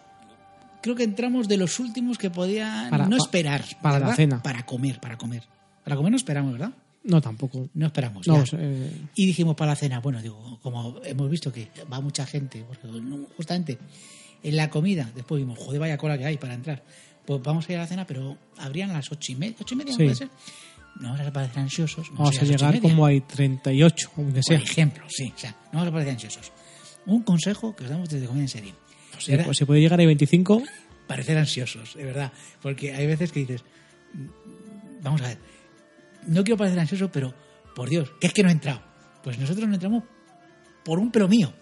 creo 0.81 0.95
que 0.95 1.03
entramos 1.03 1.47
de 1.47 1.57
los 1.57 1.79
últimos 1.79 2.17
que 2.17 2.29
podían 2.29 2.89
Para- 2.89 3.07
no 3.07 3.17
esperar. 3.17 3.63
para 3.81 3.99
la 3.99 4.15
cena. 4.15 4.41
Para 4.43 4.65
comer, 4.65 4.99
para 4.99 5.17
comer. 5.17 5.43
Para 5.83 5.95
comer 5.95 6.11
no 6.11 6.17
esperamos, 6.17 6.51
¿verdad? 6.53 6.71
No, 7.03 7.19
tampoco. 7.19 7.67
No 7.73 7.87
esperamos. 7.87 8.27
No, 8.27 8.43
eh, 8.53 8.91
Y 9.15 9.25
dijimos 9.25 9.55
para 9.55 9.71
la 9.71 9.75
cena, 9.75 9.99
bueno, 10.01 10.21
digo, 10.21 10.59
como 10.61 11.01
hemos 11.03 11.29
visto 11.31 11.51
que 11.51 11.67
va 11.91 11.99
mucha 11.99 12.27
gente, 12.27 12.63
porque 12.67 12.87
justamente 13.35 13.79
en 14.43 14.55
la 14.55 14.69
comida, 14.69 15.09
después 15.15 15.41
vimos, 15.41 15.57
joder, 15.57 15.79
vaya 15.79 15.97
cola 15.97 16.15
que 16.17 16.25
hay 16.25 16.37
para 16.37 16.53
entrar. 16.53 16.83
Pues 17.25 17.41
vamos 17.43 17.67
a 17.69 17.71
ir 17.71 17.77
a 17.77 17.81
la 17.81 17.87
cena, 17.87 18.05
pero 18.07 18.37
habrían 18.57 18.91
las 18.93 19.11
ocho 19.11 19.31
y 19.31 19.35
media, 19.35 19.55
ocho 19.59 19.75
y 19.75 19.77
media, 19.77 19.91
¿no 19.91 19.97
Sí. 19.97 20.03
puede 20.03 20.15
ser? 20.15 20.29
No 20.99 21.09
vamos 21.13 21.21
a 21.27 21.31
parecer 21.31 21.59
ansiosos. 21.59 22.09
vamos 22.11 22.19
a 22.29 22.31
las 22.31 22.35
ocho 22.37 22.45
y 22.45 22.49
llegar 22.57 22.79
como 22.81 23.05
hay 23.05 23.21
38, 23.21 24.11
aunque 24.17 24.43
sea. 24.43 24.57
Por 24.59 24.67
ejemplo, 24.67 25.03
sí, 25.07 25.31
o 25.35 25.39
sea, 25.39 25.51
no 25.71 25.79
vamos 25.79 25.87
a 25.87 25.91
parecer 25.91 26.13
ansiosos. 26.13 26.51
Un 27.05 27.23
consejo 27.23 27.75
que 27.75 27.83
os 27.85 27.89
damos 27.89 28.09
desde 28.09 28.25
Comida 28.27 28.43
en 28.43 28.49
Serie. 28.49 28.73
Sí, 29.19 29.31
Era 29.33 29.43
pues 29.45 29.57
si 29.57 29.65
puede 29.65 29.81
llegar 29.81 30.01
a 30.01 30.05
25, 30.05 30.63
parecer 31.07 31.37
ansiosos, 31.37 31.95
de 31.95 32.03
verdad. 32.05 32.31
Porque 32.61 32.93
hay 32.93 33.05
veces 33.07 33.31
que 33.31 33.41
dices, 33.41 33.63
mm, 34.13 35.03
vamos 35.03 35.21
a 35.21 35.27
ver, 35.29 35.37
no 36.27 36.43
quiero 36.43 36.57
parecer 36.57 36.79
ansioso, 36.79 37.11
pero 37.11 37.33
por 37.75 37.89
Dios, 37.89 38.11
que 38.19 38.27
es 38.27 38.33
que 38.33 38.43
no 38.43 38.49
he 38.49 38.51
entrado. 38.53 38.81
Pues 39.23 39.37
nosotros 39.37 39.67
no 39.67 39.73
entramos 39.75 40.03
por 40.83 40.99
un 40.99 41.11
pelo 41.11 41.27
mío. 41.27 41.53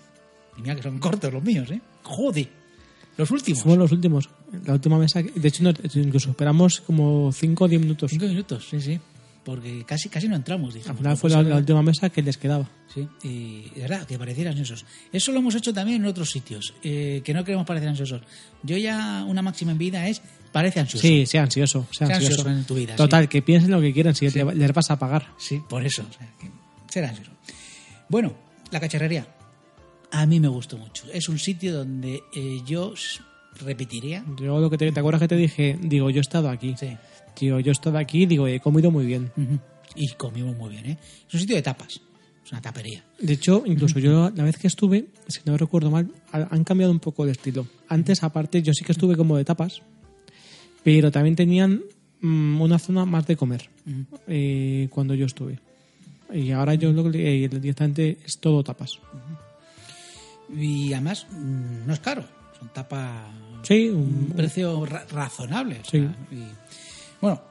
Y 0.58 0.62
mira 0.62 0.76
que 0.76 0.82
son 0.84 1.00
cortos 1.00 1.32
los 1.34 1.44
míos, 1.44 1.70
¿eh? 1.72 1.82
Joder. 2.04 2.50
Los 3.18 3.32
últimos. 3.32 3.62
fuimos 3.62 3.78
los 3.78 3.92
últimos. 3.92 4.30
La 4.66 4.74
última 4.74 4.98
mesa, 4.98 5.22
de 5.22 5.48
hecho, 5.48 5.64
no- 5.64 5.74
incluso 5.96 6.32
esperamos 6.32 6.82
como 6.82 7.32
5 7.32 7.64
o 7.66 7.68
10 7.68 7.82
minutos. 7.82 8.10
Cinco 8.12 8.26
minutos, 8.26 8.68
sí, 8.70 8.82
sí. 8.82 9.00
Porque 9.44 9.84
casi, 9.86 10.10
casi 10.10 10.28
no 10.28 10.36
entramos, 10.36 10.74
dijimos. 10.74 10.92
Al 10.92 10.98
final 10.98 11.18
fue 11.18 11.30
la, 11.30 11.40
última 11.56 11.82
mesa 11.82 12.10
que 12.10 12.22
les 12.22 12.38
quedaba. 12.38 12.70
Sí, 12.94 13.08
y 13.24 13.70
de 13.74 13.82
verdad, 13.82 14.06
que 14.06 14.20
parecieran 14.20 14.52
ansiosos. 14.58 14.86
Eso 15.14 15.32
lo 15.32 15.40
hemos 15.40 15.56
hecho 15.56 15.74
también 15.74 16.02
en 16.02 16.08
otros 16.08 16.30
sitios, 16.30 16.74
eh, 16.84 17.22
que 17.24 17.34
no 17.34 17.44
queremos 17.44 17.66
parecer 17.66 17.90
ansiosos. 17.90 18.22
Yo 18.64 18.78
ya, 18.78 19.24
una 19.28 19.42
máxima 19.42 19.72
en 19.72 19.78
vida 19.78 20.08
es, 20.08 20.22
parece 20.52 20.82
ansioso. 20.82 21.02
Sí, 21.08 21.26
sea 21.26 21.44
ansioso. 21.44 21.88
Sea 21.92 22.08
Sea 22.08 22.16
ansioso. 22.18 22.42
ansioso 22.42 22.60
en 22.60 22.66
tu 22.66 22.76
vida, 22.76 22.96
Total, 22.96 23.30
que 23.30 23.42
piensen 23.42 23.72
lo 23.72 23.82
que 23.82 23.94
quieran, 23.94 24.14
si 24.14 24.30
le- 24.30 24.56
les 24.56 24.74
vas 24.74 24.92
a 24.92 25.00
pagar. 25.00 25.28
Sí, 25.38 25.62
por 25.70 25.86
eso. 25.86 26.04
o 26.08 26.14
sea, 26.14 26.28
que 26.40 26.52
será 26.90 27.10
ansioso. 27.10 27.32
Bueno, 28.10 28.34
la 28.72 28.80
cacharrería. 28.80 29.26
A 30.12 30.26
mí 30.26 30.40
me 30.40 30.48
gustó 30.48 30.78
mucho. 30.78 31.06
Es 31.14 31.30
un 31.30 31.40
sitio 31.40 31.76
donde 31.78 32.22
eh, 32.36 32.62
yo 32.66 32.94
repetiría. 33.60 34.24
Yo 34.40 34.60
lo 34.60 34.70
que 34.70 34.78
te, 34.78 34.92
¿te 34.92 35.00
acuerdas 35.00 35.22
que 35.22 35.28
te 35.28 35.36
dije? 35.36 35.78
Digo, 35.82 36.10
yo 36.10 36.18
he 36.20 36.22
estado 36.22 36.50
aquí. 36.50 36.76
Sí. 36.78 36.96
Digo, 37.40 37.60
yo 37.60 37.72
he 37.72 37.74
estado 37.74 37.98
aquí, 37.98 38.26
digo, 38.26 38.48
he 38.48 38.60
comido 38.60 38.92
muy 38.92 39.06
bien. 39.06 39.32
Y 39.96 40.10
comimos 40.14 40.56
muy 40.58 40.70
bien, 40.72 40.86
¿eh? 40.86 40.98
Es 41.28 41.34
un 41.34 41.40
sitio 41.40 41.56
de 41.56 41.62
tapas. 41.62 42.02
Es 42.46 42.52
una 42.52 42.62
tapería. 42.62 43.04
De 43.20 43.34
hecho, 43.34 43.64
incluso 43.66 44.00
yo 44.00 44.30
la 44.36 44.44
vez 44.44 44.58
que 44.58 44.68
estuve, 44.68 45.08
si 45.28 45.40
no 45.46 45.56
recuerdo 45.58 45.90
mal, 45.92 46.12
ha- 46.32 46.48
han 46.52 46.64
cambiado 46.64 46.92
un 46.92 47.00
poco 47.00 47.24
el 47.24 47.30
estilo. 47.32 47.66
Antes, 47.88 48.24
aparte, 48.24 48.62
yo 48.62 48.74
sí 48.74 48.84
que 48.84 48.92
estuve 48.92 49.16
como 49.16 49.38
de 49.38 49.46
tapas, 49.46 49.82
pero 50.84 51.12
también 51.12 51.36
tenían 51.36 51.82
mm, 52.22 52.60
una 52.62 52.80
zona 52.80 53.06
más 53.06 53.26
de 53.28 53.36
comer 53.38 53.70
eh, 54.28 54.88
cuando 54.92 55.14
yo 55.16 55.26
estuve. 55.26 55.60
Y 56.34 56.52
ahora 56.52 56.76
yo 56.76 56.92
lo 56.92 57.10
que 57.12 57.44
eh, 57.46 57.50
directamente 57.50 58.18
es 58.26 58.40
todo 58.40 58.64
tapas. 58.64 59.00
Y 60.56 60.92
además, 60.94 61.28
mm, 61.32 61.88
no 61.88 61.94
es 61.94 62.00
caro. 62.00 62.26
Son 62.60 62.70
tapas. 62.74 63.28
Sí, 63.64 63.90
Un 63.90 64.28
un, 64.30 64.34
precio 64.36 64.86
ra- 64.86 65.06
razonable. 65.12 65.80
o 65.82 65.86
Sí. 65.86 66.00
sea, 66.00 66.16
y- 66.32 66.48
bueno. 67.22 67.42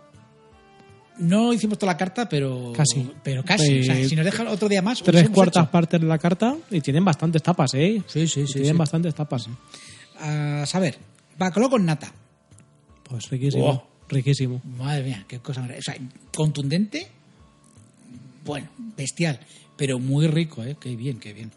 No 1.19 1.53
hicimos 1.53 1.77
toda 1.79 1.93
la 1.93 1.97
carta, 1.99 2.29
pero. 2.29 2.73
Casi. 2.77 3.11
Pero 3.25 3.45
casi. 3.45 3.81
o 3.81 3.85
sea, 3.85 4.09
si 4.09 4.15
nos 4.15 4.25
dejan 4.25 4.47
otro 4.47 4.69
día 4.69 4.83
más. 4.83 5.03
tres 5.03 5.29
cuartas 5.31 5.65
hecho. 5.65 5.73
partes 5.73 6.01
de 6.01 6.07
la 6.07 6.17
carta 6.19 6.57
y 6.71 6.81
tienen 6.81 7.05
bastantes 7.05 7.43
tapas, 7.43 7.75
¿eh? 7.75 8.01
Sí, 8.07 8.29
sí, 8.29 8.43
Y 8.43 8.47
sí. 8.47 8.53
Tienen 8.55 8.73
sí. 8.75 8.79
bastantes 8.79 9.15
tapas. 9.17 9.49
A 10.21 10.65
saber, 10.65 10.97
bacalao 11.37 11.71
con 11.71 11.85
nata. 11.85 12.13
Pues 13.03 13.29
riquísimo. 13.31 13.85
Riquísimo. 14.09 14.61
Madre 14.65 15.03
mía, 15.05 15.25
qué 15.27 15.41
cosa. 15.41 15.69
O 15.77 15.83
sea, 15.83 15.97
contundente, 16.35 17.09
bueno, 18.45 18.69
bestial, 18.97 19.41
pero 19.77 19.99
muy 19.99 20.29
rico, 20.29 20.63
¿eh? 20.63 20.77
Qué 20.81 20.95
bien, 20.95 21.19
qué 21.19 21.33
bien. 21.33 21.51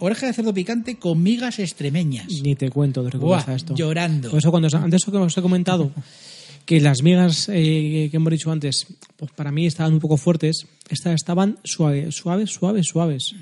Oreja 0.00 0.26
de 0.26 0.32
cerdo 0.32 0.54
picante 0.54 0.96
con 0.96 1.22
migas 1.22 1.58
extremeñas. 1.58 2.26
Ni 2.42 2.56
te 2.56 2.70
cuento 2.70 3.02
de 3.02 3.16
Buah, 3.18 3.44
esto. 3.54 3.74
llorando. 3.74 4.30
Por 4.30 4.38
eso 4.38 4.50
cuando 4.50 4.68
antes 4.76 5.04
que 5.04 5.16
os 5.16 5.36
he 5.36 5.42
comentado 5.42 5.92
que 6.64 6.80
las 6.80 7.02
migas 7.02 7.48
eh, 7.50 8.08
que 8.10 8.16
hemos 8.16 8.30
dicho 8.30 8.50
antes, 8.50 8.86
pues 9.16 9.30
para 9.32 9.52
mí 9.52 9.66
estaban 9.66 9.92
un 9.92 10.00
poco 10.00 10.16
fuertes, 10.16 10.66
estas 10.88 11.14
estaban 11.14 11.58
suaves, 11.64 12.14
suaves, 12.14 12.50
suaves, 12.50 12.86
suaves. 12.86 13.34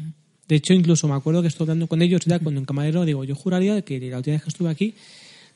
De 0.49 0.57
hecho, 0.57 0.73
incluso 0.73 1.07
me 1.07 1.15
acuerdo 1.15 1.43
que 1.43 1.49
estoy 1.49 1.65
hablando 1.65 1.87
con 1.87 2.03
ellos 2.03 2.23
y 2.27 2.31
tal, 2.31 2.41
cuando 2.41 2.59
en 2.59 2.65
camarero 2.65 3.05
digo, 3.05 3.23
yo 3.23 3.35
juraría 3.35 3.81
que 3.83 4.01
la 4.01 4.17
última 4.17 4.35
vez 4.35 4.43
que 4.43 4.49
estuve 4.49 4.71
aquí, 4.71 4.95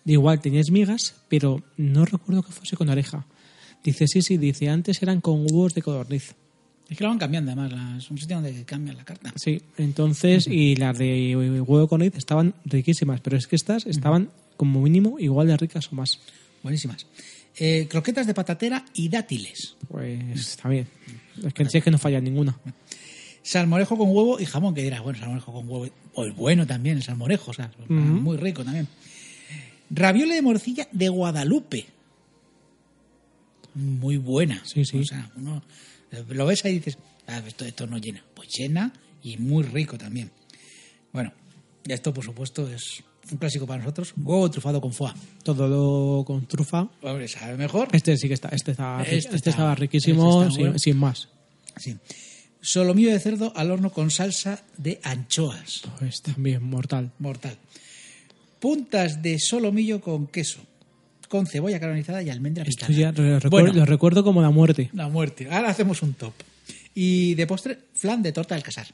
de 0.05 0.13
igual 0.13 0.41
tenías 0.41 0.71
migas, 0.71 1.15
pero 1.29 1.63
no 1.77 2.05
recuerdo 2.05 2.43
que 2.43 2.53
fuese 2.53 2.77
con 2.77 2.91
oreja. 2.91 3.27
Dice, 3.83 4.07
sí, 4.07 4.23
sí, 4.23 4.37
dice, 4.37 4.69
antes 4.69 5.03
eran 5.03 5.21
con 5.21 5.41
huevos 5.43 5.75
de 5.75 5.83
codorniz. 5.83 6.35
Es 6.93 6.99
que 6.99 7.05
lo 7.05 7.09
van 7.11 7.19
cambiando, 7.19 7.53
además. 7.53 7.73
la- 7.73 7.97
Es 7.97 8.11
un 8.11 8.19
sitio 8.19 8.37
donde 8.37 8.65
cambian 8.65 8.97
la 8.99 9.05
carta. 9.05 9.33
Sí, 9.37 9.63
entonces, 9.79 10.47
y 10.47 10.77
las 10.77 10.99
de 10.99 11.35
huevo 11.35 11.81
de 11.81 11.87
codorniz 11.89 12.15
estaban 12.17 12.53
riquísimas, 12.67 13.23
pero 13.23 13.39
es 13.39 13.47
que 13.47 13.57
estas 13.57 13.87
estaban 13.87 14.29
como 14.59 14.83
mínimo 14.83 15.19
igual 15.19 15.47
de 15.47 15.57
ricas 15.57 15.91
o 15.91 15.95
más. 15.97 16.21
Buenísimas. 16.63 17.07
Eh, 17.57 17.87
croquetas 17.89 18.27
de 18.27 18.35
patatera 18.35 18.85
y 18.93 19.09
dátiles. 19.09 19.77
Pues 19.89 20.21
está 20.39 20.69
bien. 20.69 20.87
Es 21.43 21.55
que 21.55 21.65
sí 21.65 21.79
es 21.79 21.85
que 21.85 21.91
no 21.91 21.97
falla 21.99 22.21
ninguna. 22.21 22.59
Salmorejo 23.43 23.97
con 23.97 24.09
huevo 24.11 24.39
y 24.39 24.45
jamón, 24.45 24.75
que 24.75 24.83
dirás, 24.83 25.01
bueno, 25.03 25.19
salmorejo 25.19 25.51
con 25.53 25.67
huevo. 25.69 25.89
El 26.19 26.33
bueno 26.33 26.67
también, 26.67 26.99
el 26.99 27.03
salmorejo, 27.03 27.53
o 27.53 27.55
sea, 27.55 27.71
muy 27.89 28.37
rico 28.37 28.65
también. 28.65 28.87
Raviole 29.89 30.35
de 30.35 30.43
morcilla 30.43 30.89
de 30.93 31.09
Guadalupe. 31.09 31.87
Muy 33.75 34.19
buena. 34.19 34.61
Sí, 34.65 34.85
sí. 34.85 34.99
O 35.01 35.05
sea, 35.05 35.31
uno 35.37 35.63
lo 36.29 36.47
ves 36.47 36.65
ahí 36.65 36.73
y 36.73 36.79
dices, 36.79 36.99
ah, 37.27 37.43
esto, 37.47 37.65
esto 37.65 37.87
no 37.87 37.99
llena. 37.99 38.25
Pues 38.35 38.49
llena 38.51 38.93
y 39.23 39.37
muy 39.39 39.63
rico 39.65 39.97
también. 39.99 40.31
Bueno, 41.13 41.33
esto 41.87 42.13
por 42.13 42.25
supuesto 42.25 42.69
es 42.69 43.03
un 43.31 43.39
clásico 43.39 43.67
para 43.67 43.81
nosotros. 43.83 44.13
Huevo 44.17 44.51
trufado 44.51 44.81
con 44.81 44.93
foie. 44.93 45.13
Todo 45.43 45.69
lo 45.69 46.25
con 46.25 46.47
trufa. 46.47 46.89
Hombre, 47.03 47.29
sabe 47.29 47.57
mejor. 47.57 47.89
Este 47.93 48.17
sí 48.17 48.29
que 48.29 48.35
está, 48.35 48.49
este, 48.49 48.73
está, 48.73 49.03
Este 49.03 49.17
este, 49.19 49.37
está- 49.37 49.51
estaba 49.51 49.75
riquísimo, 49.75 50.45
este 50.45 50.63
está 50.67 50.79
sin, 50.79 50.97
más. 50.99 51.29
Sí. 51.77 51.97
Solomillo 52.61 53.11
de 53.11 53.19
cerdo 53.21 53.53
al 53.57 53.71
horno 53.71 53.91
con 53.91 54.11
salsa 54.11 54.63
de 54.77 55.01
anchoas. 55.03 55.83
Pues 55.99 56.23
también 56.23 56.63
mortal. 56.63 57.13
Mortal. 57.19 57.59
Puntas 58.61 59.23
de 59.23 59.39
solomillo 59.41 60.01
con 60.01 60.27
queso. 60.29 60.61
Con 61.33 61.47
cebolla 61.47 61.81
caramelizada 61.81 62.23
y 62.23 62.29
almendra 62.29 62.63
Esto 62.69 62.87
picada. 62.87 63.11
ya 63.15 63.23
lo 63.23 63.41
recuerdo, 63.41 63.51
Bueno, 63.51 63.73
lo 63.73 63.87
recuerdo 63.87 64.23
como 64.23 64.43
la 64.43 64.51
muerte. 64.51 64.91
la 64.93 65.09
muerte. 65.09 65.49
Ahora 65.51 65.71
hacemos 65.71 66.03
un 66.03 66.13
top. 66.13 66.35
Y 66.95 67.35
de 67.37 67.47
postre, 67.47 67.79
flan 67.95 68.23
de 68.23 68.33
torta 68.33 68.55
del 68.55 68.63
casar. 68.63 68.87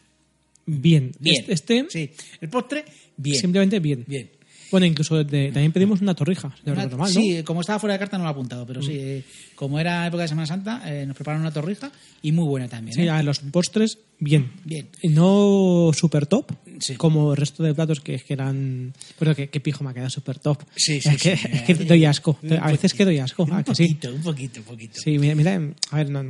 Bien. 0.65 1.11
Bien. 1.19 1.45
Este, 1.49 1.87
Sí. 1.89 2.11
El 2.41 2.49
postre, 2.49 2.85
bien. 3.17 3.41
simplemente 3.41 3.81
bien. 3.81 4.05
Bien. 4.07 4.31
Bueno, 4.71 4.85
incluso 4.87 5.23
de- 5.25 5.51
también 5.53 5.73
pedimos 5.73 6.01
una 6.03 6.15
torrija, 6.15 6.49
no 6.49 6.73
Una- 6.73 6.83
recuerdo 6.83 6.99
mal, 6.99 7.15
¿no? 7.15 7.21
Mm. 7.21 7.23
Sí, 7.23 7.43
como 7.43 7.61
estaba 7.63 7.79
fuera 7.79 7.95
de 7.95 7.99
carta 7.99 8.19
no 8.19 8.25
lo 8.25 8.29
he 8.31 8.33
apuntado, 8.33 8.67
pero 8.67 8.83
sí, 8.83 8.93
eh, 8.95 9.25
como 9.55 9.79
era 9.81 10.07
época 10.07 10.23
de 10.25 10.29
Semana 10.29 10.47
Santa, 10.47 10.83
eh, 10.85 11.07
nos 11.07 11.17
prepararon 11.17 11.43
una 11.43 11.53
torrija 11.53 11.91
y 12.23 12.33
muy 12.33 12.45
buena 12.47 12.69
también. 12.69 12.95
Sí, 12.95 13.03
¿eh? 13.03 13.11
a 13.11 13.23
los 13.23 13.39
postres, 13.39 13.99
bien. 14.19 14.51
Bien. 14.65 14.89
No 15.05 15.91
super 15.95 16.27
top, 16.27 16.53
Sí. 16.81 16.95
como 16.97 17.33
el 17.33 17.37
resto 17.39 17.63
de 17.63 17.75
platos 17.75 18.01
que, 18.01 18.19
que 18.21 18.33
eran... 18.35 18.93
Pero 19.19 19.35
que, 19.35 19.49
que 19.49 19.59
pijo 19.61 19.83
me 19.83 19.91
ha 19.91 19.95
quedado 19.95 20.11
super 20.11 20.39
top. 20.39 20.63
Sí, 20.77 21.01
sí, 21.01 21.09
es 21.15 21.23
que, 21.23 21.37
sí. 21.37 21.49
es 21.51 21.63
que 21.63 21.75
doy 21.75 22.05
asco. 22.05 22.39
Un 22.43 22.53
A 22.53 22.67
veces 22.71 22.93
que 22.95 23.05
doy 23.05 23.19
asco. 23.19 23.45
Un 23.45 23.53
¿a 23.55 23.63
que 23.65 23.75
sí? 23.75 23.85
poquito, 23.95 24.15
un 24.15 24.23
poquito, 24.23 24.61
un 24.61 24.67
poquito. 24.67 25.01
Sí, 25.01 25.19
mira, 25.19 25.35
mira, 25.35 25.61
a 25.91 25.97
ver, 25.97 26.11
no, 26.11 26.25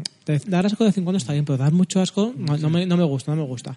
dar 0.47 0.65
asco 0.65 0.85
de 0.85 0.91
vez 0.91 0.97
en 0.99 1.05
cuando 1.05 1.19
está 1.19 1.33
bien, 1.33 1.45
pero 1.45 1.59
dar 1.59 1.73
mucho 1.73 2.01
asco 2.01 2.33
no, 2.37 2.57
no 2.57 2.71
me, 2.71 2.87
no 2.87 2.97
me 2.97 3.05
gusta, 3.05 3.35
no 3.35 3.43
me 3.43 3.49
gusta. 3.49 3.77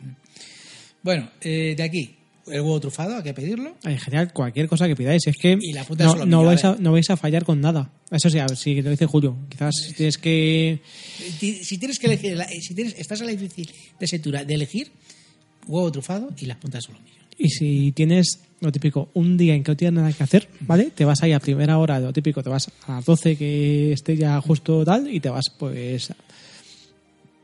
Bueno, 1.04 1.30
de 1.42 1.82
aquí, 1.84 2.16
el 2.48 2.62
huevo 2.62 2.80
trufado, 2.80 3.18
hay 3.18 3.24
que 3.24 3.34
pedirlo. 3.34 3.76
En 3.84 3.98
general, 4.00 4.34
cualquier 4.34 4.68
cosa 4.68 4.88
que 4.88 4.96
pidáis, 4.96 5.28
es 5.28 5.36
que 5.38 5.58
Y 5.60 5.74
la 5.74 5.86
no, 6.26 6.44
vais 6.44 6.64
a 6.64 6.72
a, 6.72 6.76
no 6.80 6.92
vais 6.92 7.10
a 7.10 7.18
fallar 7.18 7.46
con 7.46 7.62
nada. 7.62 7.92
Eso 8.10 8.30
sí, 8.30 8.40
a 8.40 8.46
ver, 8.48 8.58
sí, 8.58 8.76
que 8.76 8.82
te 8.82 8.86
lo 8.86 8.92
dice 8.92 9.06
Julio. 9.06 9.38
Quizás 9.50 9.76
si 9.76 9.94
tienes 9.94 10.18
que... 10.18 10.82
Si 11.40 11.78
tienes 11.78 12.00
que 12.00 12.08
elegir, 12.08 12.38
si 12.62 12.74
tienes, 12.74 12.96
estás 12.98 13.22
en 13.22 13.28
la 13.28 13.32
difícil 13.32 13.70
tesitura 13.98 14.44
de 14.44 14.54
elegir 14.54 14.92
huevo 15.68 15.92
trufado 15.92 16.30
y 16.38 16.46
las 16.46 16.58
puntas 16.58 16.84
de 16.84 16.88
solomillo. 16.88 17.22
Y 17.38 17.50
si 17.50 17.92
tienes, 17.94 18.40
lo 18.60 18.72
típico, 18.72 19.10
un 19.14 19.38
día 19.38 19.56
en 19.56 19.64
que 19.64 19.72
no 19.72 19.78
tienes 19.78 20.00
nada 20.00 20.14
que 20.14 20.24
hacer, 20.24 20.48
¿vale? 20.62 20.92
Te 20.94 21.06
vas 21.06 21.24
ahí 21.24 21.32
a 21.32 21.40
primera 21.40 21.78
hora, 21.78 22.00
lo 22.00 22.14
típico, 22.14 22.44
te 22.44 22.50
vas 22.50 22.70
a 22.88 22.96
las 22.96 23.06
12 23.06 23.36
que 23.36 23.94
esté 23.94 24.16
ya 24.16 24.40
justo 24.42 24.86
tal, 24.86 25.12
y 25.12 25.20
te 25.20 25.30
vas 25.30 25.46
pues 25.58 26.14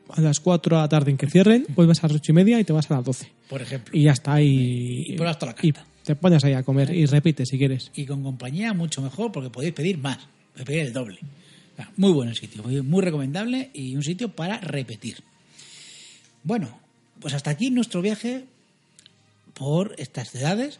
a 0.09 0.21
las 0.21 0.39
4 0.39 0.75
de 0.75 0.81
la 0.81 0.89
tarde 0.89 1.11
en 1.11 1.17
que 1.17 1.27
cierren, 1.27 1.65
vuelves 1.75 2.03
a 2.03 2.07
las 2.07 2.17
8 2.17 2.31
y 2.31 2.35
media 2.35 2.59
y 2.59 2.63
te 2.63 2.73
vas 2.73 2.89
a 2.91 2.95
las 2.95 3.05
12. 3.05 3.31
Por 3.49 3.61
ejemplo. 3.61 3.97
Y 3.97 4.03
ya 4.03 4.11
está, 4.11 4.41
y, 4.41 5.05
Y 5.07 5.13
pruebas 5.15 5.39
toda 5.39 5.53
la 5.53 5.57
y 5.61 5.71
carta. 5.71 5.89
te 6.03 6.15
pones 6.15 6.43
ahí 6.43 6.53
a 6.53 6.63
comer 6.63 6.93
y 6.93 7.05
repites 7.05 7.49
si 7.49 7.57
quieres. 7.57 7.91
Y 7.95 8.05
con 8.05 8.23
compañía 8.23 8.73
mucho 8.73 9.01
mejor 9.01 9.31
porque 9.31 9.49
podéis 9.49 9.73
pedir 9.73 9.97
más, 9.97 10.17
podéis 10.53 10.65
pedir 10.65 10.81
el 10.81 10.93
doble. 10.93 11.19
Muy 11.95 12.11
bueno 12.11 12.31
el 12.31 12.37
sitio, 12.37 12.63
muy, 12.83 13.01
recomendable 13.01 13.69
y 13.73 13.95
un 13.95 14.03
sitio 14.03 14.29
para 14.29 14.59
repetir. 14.59 15.17
Bueno, 16.43 16.79
pues 17.19 17.33
hasta 17.33 17.51
aquí 17.51 17.69
nuestro 17.69 18.01
viaje 18.01 18.45
por 19.53 19.93
estas 19.99 20.31
ciudades, 20.31 20.79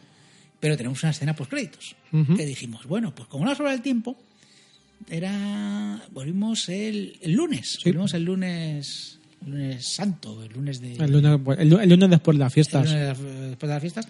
pero 0.58 0.76
tenemos 0.76 1.02
una 1.02 1.10
escena 1.10 1.36
post 1.36 1.50
créditos. 1.50 1.94
Que 2.10 2.46
dijimos, 2.46 2.86
bueno, 2.86 3.14
pues 3.14 3.28
como 3.28 3.44
no 3.44 3.54
sobra 3.54 3.74
el 3.74 3.82
tiempo, 3.82 4.16
era 5.10 6.02
volvimos 6.12 6.68
el, 6.68 7.16
el 7.22 7.32
lunes, 7.32 7.78
volvimos 7.84 8.14
el 8.14 8.24
lunes, 8.24 9.18
lunes 9.46 9.86
santo, 9.86 10.42
el 10.42 10.52
lunes 10.52 10.80
de 10.80 10.94
El 10.96 11.12
lunes, 11.12 11.40
el 11.58 11.68
lu- 11.68 11.78
el 11.78 11.88
lunes 11.88 12.10
después 12.10 12.36
de 12.36 12.38
las 12.40 12.50
el 12.50 12.54
fiestas. 12.54 12.84
lunes 12.86 13.00
de 13.00 13.06
las- 13.06 13.48
después 13.50 13.68
de 13.68 13.74
las 13.74 13.80
fiestas, 13.80 14.08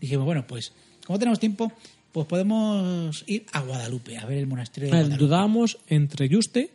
dijimos, 0.00 0.24
bueno, 0.24 0.46
pues 0.46 0.72
como 1.06 1.18
tenemos 1.18 1.38
tiempo, 1.40 1.72
pues 2.12 2.26
podemos 2.26 3.24
ir 3.26 3.44
a 3.52 3.60
Guadalupe, 3.60 4.16
a 4.16 4.24
ver 4.26 4.38
el 4.38 4.46
monasterio 4.46 4.88
de 4.88 4.92
ver, 4.96 5.02
Guadalupe. 5.04 5.24
dudábamos 5.26 5.78
entre 5.88 6.28
Yuste 6.28 6.70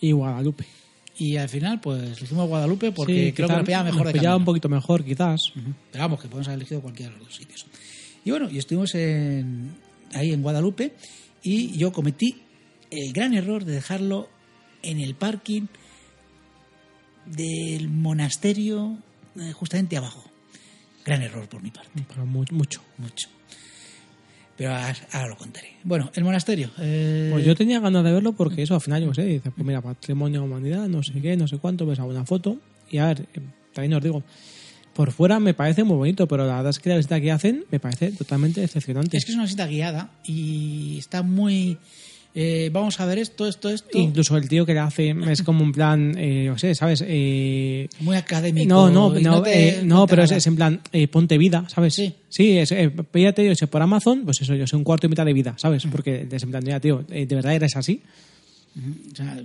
y 0.00 0.12
Guadalupe. 0.12 0.64
Y 1.18 1.36
al 1.38 1.48
final, 1.48 1.80
pues 1.80 2.30
a 2.30 2.34
Guadalupe 2.44 2.92
porque 2.92 3.26
Sí, 3.28 3.32
creo 3.32 3.48
que 3.48 3.54
nos 3.54 3.64
pillaba 3.64 3.84
mejor 3.84 4.04
nos 4.04 4.12
de 4.12 4.18
pillaba 4.18 4.36
un 4.36 4.44
poquito 4.44 4.68
mejor, 4.68 5.02
quizás. 5.02 5.40
Ujú. 5.56 5.72
Pero 5.90 6.04
vamos, 6.04 6.20
que 6.20 6.28
podemos 6.28 6.48
haber 6.48 6.58
elegido 6.58 6.82
cualquiera 6.82 7.10
de 7.12 7.18
los 7.18 7.28
dos 7.28 7.36
sitios. 7.36 7.64
Y 8.22 8.30
bueno, 8.30 8.50
y 8.50 8.58
estuvimos 8.58 8.94
en- 8.94 9.70
ahí 10.12 10.32
en 10.32 10.42
Guadalupe 10.42 10.92
y 11.42 11.76
yo 11.78 11.90
cometí 11.92 12.34
el 12.90 13.12
gran 13.12 13.34
error 13.34 13.64
de 13.64 13.72
dejarlo 13.72 14.28
en 14.82 15.00
el 15.00 15.14
parking 15.14 15.62
del 17.26 17.88
monasterio 17.88 18.98
eh, 19.36 19.52
justamente 19.52 19.96
abajo. 19.96 20.24
Gran 21.04 21.22
error 21.22 21.48
por 21.48 21.62
mi 21.62 21.70
parte, 21.70 21.90
Pero 22.08 22.26
mu- 22.26 22.44
mucho. 22.50 22.82
mucho. 22.98 23.28
Pero 24.56 24.70
ahora, 24.74 25.28
lo 25.28 25.36
contaré. 25.36 25.74
Bueno, 25.84 26.10
el 26.14 26.24
monasterio. 26.24 26.70
eh, 26.78 27.28
Pues 27.32 27.44
yo 27.44 27.54
tenía 27.54 27.78
ganas 27.78 28.02
de 28.04 28.12
verlo 28.12 28.32
porque 28.32 28.62
eso 28.62 28.74
al 28.74 28.80
final, 28.80 29.02
yo 29.02 29.08
qué 29.10 29.14
sé, 29.16 29.24
dices, 29.24 29.52
pues 29.54 29.66
mira, 29.66 29.82
patrimonio 29.82 30.40
de 30.40 30.46
humanidad, 30.46 30.88
no 30.88 31.02
sé 31.02 31.20
qué, 31.20 31.36
no 31.36 31.46
sé 31.46 31.58
cuánto, 31.58 31.84
ves 31.84 31.98
alguna 32.00 32.24
foto. 32.24 32.58
Y 32.90 32.98
a 32.98 33.06
ver, 33.06 33.26
eh, 33.34 33.40
también 33.74 33.92
os 33.94 34.02
digo, 34.02 34.22
por 34.94 35.12
fuera 35.12 35.38
me 35.40 35.52
parece 35.52 35.84
muy 35.84 35.96
bonito, 35.96 36.26
pero 36.26 36.46
la 36.46 36.54
verdad 36.56 36.70
es 36.70 36.78
que 36.78 36.88
la 36.88 36.96
visita 36.96 37.20
que 37.20 37.30
hacen 37.32 37.64
me 37.70 37.78
parece 37.80 38.12
totalmente 38.12 38.60
decepcionante. 38.62 39.16
es 39.18 39.24
que 39.26 39.32
es 39.32 39.34
una 39.36 39.44
visita 39.44 39.66
guiada 39.66 40.10
y 40.24 40.96
está 40.98 41.22
muy... 41.22 41.76
eh, 42.38 42.68
vamos 42.70 43.00
a 43.00 43.06
ver 43.06 43.16
esto, 43.18 43.48
esto, 43.48 43.70
esto. 43.70 43.96
Incluso 43.98 44.36
el 44.36 44.46
tío 44.46 44.66
que 44.66 44.74
le 44.74 44.80
hace 44.80 45.14
es 45.30 45.42
como 45.42 45.62
un 45.64 45.72
plan, 45.72 46.14
eh, 46.18 46.50
qué 46.52 46.58
sé, 46.58 46.74
¿sabes? 46.74 47.02
Eh, 47.06 47.88
muy 48.00 48.14
académico. 48.16 48.68
no, 48.68 48.90
no, 48.90 49.08
no, 49.18 49.42
te 49.42 49.68
eh, 49.78 49.82
no, 49.82 50.06
cuenta 50.06 50.06
pero 50.26 50.36
es, 50.36 50.46
en 50.46 50.54
plan, 50.56 50.80
eh, 50.92 51.08
ponte 51.08 51.38
vida, 51.38 51.66
¿sabes? 51.68 51.94
Sí. 51.94 52.12
Sí, 52.28 52.58
es, 52.58 52.72
eh, 52.72 52.90
píllate, 52.90 53.46
yo 53.46 53.54
sé, 53.54 53.66
por 53.66 53.80
Amazon, 53.80 54.24
pues 54.26 54.42
eso, 54.42 54.54
yo 54.54 54.66
sé, 54.66 54.76
un 54.76 54.84
cuarto 54.84 55.06
y 55.06 55.08
mitad 55.10 55.24
de 55.24 55.32
vida, 55.32 55.54
¿sabes? 55.56 55.84
Porque 55.90 56.28
es 56.30 56.42
en 56.42 56.50
plan, 56.50 56.62
ya, 56.62 56.78
tío, 56.78 57.04
eh, 57.10 57.24
¿de 57.24 57.34
verdad 57.34 57.54
eres 57.54 57.74
así? 57.74 58.02
O 59.12 59.16
sea, 59.16 59.42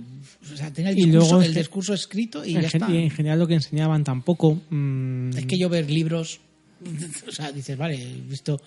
o 0.52 0.56
sea, 0.58 0.70
tenía 0.70 0.90
el 0.90 0.98
Y 0.98 1.04
discurso, 1.06 1.28
luego 1.30 1.40
el 1.42 1.46
es 1.48 1.52
que- 1.54 1.58
discurso 1.60 1.94
escrito 1.94 2.44
y 2.44 2.52
ya 2.52 2.60
está. 2.60 2.90
y 2.90 2.98
en 2.98 3.10
general 3.10 3.38
lo 3.38 3.46
que 3.46 3.54
enseñaban 3.54 4.04
tampoco... 4.04 4.60
mm, 4.68 5.30
Es 5.38 5.46
que 5.46 5.56
yo 5.58 5.70
ver 5.70 5.90
libros, 5.90 6.40
o 7.26 7.32
sea, 7.32 7.50
dices, 7.52 7.78
vale, 7.78 7.94
he 7.94 8.20
visto, 8.28 8.60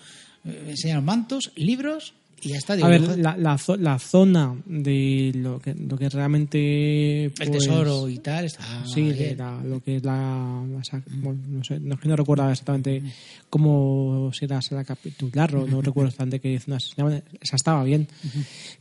eh, 0.44 0.66
enseñaron 0.70 1.06
mantos, 1.06 1.52
libros 1.56 2.16
y 2.42 2.50
ya 2.50 2.58
está. 2.58 2.76
Digo, 2.76 2.88
A 2.88 2.90
ver, 2.92 3.18
la, 3.18 3.36
la, 3.38 3.56
zo- 3.58 3.78
la 3.78 3.98
zona 3.98 4.56
de 4.66 5.32
lo 5.36 5.60
que, 5.60 5.74
lo 5.74 5.98
que 5.98 6.10
realmente... 6.10 7.26
el 7.26 7.32
pues, 7.32 7.50
tesoro 7.50 8.08
y 8.10 8.20
tal 8.20 8.46
está 8.46 8.86
Sí, 8.86 9.08
de 9.10 9.14
bien. 9.14 9.38
la- 9.38 9.64
lo 9.64 9.82
que 9.82 9.96
es 9.98 10.04
la... 10.04 10.62
bueno, 11.08 11.40
no 11.48 11.64
sé, 11.64 11.80
no, 11.80 11.96
es 11.96 12.00
que 12.02 12.08
no 12.08 12.16
recuerdo 12.16 12.50
exactamente 12.52 13.02
cómo 13.50 14.30
si 14.34 14.46
era 14.46 14.60
la 14.72 14.84
capitular 14.84 15.56
o 15.56 15.66
no 15.66 15.82
recuerdo 15.84 16.10
exactamente 16.10 16.40
qué 16.40 16.60
se 16.60 16.72
llamaban. 16.96 17.24
Esa 17.42 17.56
estaba 17.56 17.84
bien. 17.84 18.08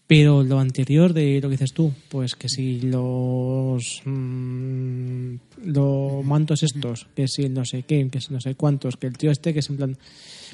Pero 0.06 0.42
lo 0.42 0.58
anterior 0.58 1.14
de 1.14 1.40
lo 1.40 1.48
que 1.48 1.52
dices 1.54 1.72
tú, 1.72 1.92
pues 2.10 2.34
que 2.34 2.48
si 2.50 2.80
los... 2.82 4.02
mm, 4.04 5.34
los 5.64 6.24
mantos 6.24 6.62
estos, 6.62 7.06
que 7.16 7.28
si 7.28 7.48
no 7.48 7.64
sé 7.64 7.84
qué, 7.84 8.08
que 8.10 8.20
si 8.20 8.32
no 8.32 8.40
sé 8.40 8.54
cuántos, 8.54 8.96
que 8.96 9.06
el 9.06 9.16
tío 9.16 9.30
este 9.30 9.52
que 9.54 9.60
es 9.60 9.70
en 9.70 9.76
plan... 9.76 9.96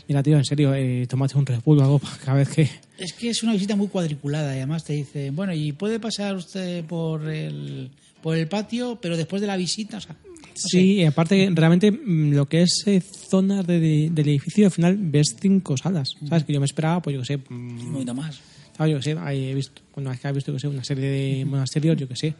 Mira, 0.09 0.23
tío, 0.23 0.37
en 0.37 0.45
serio, 0.45 0.75
eh, 0.75 1.07
tómate 1.09 1.37
un 1.39 1.47
Red 1.47 1.61
Bull 1.65 1.79
o 1.79 1.83
algo 1.83 2.01
cada 2.25 2.39
vez 2.39 2.49
que... 2.49 2.69
Es 2.99 3.13
que 3.13 3.31
es 3.31 3.43
una 3.43 3.53
visita 3.53 3.77
muy 3.77 3.89
cuadriculada 3.89 4.53
y 4.55 4.59
además 4.59 4.85
te 4.85 4.93
dicen, 4.93 5.35
bueno, 5.35 5.53
y 5.55 5.73
puede 5.73 5.99
pasar 6.01 6.37
usted 6.37 6.85
por 6.85 7.27
el, 7.29 7.91
por 8.23 8.37
el 8.37 8.47
patio, 8.49 8.99
pero 9.01 9.17
después 9.17 9.41
de 9.41 9.47
la 9.49 9.57
visita, 9.57 9.97
o 9.99 10.01
sea, 10.01 10.15
no 10.23 10.31
Sí, 10.55 10.95
y 10.97 11.05
aparte, 11.05 11.49
realmente 11.55 11.91
mm, 11.93 12.33
lo 12.35 12.47
que 12.47 12.63
es 12.63 12.83
eh, 12.87 13.01
zonas 13.01 13.67
de- 13.67 13.81
de- 13.81 14.11
del 14.11 14.29
edificio, 14.29 14.67
al 14.67 14.73
final 14.73 14.97
ves 14.99 15.37
cinco 15.41 15.77
salas. 15.77 16.15
¿Sabes? 16.29 16.45
Que 16.45 16.53
yo 16.53 16.61
me 16.61 16.67
esperaba, 16.67 17.01
pues 17.01 17.15
yo 17.15 17.21
qué 17.21 17.27
sé. 17.27 17.37
sé, 17.39 17.43
un 17.55 17.77
mm, 17.89 17.93
poquito 17.93 18.15
más. 18.15 18.39
¿sabes? 18.77 18.93
Yo 18.93 18.99
qué 18.99 19.03
sé, 19.05 19.17
ahí 19.19 19.45
he 19.51 19.55
visto, 19.55 19.81
que 19.95 20.29
he 20.29 20.33
visto 20.33 20.53
que 20.53 20.59
sé, 20.61 20.69
una 20.69 20.85
serie 20.85 21.07
de 21.09 21.45
monasterios, 21.47 21.97
yo 21.97 22.09
qué 22.09 22.17
sé. 22.17 22.35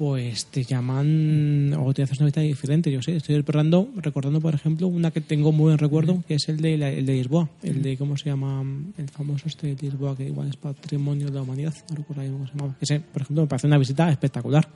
Pues 0.00 0.46
te 0.46 0.64
llaman 0.64 1.74
o 1.78 1.92
te 1.92 2.02
haces 2.02 2.16
una 2.20 2.24
visita 2.28 2.40
diferente. 2.40 2.90
Yo 2.90 3.02
sé, 3.02 3.16
estoy 3.16 3.36
recordando, 3.36 3.86
recordando, 3.96 4.40
por 4.40 4.54
ejemplo, 4.54 4.86
una 4.88 5.10
que 5.10 5.20
tengo 5.20 5.52
muy 5.52 5.64
buen 5.64 5.76
recuerdo, 5.78 6.24
que 6.26 6.36
es 6.36 6.48
el 6.48 6.56
de, 6.62 6.78
la- 6.78 6.88
el 6.88 7.04
de 7.04 7.12
Lisboa. 7.16 7.50
El 7.62 7.82
de, 7.82 7.98
¿cómo 7.98 8.16
se 8.16 8.30
llama? 8.30 8.62
El 8.96 9.10
famoso 9.10 9.46
este 9.46 9.74
de 9.74 9.82
Lisboa, 9.82 10.16
que 10.16 10.24
igual 10.24 10.48
es 10.48 10.56
patrimonio 10.56 11.26
de 11.26 11.34
la 11.34 11.42
humanidad. 11.42 11.74
No 11.90 11.96
recuerdo 11.96 12.22
ahí 12.22 12.30
cómo 12.30 12.46
se 12.46 12.52
llamaba. 12.54 12.74
Ese, 12.80 13.00
por 13.00 13.20
ejemplo, 13.20 13.42
me 13.42 13.48
parece 13.48 13.66
una 13.66 13.76
visita 13.76 14.10
espectacular. 14.10 14.66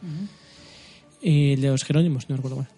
Eh, 1.23 1.55
el 1.55 1.61
de 1.63 1.69
los 1.69 1.85
Jerónimos, 1.85 2.29
no 2.29 2.37
recuerdo 2.37 2.59
mal. 2.59 2.69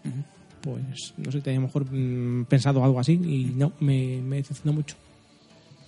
Pues, 0.61 1.15
no 1.17 1.33
sé, 1.33 1.41
tenía 1.41 1.59
mejor 1.59 1.85
mm, 1.93 2.45
pensado 2.45 2.85
algo 2.85 3.01
así 3.01 3.15
y 3.15 3.53
no, 3.57 3.73
me, 3.81 4.21
me 4.23 4.37
decepcionó 4.37 4.73
mucho. 4.73 4.95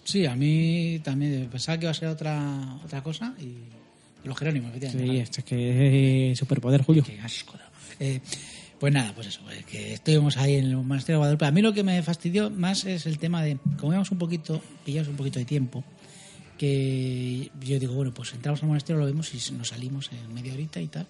Sí, 0.02 0.26
a 0.26 0.34
mí 0.34 1.00
también 1.04 1.48
pensaba 1.52 1.78
que 1.78 1.84
iba 1.84 1.92
a 1.92 1.94
ser 1.94 2.08
otra, 2.08 2.78
otra 2.84 3.00
cosa 3.00 3.32
y 3.40 3.54
los 4.28 4.38
Jerónimos, 4.38 4.70
efectivamente. 4.70 5.12
Sí, 5.12 5.18
este 5.18 5.40
es 5.40 5.44
que 5.44 6.30
es 6.32 6.38
superpoder, 6.38 6.82
Julio. 6.82 7.02
Qué 7.04 7.18
asco. 7.20 7.54
da. 7.58 7.70
Eh, 8.00 8.20
pues 8.78 8.92
nada, 8.92 9.12
pues 9.14 9.26
eso, 9.26 9.40
eh, 9.50 9.64
que 9.68 9.94
estuvimos 9.94 10.36
ahí 10.36 10.54
en 10.54 10.66
el 10.66 10.76
monasterio 10.76 11.16
de 11.16 11.18
Guadalupe. 11.18 11.46
A 11.46 11.50
mí 11.50 11.62
lo 11.62 11.72
que 11.72 11.82
me 11.82 12.00
fastidió 12.02 12.48
más 12.50 12.84
es 12.84 13.06
el 13.06 13.18
tema 13.18 13.42
de, 13.42 13.58
como 13.78 13.92
íbamos 13.92 14.10
un 14.12 14.18
poquito, 14.18 14.62
pillamos 14.84 15.08
un 15.08 15.16
poquito 15.16 15.38
de 15.40 15.44
tiempo, 15.44 15.82
que 16.56 17.50
yo 17.60 17.78
digo, 17.78 17.94
bueno, 17.94 18.12
pues 18.12 18.32
entramos 18.34 18.62
al 18.62 18.68
monasterio, 18.68 19.00
lo 19.00 19.06
vemos 19.06 19.32
y 19.34 19.52
nos 19.52 19.68
salimos 19.68 20.10
en 20.12 20.32
media 20.34 20.52
horita 20.52 20.80
y 20.80 20.88
tal. 20.88 21.06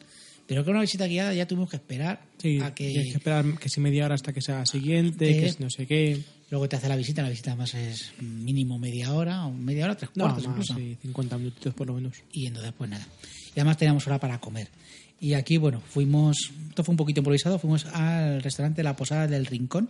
Pero 0.46 0.64
con 0.64 0.72
una 0.74 0.80
visita 0.82 1.06
guiada 1.06 1.34
ya 1.34 1.46
tuvimos 1.46 1.68
que 1.68 1.76
esperar 1.76 2.22
Sí, 2.38 2.58
a 2.60 2.74
que, 2.74 2.92
que 2.94 3.00
esperar 3.10 3.44
que 3.58 3.68
si 3.68 3.80
media 3.80 4.06
hora 4.06 4.14
hasta 4.14 4.32
que 4.32 4.40
sea 4.40 4.60
la 4.60 4.66
siguiente, 4.66 5.26
Que- 5.34 5.40
que 5.42 5.52
si 5.52 5.62
no 5.62 5.68
sé 5.70 5.86
qué. 5.86 6.20
Luego 6.50 6.68
te 6.68 6.76
hace 6.76 6.88
la 6.88 6.96
visita. 6.96 7.22
La 7.22 7.28
visita 7.30 7.54
más 7.56 7.74
es 7.74 8.12
mínimo 8.20 8.78
media 8.78 9.12
hora, 9.12 9.46
o 9.46 9.52
media 9.52 9.84
hora, 9.84 9.96
tres 9.96 10.10
No, 10.14 10.24
cuartos 10.24 10.46
más, 10.46 10.52
incluso. 10.52 10.74
sí, 10.76 10.96
50 11.02 11.38
minutitos 11.38 11.74
por 11.74 11.86
lo 11.86 11.94
menos. 11.94 12.14
y 12.32 12.46
entonces 12.46 12.72
pues 12.76 12.90
nada. 12.90 13.06
Y 13.54 13.60
además 13.60 13.76
teníamos 13.76 14.06
hora 14.06 14.18
para 14.18 14.38
comer. 14.40 14.68
Y 15.20 15.34
aquí, 15.34 15.56
bueno, 15.56 15.80
fuimos, 15.80 16.36
esto 16.68 16.84
fue 16.84 16.92
un 16.92 16.96
poquito 16.96 17.20
improvisado, 17.20 17.58
fuimos 17.58 17.86
al 17.86 18.40
restaurante 18.42 18.82
La 18.84 18.94
Posada 18.94 19.26
del 19.26 19.46
Rincón, 19.46 19.88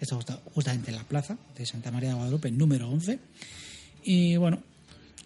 esto 0.00 0.18
está 0.18 0.40
justamente 0.54 0.90
en 0.90 0.96
la 0.96 1.04
plaza 1.04 1.36
de 1.56 1.66
Santa 1.66 1.90
María 1.90 2.08
de 2.10 2.14
Guadalupe, 2.14 2.50
número 2.50 2.88
11. 2.90 3.18
Y 4.04 4.36
bueno, 4.36 4.58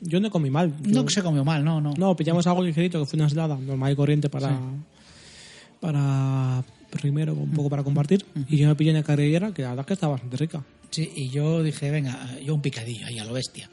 Yo 0.00 0.20
no 0.20 0.30
comí 0.30 0.50
mal. 0.50 0.74
Yo- 0.82 1.02
no 1.02 1.08
se 1.08 1.22
comió 1.22 1.42
mal, 1.44 1.64
no, 1.64 1.80
no. 1.80 1.94
No, 1.96 2.14
pillamos 2.16 2.46
algo 2.46 2.62
ligerito, 2.62 2.98
que 3.00 3.06
fue 3.06 3.16
una 3.16 3.24
ensalada 3.26 3.56
normal 3.56 3.92
y 3.92 3.96
corriente 3.96 4.28
para, 4.28 4.58
para 5.80 6.64
primero, 7.00 7.34
un 7.34 7.50
poco 7.52 7.68
para 7.70 7.82
compartir. 7.84 8.24
Y 8.48 8.56
yo 8.58 8.68
me 8.68 8.74
pillé 8.74 8.90
una 8.90 9.02
carrillera 9.02 9.52
que 9.52 9.62
la 9.62 9.68
verdad 9.70 9.82
es 9.84 9.86
que 9.86 9.94
estaba 9.94 10.12
bastante 10.12 10.36
rica. 10.36 10.64
Sí, 10.90 11.10
y 11.16 11.28
yo 11.30 11.62
dije, 11.62 11.90
venga, 11.90 12.38
yo 12.40 12.54
un 12.54 12.62
picadillo 12.62 13.06
ahí 13.06 13.18
a 13.18 13.24
lo 13.24 13.32
bestia. 13.32 13.68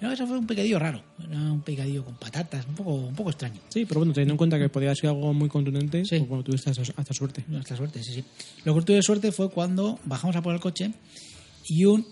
No, 0.00 0.12
eso 0.12 0.26
fue 0.26 0.36
un 0.36 0.46
picadillo 0.46 0.78
raro, 0.78 1.02
era 1.26 1.38
un 1.40 1.62
picadillo 1.62 2.04
con 2.04 2.16
patatas, 2.16 2.66
un 2.66 2.74
poco, 2.74 2.92
un 2.94 3.14
poco 3.14 3.30
extraño. 3.30 3.58
Sí, 3.70 3.86
pero 3.86 4.00
bueno, 4.00 4.12
teniendo 4.12 4.34
en 4.34 4.36
cuenta 4.38 4.58
que 4.58 4.68
podía 4.68 4.94
ser 4.94 5.08
algo 5.08 5.32
muy 5.32 5.48
contundente, 5.48 6.04
Sí. 6.04 6.18
pues 6.18 6.28
bueno, 6.28 6.44
tuviste 6.44 6.68
hasta, 6.68 6.82
hasta 6.96 7.14
suerte. 7.14 7.44
Nuestra 7.48 7.78
suerte, 7.78 8.02
sí, 8.02 8.12
sí. 8.12 8.24
Lo 8.64 8.74
que 8.74 8.82
tuve 8.82 9.02
suerte 9.02 9.32
fue 9.32 9.48
cuando 9.50 9.98
bajamos 10.04 10.36
a 10.36 10.42
por 10.42 10.52
el 10.54 10.60
coche 10.60 10.92
y 11.68 11.86
un 11.86 12.06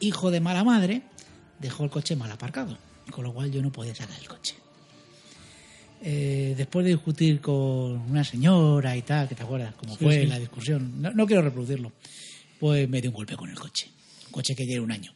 hijo 0.00 0.30
de 0.30 0.40
mala 0.40 0.64
madre 0.64 1.02
dejó 1.60 1.84
el 1.84 1.90
coche 1.90 2.14
mal 2.16 2.30
aparcado, 2.30 2.76
con 3.10 3.24
lo 3.24 3.32
cual 3.32 3.50
yo 3.50 3.62
no 3.62 3.72
podía 3.72 3.94
sacar 3.94 4.18
el 4.20 4.28
coche. 4.28 4.56
Eh, 6.02 6.54
después 6.56 6.84
de 6.84 6.92
discutir 6.92 7.40
con 7.40 7.56
una 8.10 8.24
señora 8.24 8.96
y 8.96 9.02
tal, 9.02 9.28
que 9.28 9.34
te 9.34 9.42
acuerdas 9.42 9.74
cómo 9.74 9.96
Sí, 9.96 10.04
fue 10.04 10.20
sí. 10.22 10.26
la 10.26 10.38
discusión, 10.38 11.02
no, 11.02 11.10
no 11.12 11.26
quiero 11.26 11.42
reproducirlo, 11.42 11.92
pues 12.58 12.88
me 12.88 13.00
dio 13.02 13.10
un 13.10 13.16
golpe 13.16 13.36
con 13.36 13.50
el 13.50 13.56
coche, 13.58 13.88
un 14.26 14.32
coche 14.32 14.54
que 14.54 14.64
tiene 14.64 14.80
un 14.80 14.92
año. 14.92 15.12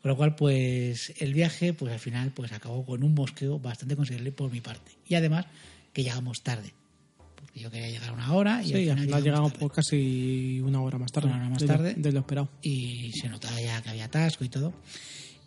Con 0.00 0.08
lo 0.10 0.16
cual, 0.16 0.34
pues 0.34 1.12
el 1.18 1.32
viaje, 1.34 1.74
pues 1.74 1.92
al 1.92 2.00
final, 2.00 2.32
pues 2.34 2.50
acabó 2.52 2.84
con 2.84 3.04
un 3.04 3.14
mosqueo 3.14 3.58
bastante 3.60 3.94
considerable 3.94 4.32
por 4.32 4.50
mi 4.50 4.60
parte. 4.60 4.90
Y 5.06 5.14
además, 5.14 5.46
que 5.92 6.02
llegamos 6.02 6.42
tarde. 6.42 6.72
Porque 7.36 7.60
yo 7.60 7.70
quería 7.70 7.88
llegar 7.90 8.08
a 8.08 8.12
una 8.12 8.32
hora 8.32 8.62
y 8.64 8.68
Sí, 8.68 8.72
al 8.74 8.80
final 8.80 8.96
llegamos 9.04 9.22
llegamos 9.24 9.52
tarde. 9.52 9.60
por 9.60 9.72
casi 9.72 10.60
una 10.64 10.80
hora 10.80 10.98
más 10.98 11.12
tarde. 11.12 11.28
Una 11.28 11.36
hora 11.36 11.48
más 11.50 11.58
de 11.60 11.66
lo- 11.66 11.72
tarde. 11.74 11.94
de 11.96 12.12
lo 12.12 12.18
esperado. 12.20 12.48
y 12.62 13.12
se 13.12 13.28
notaba 13.28 13.60
ya 13.60 13.80
que 13.82 13.90
había 13.90 14.06
atasco 14.06 14.44
y 14.44 14.48
todo. 14.48 14.72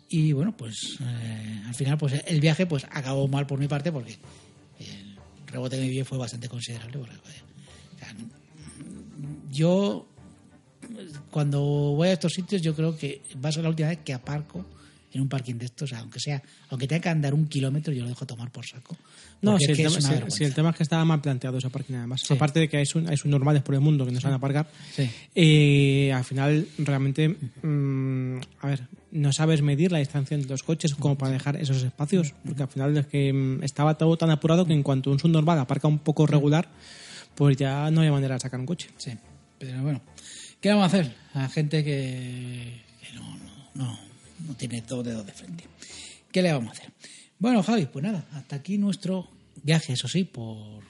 Y 0.08 0.32
bueno, 0.32 0.56
pues 0.56 0.96
eh, 1.02 1.62
al 1.66 1.74
final 1.74 1.98
pues 1.98 2.14
el 2.26 2.40
viaje 2.40 2.64
pues 2.64 2.84
acabó 2.90 3.26
mal 3.28 3.46
por 3.46 3.58
mi 3.58 3.66
parte 3.68 3.90
porque 3.92 4.16
rebote 5.46 5.76
de 5.76 5.82
mi 5.82 5.88
bien 5.90 6.04
fue 6.04 6.18
bastante 6.18 6.48
considerable. 6.48 6.98
porque, 6.98 7.14
o 7.16 7.98
sea, 7.98 8.14
yo 9.52 10.06
cuando 11.30 11.60
voy 11.60 12.08
a 12.08 12.12
estos 12.12 12.32
sitios 12.32 12.62
yo 12.62 12.74
creo 12.74 12.96
que 12.96 13.20
va 13.44 13.48
a 13.48 13.52
ser 13.52 13.62
la 13.62 13.68
última 13.70 13.88
vez 13.88 13.98
que 14.04 14.12
aparco 14.14 14.64
en 15.12 15.22
un 15.22 15.28
parking 15.28 15.54
de 15.54 15.64
estos, 15.66 15.92
aunque 15.94 16.20
sea, 16.20 16.42
aunque 16.68 16.86
tenga 16.86 17.00
que 17.00 17.08
andar 17.08 17.32
un 17.32 17.46
kilómetro, 17.48 17.92
yo 17.94 18.02
lo 18.02 18.08
dejo 18.08 18.26
tomar 18.26 18.50
por 18.50 18.66
saco. 18.66 18.96
No, 19.40 19.58
si 19.58 19.64
el, 19.64 19.76
que 19.76 19.84
tema, 19.84 20.00
si- 20.00 20.30
si 20.30 20.44
el 20.44 20.52
tema 20.54 20.70
es 20.70 20.76
que 20.76 20.82
estaba 20.82 21.04
mal 21.06 21.22
planteado 21.22 21.56
esa 21.56 21.70
parking 21.70 21.94
además. 21.94 22.20
Sí. 22.22 22.34
Aparte 22.34 22.60
de 22.60 22.68
que 22.68 22.76
hay, 22.76 22.86
un, 22.94 23.08
hay 23.08 23.16
subnormales 23.16 23.62
por 23.62 23.74
el 23.74 23.80
mundo 23.80 24.04
que 24.04 24.12
no 24.12 24.20
saben 24.20 24.36
aparcar, 24.36 24.68
Sí. 24.94 25.08
eh, 25.34 26.12
al 26.12 26.24
final 26.24 26.66
realmente, 26.78 27.28
mm, 27.62 28.38
a 28.60 28.66
ver, 28.66 28.86
no 29.16 29.32
sabes 29.32 29.62
medir 29.62 29.92
la 29.92 29.98
distancia 29.98 30.34
entre 30.34 30.50
los 30.50 30.62
coches 30.62 30.94
como 30.94 31.16
para 31.16 31.32
dejar 31.32 31.56
esos 31.56 31.82
espacios, 31.82 32.34
porque 32.44 32.62
al 32.62 32.68
final 32.68 32.96
es 32.96 33.06
que 33.06 33.32
mm, 33.32 33.62
estaba 33.62 33.96
todo 33.98 34.16
tan 34.16 34.30
apurado 34.30 34.66
que 34.66 34.72
en 34.72 34.82
cuanto 34.82 35.10
un 35.10 35.18
subnormal 35.18 35.58
aparca 35.58 35.88
un 35.88 35.98
poco 35.98 36.26
regular, 36.26 36.68
pues 37.34 37.56
ya 37.56 37.90
no 37.90 38.02
hay 38.02 38.10
manera 38.10 38.34
de 38.34 38.40
sacar 38.40 38.60
un 38.60 38.66
coche. 38.66 38.88
Sí, 38.96 39.12
pero 39.58 39.82
bueno, 39.82 40.00
¿qué 40.60 40.68
vamos 40.68 40.84
a 40.84 40.86
hacer? 40.86 41.14
A 41.34 41.48
gente 41.48 41.82
que, 41.82 42.82
que 43.00 43.14
no, 43.14 43.36
no, 43.36 43.84
no, 43.84 43.98
no 44.46 44.54
tiene 44.54 44.82
dos 44.82 45.04
dedos 45.04 45.26
de 45.26 45.32
frente. 45.32 45.64
¿Qué 46.30 46.42
le 46.42 46.52
vamos 46.52 46.68
a 46.68 46.72
hacer? 46.72 46.92
Bueno, 47.38 47.62
Javi, 47.62 47.86
pues 47.86 48.02
nada, 48.02 48.26
hasta 48.32 48.56
aquí 48.56 48.78
nuestro 48.78 49.28
viaje, 49.62 49.92
eso 49.92 50.08
sí, 50.08 50.24
por, 50.24 50.82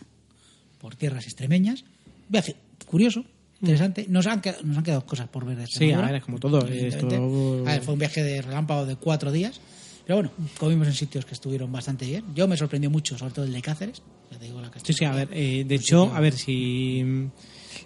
por 0.79 0.97
tierras 0.97 1.25
extremeñas. 1.25 1.85
Viaje 2.29 2.57
curioso, 2.87 3.25
interesante. 3.61 4.07
Nos 4.09 4.27
han, 4.27 4.41
quedado, 4.41 4.63
nos 4.65 4.79
han 4.79 4.85
quedado 4.85 5.07
cosas 5.07 5.29
por 5.29 5.45
ver 5.45 5.57
de 5.57 5.67
Sí, 5.67 5.91
a 5.93 6.01
ver, 6.01 6.17
es 6.17 6.25
como 6.25 6.39
todo, 6.39 6.67
evidentemente. 6.67 7.17
esto- 7.17 7.69
A 7.69 7.73
ver, 7.73 7.83
fue 7.83 7.95
un 7.95 8.01
viaje 8.01 8.23
de 8.23 8.43
relámpago 8.43 8.87
de 8.87 8.97
cuatro 8.97 9.33
días. 9.33 9.61
Pero 10.07 10.17
bueno, 10.19 10.31
comimos 10.59 10.87
en 10.87 10.95
sitios 10.95 11.25
que 11.25 11.35
estuvieron 11.35 11.73
bastante 11.73 12.07
bien. 12.07 12.25
Yo 12.35 12.47
me 12.47 12.57
sorprendió 12.57 12.89
mucho, 12.91 13.19
sobre 13.19 13.33
todo 13.35 13.45
el 13.45 13.53
de 13.53 13.61
Cáceres. 13.61 14.03
Ya 14.31 14.39
te 14.39 14.45
digo 14.45 14.61
la 14.61 14.71
Sí, 14.83 14.93
sí, 14.93 15.05
a 15.05 15.13
ver, 15.13 15.29
eh, 15.33 15.65
de 15.67 15.75
hecho, 15.75 16.13
a 16.15 16.21
ver 16.21 16.33
si 16.35 17.03
mm, 17.05 17.27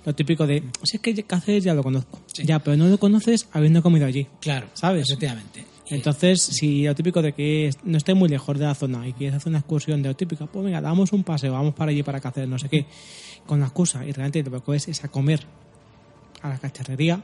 lo 0.04 0.14
típico 0.14 0.46
de, 0.46 0.62
si 0.82 0.96
es 0.98 1.02
que 1.02 1.14
Cáceres 1.24 1.64
ya 1.64 1.72
lo 1.72 1.82
conozco, 1.82 2.20
ya, 2.44 2.58
pero 2.58 2.76
no 2.76 2.88
lo 2.88 2.98
conoces 2.98 3.48
habiendo 3.52 3.82
comido 3.82 4.04
allí. 4.04 4.26
Claro, 4.40 4.66
¿Sabes? 4.74 5.06
Efectivamente. 5.08 5.64
Entonces, 5.90 6.40
si 6.40 6.84
lo 6.84 6.94
típico 6.94 7.20
de 7.20 7.32
que 7.32 7.70
no 7.84 7.98
esté 7.98 8.14
muy 8.14 8.28
lejos 8.28 8.58
de 8.58 8.64
la 8.64 8.74
zona 8.74 9.06
y 9.06 9.12
quieres 9.12 9.36
hacer 9.36 9.50
una 9.50 9.58
excursión 9.58 10.02
de 10.02 10.08
lo 10.08 10.16
típico, 10.16 10.46
pues 10.46 10.64
venga, 10.64 10.80
damos 10.80 11.12
un 11.12 11.24
paseo, 11.24 11.52
vamos 11.52 11.74
para 11.74 11.90
allí 11.90 12.02
para 12.02 12.20
Cáceres, 12.20 12.48
no 12.48 12.58
sé 12.58 12.68
qué, 12.68 12.86
con 13.46 13.60
la 13.60 13.66
excusa, 13.66 14.06
y 14.06 14.12
realmente 14.12 14.48
lo 14.48 14.64
que 14.64 14.76
es 14.76 14.88
es 14.88 15.04
a 15.04 15.08
comer 15.08 15.40
a 16.42 16.48
la 16.48 16.58
cacharrería, 16.58 17.22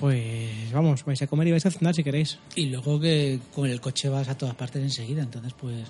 pues 0.00 0.72
vamos, 0.72 1.04
vais 1.04 1.22
a 1.22 1.26
comer 1.26 1.48
y 1.48 1.50
vais 1.52 1.66
a 1.66 1.70
cenar 1.70 1.94
si 1.94 2.02
queréis. 2.02 2.38
Y 2.56 2.66
luego 2.66 3.00
que 3.00 3.38
con 3.54 3.68
el 3.68 3.80
coche 3.80 4.08
vas 4.08 4.28
a 4.28 4.36
todas 4.36 4.54
partes 4.54 4.82
enseguida, 4.82 5.22
entonces 5.22 5.54
pues 5.58 5.86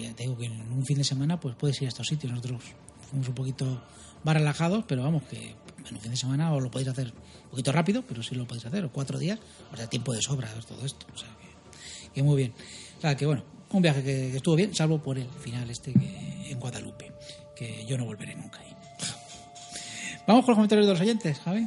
ya 0.00 0.14
te 0.14 0.24
digo 0.24 0.36
que 0.38 0.46
en 0.46 0.72
un 0.72 0.84
fin 0.84 0.98
de 0.98 1.04
semana 1.04 1.38
pues 1.38 1.54
puedes 1.56 1.80
ir 1.82 1.86
a 1.86 1.88
estos 1.88 2.06
sitios. 2.06 2.32
Nosotros 2.32 2.62
fuimos 3.04 3.28
un 3.28 3.34
poquito 3.34 3.82
más 4.24 4.34
relajados, 4.34 4.84
pero 4.88 5.02
vamos 5.02 5.22
que 5.24 5.54
en 5.88 5.94
un 5.94 6.00
fin 6.00 6.10
de 6.10 6.16
semana 6.16 6.52
os 6.52 6.62
lo 6.62 6.70
podéis 6.70 6.88
hacer 6.88 7.08
un 7.44 7.50
poquito 7.50 7.72
rápido, 7.72 8.02
pero 8.08 8.22
sí 8.22 8.34
lo 8.34 8.46
podéis 8.46 8.66
hacer, 8.66 8.84
o 8.84 8.90
cuatro 8.92 9.18
días, 9.18 9.38
o 9.72 9.76
sea, 9.76 9.86
tiempo 9.86 10.12
de 10.12 10.22
sobra 10.22 10.48
todo 10.66 10.84
esto, 10.84 11.06
o 11.14 11.18
sea 11.18 11.28
que, 11.40 12.10
que 12.14 12.22
muy 12.22 12.36
bien. 12.36 12.52
O 12.98 13.00
sea 13.00 13.16
que 13.16 13.26
bueno, 13.26 13.42
un 13.70 13.82
viaje 13.82 14.02
que, 14.02 14.30
que 14.30 14.36
estuvo 14.38 14.54
bien, 14.56 14.74
salvo 14.74 14.98
por 14.98 15.18
el 15.18 15.28
final 15.28 15.68
este 15.70 15.92
que, 15.92 16.50
en 16.50 16.58
Guadalupe, 16.58 17.12
que 17.54 17.84
yo 17.86 17.98
no 17.98 18.04
volveré 18.06 18.34
nunca 18.34 18.60
ahí. 18.60 18.74
Vamos 20.26 20.44
con 20.44 20.52
los 20.52 20.56
comentarios 20.56 20.86
de 20.86 20.92
los 20.92 21.00
oyentes, 21.00 21.38
Javi. 21.40 21.66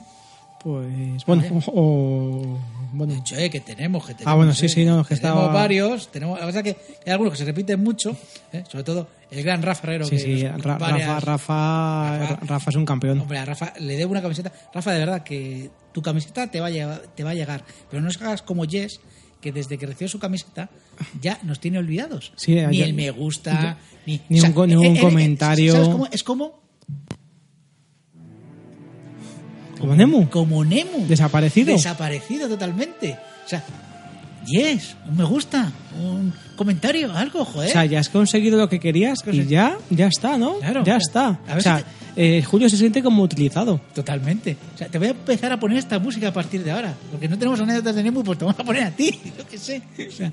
Pues 0.64 1.24
bueno, 1.26 1.44
o- 1.68 2.58
bueno, 2.94 3.14
De 3.14 3.20
hecho, 3.20 3.36
eh, 3.38 3.50
que 3.50 3.60
tenemos, 3.62 4.06
que 4.06 4.14
tenemos. 4.14 4.32
Ah, 4.32 4.36
bueno, 4.36 4.54
sí, 4.54 4.66
eh. 4.66 4.70
sí, 4.70 4.86
no, 4.86 5.02
es 5.02 5.08
que 5.08 5.16
tenemos 5.16 5.42
estaba- 5.44 5.54
varios. 5.54 6.12
Tenemos, 6.12 6.40
la 6.40 6.46
verdad 6.46 6.66
es 6.68 6.74
que 6.76 6.82
hay 7.06 7.12
algunos 7.12 7.34
que 7.34 7.40
se 7.40 7.46
repiten 7.46 7.84
mucho, 7.84 8.16
eh, 8.54 8.64
sobre 8.70 8.84
todo 8.84 9.08
el 9.32 9.44
gran 9.44 9.62
Rafa 9.62 9.88
Herrero. 9.88 10.06
sí, 10.06 10.12
que 10.18 10.20
sí, 10.20 10.44
nos- 10.44 10.62
Ra- 10.64 10.78
varias- 10.78 11.08
Rafa, 11.10 11.20
Rafa, 11.20 12.18
Rafa- 12.20 12.46
Rafa 12.46 12.70
es 12.72 12.76
un 12.76 12.86
campeón. 12.86 13.20
Hombre, 13.22 13.38
a 13.40 13.46
Rafa 13.46 13.74
le 13.80 13.96
debo 13.96 14.12
una 14.12 14.22
camiseta. 14.22 14.52
Rafa, 14.74 14.92
de 14.92 15.00
verdad, 15.00 15.24
que 15.24 15.70
tu 15.94 16.02
camiseta 16.02 16.48
te 16.50 16.60
va 16.60 16.68
a 16.68 16.70
llegar, 16.72 17.02
te 17.16 17.24
va 17.24 17.32
a 17.32 17.36
llegar 17.36 17.64
pero 17.90 18.02
no 18.02 18.10
hagas 18.10 18.42
como 18.42 18.66
Jess, 18.66 19.00
que 19.42 19.52
desde 19.52 19.78
que 19.78 19.86
recibió 19.86 20.08
su 20.10 20.20
camiseta 20.20 20.70
ya 21.22 21.40
nos 21.44 21.60
tiene 21.60 21.78
olvidados. 21.78 22.34
Sí, 22.36 22.56
ni 22.56 22.78
ya- 22.78 22.86
el 22.86 22.94
me 22.94 23.12
gusta, 23.12 23.52
ya- 23.52 23.78
ni, 24.06 24.22
ni 24.30 24.42
un 24.42 24.68
ni 24.68 24.76
un 24.76 24.98
comentario. 24.98 25.74
¿Sabes 25.74 25.90
cómo? 25.90 26.08
Es 26.12 26.24
como, 26.24 26.60
Como 29.80 29.95
Nemu, 29.95 30.30
como 30.30 30.63
Nemo. 30.63 31.05
desaparecido. 31.07 31.73
Desaparecido 31.73 32.47
totalmente. 32.47 33.17
O 33.45 33.49
sea, 33.49 33.63
yes, 34.45 34.95
un 35.09 35.17
me 35.17 35.23
gusta, 35.23 35.71
un 36.01 36.34
comentario, 36.55 37.11
algo, 37.13 37.45
joder. 37.45 37.69
O 37.69 37.71
sea, 37.71 37.86
ya 37.86 37.99
has 37.99 38.09
conseguido 38.09 38.57
lo 38.57 38.69
que 38.69 38.80
querías 38.80 39.19
y 39.32 39.45
ya, 39.45 39.78
ya 39.89 40.07
está, 40.07 40.38
¿no? 40.38 40.59
Claro, 40.59 40.84
ya 40.84 40.97
está. 40.97 41.28
a 41.28 41.49
ver 41.49 41.57
O 41.57 41.61
sea, 41.61 41.80
si 41.80 41.86
eh, 42.15 42.43
Julio 42.43 42.69
se 42.69 42.78
siente 42.78 43.03
como 43.03 43.23
utilizado. 43.23 43.80
Totalmente. 43.93 44.57
O 44.73 44.78
sea, 44.78 44.88
te 44.88 44.97
voy 44.97 45.07
a 45.07 45.11
empezar 45.11 45.51
a 45.51 45.59
poner 45.59 45.78
esta 45.78 45.99
música 45.99 46.30
a 46.30 46.34
partir 46.34 46.63
de 46.63 46.71
ahora. 46.71 46.95
Porque 47.11 47.28
no 47.28 47.38
tenemos 47.38 47.59
anécdotas 47.59 47.95
de 47.95 48.03
Nemo, 48.03 48.23
pues 48.23 48.39
te 48.39 48.45
vamos 48.45 48.59
a 48.59 48.63
poner 48.63 48.84
a 48.84 48.91
ti. 48.91 49.11
Yo 49.38 49.47
qué 49.47 49.57
sé. 49.57 49.82
O 50.07 50.11
sea, 50.11 50.32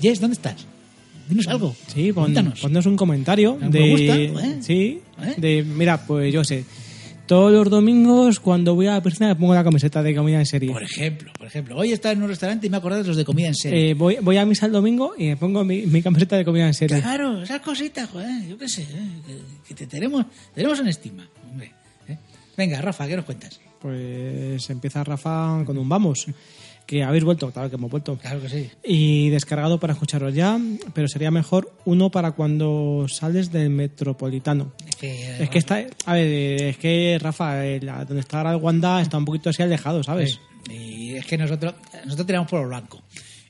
Jess, 0.00 0.20
¿dónde 0.20 0.34
estás? 0.34 0.66
dinos 1.30 1.46
algo. 1.46 1.74
Sí, 1.86 2.12
pon, 2.12 2.34
ponnos 2.60 2.86
un 2.86 2.96
comentario 2.96 3.56
Me 3.56 3.68
de... 3.68 3.90
gusta, 3.90 4.16
¿eh? 4.16 4.58
Sí, 4.60 5.00
¿Eh? 5.22 5.34
de... 5.36 5.62
Mira, 5.62 6.04
pues 6.04 6.32
yo 6.32 6.42
sé. 6.44 6.64
Todos 7.30 7.52
los 7.52 7.70
domingos, 7.70 8.40
cuando 8.40 8.74
voy 8.74 8.88
a 8.88 8.94
la 8.94 9.02
piscina, 9.04 9.28
me 9.28 9.36
pongo 9.36 9.54
la 9.54 9.62
camiseta 9.62 10.02
de 10.02 10.16
comida 10.16 10.40
en 10.40 10.46
serie. 10.46 10.72
Por 10.72 10.82
ejemplo, 10.82 11.32
por 11.38 11.46
ejemplo, 11.46 11.76
hoy 11.76 11.92
estaba 11.92 12.12
en 12.12 12.24
un 12.24 12.28
restaurante 12.28 12.66
y 12.66 12.70
me 12.70 12.76
acordé 12.76 13.02
de 13.02 13.04
los 13.04 13.16
de 13.16 13.24
comida 13.24 13.46
en 13.46 13.54
serie. 13.54 13.90
Eh, 13.90 13.94
voy, 13.94 14.16
voy 14.20 14.36
a 14.36 14.44
misa 14.44 14.66
el 14.66 14.72
domingo 14.72 15.12
y 15.16 15.26
me 15.26 15.36
pongo 15.36 15.62
mi, 15.62 15.86
mi 15.86 16.02
camiseta 16.02 16.36
de 16.36 16.44
comida 16.44 16.66
en 16.66 16.74
serie. 16.74 17.00
Claro, 17.00 17.40
esas 17.40 17.60
cositas, 17.60 18.10
joder, 18.10 18.48
yo 18.48 18.58
qué 18.58 18.68
sé, 18.68 18.82
¿eh? 18.82 19.08
que, 19.24 19.38
que 19.68 19.74
te 19.76 19.86
tenemos, 19.86 20.26
tenemos 20.52 20.80
en 20.80 20.88
estima, 20.88 21.28
hombre. 21.48 21.72
¿eh? 22.08 22.18
Venga, 22.56 22.80
Rafa, 22.80 23.06
¿qué 23.06 23.14
nos 23.14 23.26
cuentas? 23.26 23.60
Pues 23.80 24.68
empieza 24.68 25.04
Rafa 25.04 25.62
con 25.64 25.78
un 25.78 25.88
vamos. 25.88 26.26
Que 26.90 27.04
habéis 27.04 27.22
vuelto, 27.22 27.52
claro 27.52 27.70
que 27.70 27.76
hemos 27.76 27.88
vuelto. 27.88 28.16
Claro 28.18 28.40
que 28.42 28.48
sí. 28.48 28.68
Y 28.82 29.28
descargado 29.28 29.78
para 29.78 29.92
escucharos 29.92 30.34
ya, 30.34 30.58
pero 30.92 31.06
sería 31.06 31.30
mejor 31.30 31.72
uno 31.84 32.10
para 32.10 32.32
cuando 32.32 33.06
sales 33.08 33.52
del 33.52 33.70
metropolitano. 33.70 34.72
Es 34.88 34.96
que, 34.96 35.42
Es 35.44 35.50
que 35.50 35.58
está, 35.60 35.84
a 36.06 36.14
ver, 36.14 36.62
es 36.62 36.76
que 36.78 37.16
Rafa, 37.20 37.64
eh, 37.64 37.78
la- 37.80 38.04
donde 38.04 38.18
está 38.22 38.38
ahora 38.38 38.50
el 38.50 38.56
Wanda 38.56 39.00
está 39.00 39.18
un 39.18 39.24
poquito 39.24 39.50
así 39.50 39.62
alejado, 39.62 40.02
¿sabes? 40.02 40.40
Y 40.68 41.14
es 41.14 41.24
que 41.26 41.38
nosotros, 41.38 41.74
nosotros 42.06 42.26
tiramos 42.26 42.50
por 42.50 42.60
lo 42.60 42.66
blanco. 42.66 43.00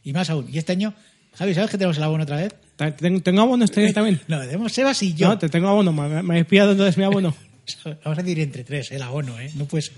Y 0.05 0.13
más 0.13 0.29
aún. 0.29 0.47
Y 0.53 0.59
este 0.59 0.73
año, 0.73 0.93
Javi, 1.35 1.55
¿sabes 1.55 1.71
que 1.71 1.79
tenemos 1.79 1.97
el 1.97 2.03
abono 2.05 2.25
otra 2.25 2.37
vez? 2.37 2.55
Tengo, 2.99 3.21
tengo 3.23 3.41
abono 3.41 3.65
este 3.65 3.83
año 3.87 3.95
también. 3.95 4.21
No, 4.29 4.39
tenemos 4.41 4.71
Sebas 4.71 5.03
y 5.03 5.15
yo. 5.15 5.29
No, 5.29 5.39
te 5.39 5.49
tengo 5.49 5.69
abono, 5.69 5.95
me, 5.95 6.23
me 6.23 6.37
he 6.37 6.41
espiado 6.41 6.73
entonces 6.73 6.99
mi 6.99 7.05
abono. 7.05 7.35
Vamos 8.05 8.19
a 8.19 8.23
decir 8.23 8.41
entre 8.41 8.65
tres, 8.65 8.93
el 8.93 9.01
abono, 9.01 9.41
¿eh? 9.41 9.51
No 9.55 9.65
puede 9.65 9.81
ser. 9.83 9.95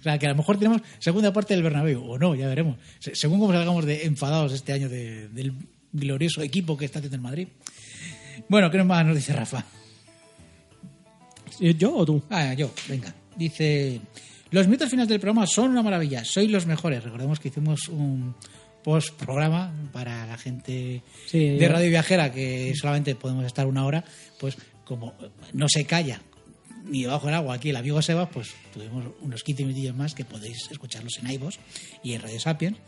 O 0.00 0.02
sea, 0.02 0.18
que 0.18 0.26
a 0.26 0.30
lo 0.30 0.36
mejor 0.36 0.58
tenemos 0.58 0.82
segunda 0.98 1.32
parte 1.32 1.54
del 1.54 1.62
Bernabéu, 1.62 2.02
o 2.04 2.18
no, 2.18 2.34
ya 2.34 2.48
veremos. 2.48 2.76
Se- 2.98 3.14
Según 3.14 3.38
cómo 3.40 3.52
salgamos 3.52 3.84
de 3.84 4.04
enfadados 4.06 4.52
este 4.52 4.72
año 4.72 4.88
de- 4.88 5.28
del 5.28 5.52
glorioso 5.92 6.42
equipo 6.42 6.76
que 6.76 6.84
está 6.84 6.98
haciendo 6.98 7.16
el 7.16 7.22
Madrid. 7.22 7.48
Bueno, 8.48 8.70
¿qué 8.70 8.82
más 8.84 9.04
nos 9.06 9.16
dice 9.16 9.32
Rafa? 9.32 9.64
¿Yo 11.60 11.94
o 11.96 12.04
tú? 12.04 12.22
Ah, 12.30 12.52
yo, 12.54 12.70
venga. 12.88 13.14
Dice, 13.36 14.00
los 14.50 14.68
mitos 14.68 14.90
finales 14.90 15.08
del 15.08 15.20
programa 15.20 15.46
son 15.46 15.70
una 15.70 15.82
maravilla, 15.82 16.24
sois 16.24 16.50
los 16.50 16.66
mejores. 16.66 17.02
Recordemos 17.02 17.40
que 17.40 17.48
hicimos 17.48 17.88
un 17.88 18.34
post-programa 18.84 19.72
para 19.92 20.26
la 20.26 20.36
gente 20.38 21.02
Sí, 21.26 21.50
de 21.56 21.68
Radio 21.68 21.88
Viajera, 21.88 22.30
que 22.30 22.72
solamente 22.76 23.14
podemos 23.14 23.44
estar 23.46 23.66
una 23.66 23.84
hora, 23.86 24.04
pues 24.38 24.56
como 24.84 25.14
no 25.54 25.66
se 25.68 25.84
calla 25.84 26.20
ni 26.88 27.02
debajo 27.02 27.26
del 27.26 27.34
agua 27.34 27.54
aquí 27.54 27.70
el 27.70 27.76
amigo 27.76 28.00
Sebas, 28.02 28.28
pues 28.32 28.54
tuvimos 28.72 29.04
unos 29.20 29.42
15 29.42 29.64
minutillos 29.64 29.96
más 29.96 30.14
que 30.14 30.24
podéis 30.24 30.70
escucharlos 30.70 31.18
en 31.18 31.30
iVoox 31.30 31.56
y 32.02 32.14
en 32.14 32.22
Radio 32.22 32.40
Sapiens. 32.40 32.78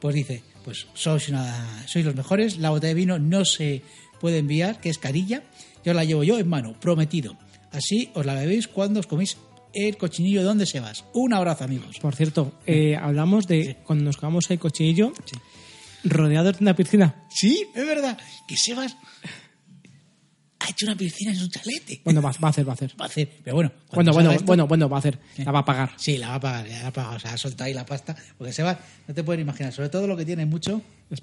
Pues 0.00 0.14
dice, 0.14 0.42
pues 0.64 0.86
sois, 0.94 1.28
una, 1.28 1.86
sois 1.86 2.04
los 2.04 2.14
mejores, 2.14 2.58
la 2.58 2.70
botella 2.70 2.88
de 2.88 2.94
vino 2.94 3.18
no 3.18 3.44
se 3.44 3.82
puede 4.20 4.38
enviar, 4.38 4.80
que 4.80 4.90
es 4.90 4.98
carilla, 4.98 5.42
yo 5.84 5.94
la 5.94 6.04
llevo 6.04 6.24
yo 6.24 6.38
en 6.38 6.48
mano, 6.48 6.78
prometido. 6.80 7.36
Así 7.72 8.10
os 8.14 8.26
la 8.26 8.34
bebéis 8.34 8.68
cuando 8.68 9.00
os 9.00 9.06
coméis 9.06 9.36
el 9.72 9.96
cochinillo 9.96 10.40
de 10.40 10.46
donde 10.46 10.66
Sebas. 10.66 11.04
Un 11.12 11.34
abrazo, 11.34 11.64
amigos. 11.64 11.98
Por 12.00 12.14
cierto, 12.14 12.52
eh, 12.66 12.96
hablamos 12.96 13.46
de 13.46 13.78
cuando 13.84 14.04
nos 14.04 14.16
comamos 14.16 14.50
el 14.50 14.58
cochinillo 14.58 15.12
rodeados 16.04 16.58
de 16.58 16.64
una 16.64 16.76
piscina. 16.76 17.24
Sí, 17.28 17.66
es 17.74 17.86
verdad, 17.86 18.18
que 18.46 18.56
Sebas 18.56 18.96
ha 20.64 20.70
hecho 20.70 20.86
una 20.86 20.96
piscina 20.96 21.30
en 21.32 21.36
su 21.38 21.48
chalete. 21.48 22.00
Bueno, 22.04 22.22
va, 22.22 22.30
va 22.42 22.48
a 22.48 22.50
hacer, 22.50 22.66
va 22.66 22.72
a 22.72 22.74
hacer. 22.74 22.92
Va 23.00 23.04
a 23.04 23.08
hacer, 23.08 23.28
pero 23.44 23.56
bueno. 23.56 23.72
Bueno, 23.92 24.12
bueno, 24.12 24.30
esto- 24.32 24.44
bueno, 24.44 24.66
bueno, 24.66 24.88
va 24.88 24.96
a 24.96 25.00
hacer. 25.00 25.18
La 25.38 25.52
va 25.52 25.58
a 25.60 25.64
pagar. 25.64 25.92
Sí, 25.96 26.16
la 26.18 26.28
va 26.30 26.34
a 26.36 26.40
pagar, 26.40 26.68
la 26.68 26.86
ha 26.88 26.92
pagado. 26.92 27.16
O 27.16 27.18
sea, 27.20 27.32
ha 27.34 27.36
soltado 27.36 27.66
ahí 27.68 27.74
la 27.74 27.84
pasta. 27.86 28.16
Porque 28.38 28.52
Sebas, 28.52 28.78
no 29.06 29.14
te 29.14 29.22
puedes 29.22 29.40
imaginar, 29.42 29.72
sobre 29.72 29.88
todo 29.90 30.06
lo 30.06 30.16
que 30.16 30.24
tiene 30.24 30.46
mucho. 30.46 30.80
Es 31.10 31.20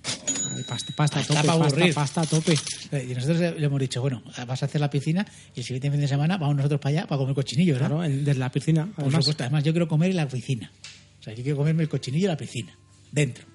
Pasta, 0.68 0.94
pasta, 0.96 1.20
a 1.20 1.22
Está 1.22 1.34
tope, 1.42 1.48
pa' 1.48 1.58
pasta, 1.60 1.94
pasta 1.94 2.22
a 2.22 2.26
tope. 2.26 2.54
eh, 2.92 3.08
Y 3.10 3.14
nosotros 3.16 3.39
le 3.39 3.66
hemos 3.66 3.80
dicho, 3.80 4.00
bueno, 4.02 4.22
vas 4.48 4.62
a 4.62 4.66
hacer 4.66 4.80
la 4.80 4.89
piscina 4.89 5.26
y 5.56 5.60
el 5.62 5.66
siguiente 5.66 5.89
fin 5.89 6.00
de 6.00 6.08
semana 6.08 6.38
vamos 6.38 6.56
nosotros 6.58 6.80
para 6.80 7.00
allá 7.00 7.08
para 7.08 7.18
comer 7.20 7.34
cochinillo, 7.36 7.74
¿verdad? 7.74 7.88
Claro, 7.89 8.02
desde 8.04 8.36
la 8.36 8.52
piscina. 8.52 8.86
Por 8.86 9.06
Además, 9.06 9.24
supuesto, 9.26 9.44
además 9.44 9.64
yo 9.64 9.72
quiero 9.74 9.88
comer 9.88 10.12
en 10.12 10.18
la 10.18 10.28
piscina. 10.28 10.72
O 11.20 11.24
sea, 11.24 11.34
yo 11.34 11.42
quiero 11.42 11.58
comerme 11.58 11.84
el 11.84 11.89
cochinillo 11.89 12.26
en 12.26 12.32
la 12.32 12.38
piscina, 12.38 12.78
dentro. 13.12 13.46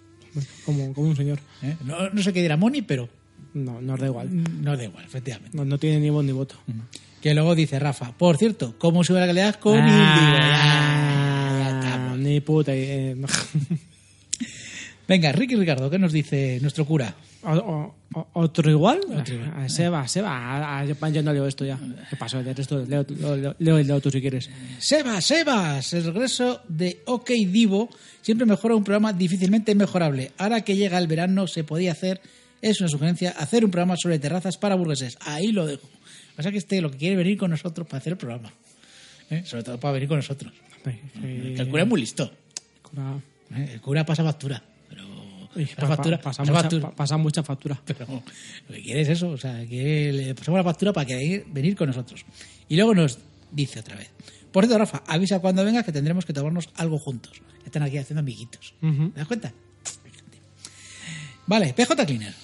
como, 0.65 0.93
como 0.95 1.09
un 1.09 1.17
señor. 1.17 1.39
¿eh? 1.63 1.77
No, 1.85 2.11
no 2.11 2.23
sé 2.23 2.33
qué 2.33 2.43
dirá 2.43 2.57
Moni, 2.57 2.83
pero 2.83 3.09
No, 3.57 3.81
nos 3.81 3.99
da 3.99 4.07
igual. 4.07 4.29
no 4.63 4.77
da 4.77 4.85
igual, 4.85 5.05
efectivamente. 5.05 5.57
No, 5.57 5.65
no 5.65 5.79
tiene 5.79 5.99
ni 6.01 6.11
voz 6.11 6.25
ni 6.25 6.33
voto. 6.33 6.57
Que 7.23 7.35
luego 7.35 7.55
dice 7.55 7.79
Rafa, 7.79 8.13
por 8.17 8.37
cierto, 8.37 8.75
¿cómo 8.79 9.03
sube 9.03 9.19
la 9.21 9.27
calidad 9.27 9.55
con 9.57 9.79
Ah? 9.81 11.59
Ya, 11.61 11.81
estamos. 11.81 12.19
ni 12.19 12.41
puta. 12.41 12.73
eh, 12.75 13.17
Venga, 15.09 15.31
Ricky 15.33 15.55
Ricardo, 15.55 15.89
¿qué 15.89 15.99
nos 16.01 16.13
dice 16.13 16.59
nuestro 16.61 16.85
cura? 16.85 17.15
o- 17.45 17.53
o- 17.55 17.95
o- 18.13 18.27
¿Otro 18.33 18.69
igual? 18.71 18.99
Otro 19.17 19.35
igual. 19.35 19.53
Ah, 19.57 19.69
Seba, 19.69 20.07
Seba. 20.09 20.85
yo 20.85 21.23
no 21.23 21.33
leo 21.33 21.47
esto 21.47 21.65
ya. 21.65 21.79
¿Qué 22.11 22.17
pasó? 22.17 22.43
Resto, 22.43 22.85
leo, 22.85 23.07
leo, 23.59 23.79
leo, 23.79 24.01
tú 24.01 24.11
si 24.11 24.21
quieres. 24.21 24.51
Sebas, 24.79 25.25
Sebas, 25.25 25.93
el 25.93 26.05
regreso 26.05 26.61
de 26.69 27.03
OK 27.07 27.29
Divo 27.31 27.89
siempre 28.21 28.47
mejora 28.47 28.75
un 28.75 28.83
programa 28.83 29.13
difícilmente 29.13 29.77
mejorable. 29.77 30.33
Ahora 30.39 30.63
que 30.63 30.75
llega 30.77 30.99
el 30.99 31.07
verano 31.07 31.47
se 31.47 31.63
podía 31.63 31.93
hacer, 31.93 32.21
es 32.63 32.81
una 32.81 32.89
sugerencia, 32.89 33.31
hacer 33.39 33.65
un 33.65 33.71
programa 33.71 33.97
sobre 33.97 34.19
terrazas 34.19 34.57
para 34.57 34.75
burgueses. 34.75 35.17
Ahí 35.21 35.53
lo 35.53 35.67
dejo. 35.67 35.89
O 36.39 36.43
sea 36.43 36.51
que 36.53 36.59
este 36.59 36.81
lo 36.81 36.91
que 36.91 36.99
quiere 36.99 37.17
venir 37.17 37.37
con 37.39 37.51
nosotros 37.51 37.87
para 37.87 37.99
hacer 37.99 38.13
el 38.13 38.17
programa. 38.19 38.53
¿Eh? 39.31 39.43
Sobre 39.45 39.63
todo 39.65 39.79
para 39.81 39.93
venir 39.95 40.09
con 40.09 40.19
nosotros. 40.19 40.53
Eh, 40.85 41.57
el 41.59 41.69
cura 41.69 41.83
es 41.83 41.89
muy 41.89 42.01
listo. 42.01 42.31
cura- 42.83 43.19
¿eh? 43.57 43.71
El 43.75 43.81
cura 43.81 44.05
pasa 44.07 44.23
factura. 44.23 44.63
Pero 44.89 45.05
Uy, 45.57 45.65
pasa 45.67 45.77
pa- 45.77 45.81
pa- 45.89 45.97
factura, 45.97 46.17
pasa, 46.21 46.43
pasa 46.43 46.53
mucha, 46.53 46.63
factura. 46.63 46.83
pa- 46.91 46.95
pasa 46.97 47.17
mucha 47.17 47.43
factura. 47.43 47.83
Pero 47.87 48.07
lo 48.69 48.75
que 48.75 48.83
quiere 48.83 49.01
es 49.01 49.09
eso, 49.09 49.31
o 49.31 49.39
sea, 49.39 49.67
que 49.67 50.13
le 50.13 50.35
pasamos 50.35 50.59
la 50.59 50.65
factura 50.65 50.93
para 50.93 51.07
que 51.07 51.45
venir, 51.49 51.75
con 51.77 51.89
nosotros. 51.89 52.25
Y 52.69 52.77
luego 52.77 52.95
nos 52.95 53.19
dice 53.51 53.81
otra 53.81 53.97
vez. 53.97 54.11
Por 54.53 54.65
cierto, 54.65 54.79
Rafa, 54.79 55.03
avisa 55.07 55.41
cuando 55.41 55.65
vengas 55.65 55.85
que 55.85 55.93
tendremos 55.93 56.25
que 56.25 56.33
tomarnos 56.33 56.69
algo 56.77 56.99
juntos. 56.99 57.41
Están 57.65 57.83
aquí 57.83 57.99
haciendo 57.99 58.21
amiguitos. 58.21 58.75
Ujú. 58.81 59.11
¿Te 59.11 59.19
das 59.19 59.27
cuenta? 59.27 59.53
Vale, 61.47 61.73
PJ 61.75 62.07
Cleaner. 62.07 62.35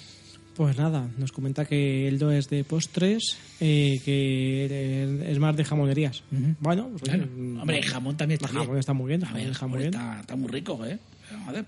Pues 0.55 0.77
nada, 0.77 1.09
nos 1.17 1.33
comenta 1.33 1.65
que 1.65 2.07
el 2.07 2.19
do 2.19 2.31
es 2.31 2.49
de 2.51 2.63
postres, 2.63 3.39
eh, 3.59 4.01
que 4.05 5.25
es 5.31 5.39
más 5.39 5.57
de 5.57 5.65
jamonerías. 5.65 6.23
Bueno, 6.61 6.89
pues, 6.91 7.03
Claro. 7.03 7.27
mm, 7.27 7.61
Hombre, 7.61 7.79
el 7.79 7.85
jamón 7.87 8.17
también 8.19 8.37
está 8.37 8.49
el 8.49 8.53
bien. 8.53 8.65
jamón 8.65 8.79
está 8.79 8.93
muy 8.93 9.09
bien, 9.09 9.25
A 9.25 9.33
ver, 9.33 9.33
jamón 9.33 9.41
el 9.45 9.51
está 9.51 9.59
jamón 9.61 9.71
muy 9.71 9.79
bien. 9.81 9.95
está, 9.95 10.21
está 10.21 10.37
muy 10.37 10.49
rico, 10.51 10.85
¿eh? 10.85 10.99
Joder. 11.47 11.65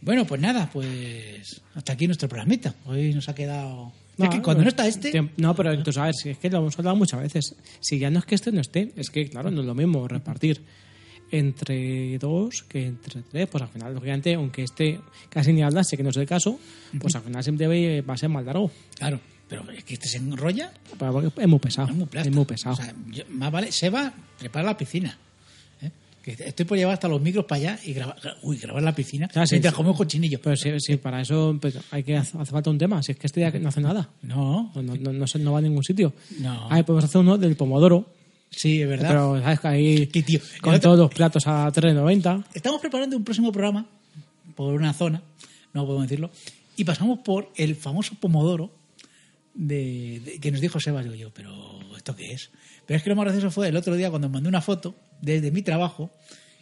Bueno, 0.00 0.24
pues 0.26 0.40
nada, 0.40 0.70
pues 0.72 1.60
hasta 1.74 1.92
aquí 1.92 2.06
nuestro 2.06 2.26
programita. 2.28 2.74
Hoy 2.86 3.12
nos 3.12 3.28
ha 3.28 3.34
quedado... 3.34 3.92
es 4.18 4.28
que 4.30 4.40
cuando 4.42 4.62
no 4.62 4.68
está 4.68 4.86
este... 4.86 5.30
No, 5.36 5.54
pero 5.54 5.82
tú 5.82 5.92
sabes, 5.92 6.16
es 6.24 6.38
que 6.38 6.48
lo 6.50 6.58
hemos 6.58 6.78
hablado 6.78 6.96
muchas 6.96 7.20
veces. 7.20 7.54
Si 7.80 7.98
ya 7.98 8.10
no 8.10 8.18
es 8.20 8.24
que 8.24 8.34
este 8.34 8.50
no 8.50 8.60
esté, 8.62 8.92
es 8.96 9.10
que, 9.10 9.28
claro, 9.28 9.50
no 9.50 9.60
es 9.60 9.66
lo 9.66 9.74
mismo 9.74 10.08
repartir 10.08 10.62
entre 11.38 12.18
dos 12.18 12.62
que 12.68 12.86
entre 12.86 13.22
tres. 13.22 13.48
Pues 13.48 13.62
al 13.62 13.68
final, 13.68 13.94
lógicamente, 13.94 14.34
aunque 14.34 14.62
esté 14.64 15.00
casi 15.28 15.52
ni 15.52 15.62
hablase, 15.62 15.96
que 15.96 16.02
no 16.02 16.10
es 16.10 16.16
el 16.16 16.26
caso, 16.26 16.58
pues 17.00 17.14
al 17.14 17.22
final 17.22 17.42
siempre 17.42 18.00
va 18.02 18.14
a 18.14 18.16
ser 18.16 18.28
más 18.28 18.44
largo. 18.44 18.70
Claro, 18.96 19.20
pero 19.48 19.70
es 19.72 19.84
que 19.84 19.94
este 19.94 20.08
se 20.08 20.18
enrolla 20.18 20.72
Es 21.36 21.46
muy 21.48 21.58
pesado. 21.58 21.88
Es 21.88 21.94
muy. 21.94 22.08
Es 22.12 22.30
muy 22.30 22.44
pesado. 22.44 22.74
O 22.74 22.76
sea, 22.76 22.94
yo- 23.10 23.24
más 23.30 23.50
vale, 23.52 23.70
Seba, 23.72 24.12
prepara 24.38 24.64
la 24.66 24.76
piscina. 24.76 25.18
¿eh? 25.82 25.90
Que 26.22 26.32
estoy 26.32 26.64
por 26.64 26.78
llevar 26.78 26.94
hasta 26.94 27.06
los 27.08 27.20
micros 27.20 27.44
para 27.44 27.58
allá 27.60 27.78
y 27.84 27.92
grabar, 27.92 28.16
uy, 28.42 28.56
grabar 28.56 28.82
la 28.82 28.94
piscina 28.94 29.28
Ah, 29.34 29.46
sí, 29.46 29.56
mientras 29.56 29.74
sí. 29.74 29.76
come 29.76 29.90
un 29.90 29.96
cochinillo. 29.96 30.40
Pero 30.42 30.56
sí, 30.56 30.70
sí, 30.78 30.96
para 30.96 31.20
eso 31.20 31.56
pues, 31.60 31.78
hay 31.90 32.02
que 32.02 32.16
hace 32.16 32.38
hace 32.38 32.50
falta 32.50 32.70
un 32.70 32.78
tema. 32.78 33.02
Si 33.02 33.12
es 33.12 33.18
que 33.18 33.26
este 33.26 33.40
día 33.40 33.50
no 33.60 33.68
hace 33.68 33.80
nada. 33.82 34.08
No, 34.22 34.72
No, 34.74 34.82
no, 34.82 35.12
no, 35.12 35.26
no 35.38 35.52
va 35.52 35.58
a 35.58 35.62
ningún 35.62 35.84
sitio. 35.84 36.14
No. 36.38 36.68
Ahí 36.70 36.82
podemos 36.82 37.04
hacer 37.04 37.20
uno 37.20 37.36
del 37.36 37.56
pomodoro. 37.56 38.13
Sí, 38.56 38.82
es 38.82 38.88
verdad. 38.88 39.08
Pero 39.08 39.40
sabes 39.42 39.60
que 39.60 39.68
ahí 39.68 40.06
Qué 40.08 40.22
tío. 40.22 40.40
con 40.60 40.74
otro- 40.74 40.90
todos 40.90 40.98
los 40.98 41.14
platos 41.14 41.46
a 41.46 41.70
3.90. 41.72 42.44
Estamos 42.54 42.80
preparando 42.80 43.16
un 43.16 43.24
próximo 43.24 43.50
programa 43.52 43.86
por 44.54 44.74
una 44.74 44.92
zona, 44.92 45.22
no 45.72 45.84
podemos 45.86 46.08
decirlo, 46.08 46.30
y 46.76 46.84
pasamos 46.84 47.20
por 47.20 47.50
el 47.56 47.76
famoso 47.76 48.14
pomodoro 48.20 48.70
de, 49.54 50.20
de- 50.24 50.40
que 50.40 50.50
nos 50.50 50.60
dijo 50.60 50.80
Seba. 50.80 51.02
Digo 51.02 51.14
yo, 51.14 51.30
pero 51.32 51.80
¿esto 51.96 52.14
qué 52.16 52.32
es? 52.32 52.50
Pero 52.86 52.96
es 52.98 53.02
que 53.02 53.10
lo 53.10 53.16
más 53.16 53.24
gracioso 53.26 53.50
fue 53.50 53.68
el 53.68 53.76
otro 53.76 53.94
día 53.96 54.10
cuando 54.10 54.28
mandé 54.28 54.48
una 54.48 54.60
foto 54.60 54.94
desde 55.20 55.50
mi 55.50 55.62
trabajo 55.62 56.10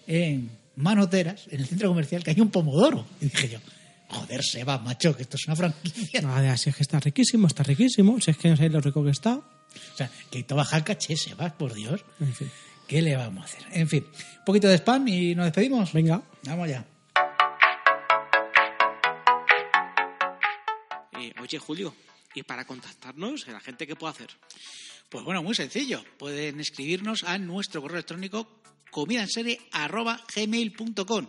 en 0.06 0.50
Manoteras, 0.76 1.46
en 1.50 1.60
el 1.60 1.66
centro 1.66 1.88
comercial, 1.88 2.22
que 2.22 2.30
hay 2.30 2.40
un 2.40 2.50
pomodoro. 2.50 3.04
Y 3.20 3.26
dije 3.26 3.48
yo, 3.50 3.58
joder, 4.08 4.42
Seba, 4.42 4.78
macho, 4.78 5.14
que 5.16 5.22
esto 5.22 5.36
es 5.36 5.46
una 5.46 5.56
franquicia. 5.56 6.20
Nada, 6.22 6.56
si 6.56 6.70
es 6.70 6.76
que 6.76 6.82
está 6.82 7.00
riquísimo, 7.00 7.46
está 7.46 7.62
riquísimo. 7.62 8.20
Si 8.20 8.30
es 8.30 8.36
que 8.36 8.48
no 8.50 8.56
sabéis 8.56 8.72
lo 8.72 8.80
rico 8.80 9.02
que 9.04 9.10
está. 9.10 9.40
O 9.92 9.96
sea, 9.96 10.10
que 10.30 10.38
el 10.38 10.46
caché, 10.84 11.16
Seba, 11.16 11.56
por 11.56 11.74
Dios. 11.74 12.04
En 12.20 12.34
fin. 12.34 12.50
¿Qué 12.86 13.00
le 13.00 13.16
vamos 13.16 13.42
a 13.42 13.46
hacer? 13.46 13.64
En 13.72 13.88
fin, 13.88 14.04
un 14.04 14.44
poquito 14.44 14.68
de 14.68 14.74
spam 14.76 15.08
y 15.08 15.34
nos 15.34 15.46
despedimos. 15.46 15.90
Venga. 15.92 16.22
Vamos 16.44 16.68
ya. 16.68 16.84
Eh, 21.18 21.32
oye, 21.40 21.58
Julio, 21.58 21.94
¿y 22.34 22.42
para 22.42 22.66
contactarnos, 22.66 23.48
la 23.48 23.60
gente 23.60 23.86
qué 23.86 23.96
puede 23.96 24.12
hacer? 24.12 24.28
Pues 25.08 25.24
bueno, 25.24 25.42
muy 25.42 25.54
sencillo. 25.54 26.04
Pueden 26.18 26.60
escribirnos 26.60 27.24
a 27.24 27.38
nuestro 27.38 27.80
correo 27.80 27.96
electrónico 27.96 28.60
comidaenserie.gmail.com. 28.90 31.26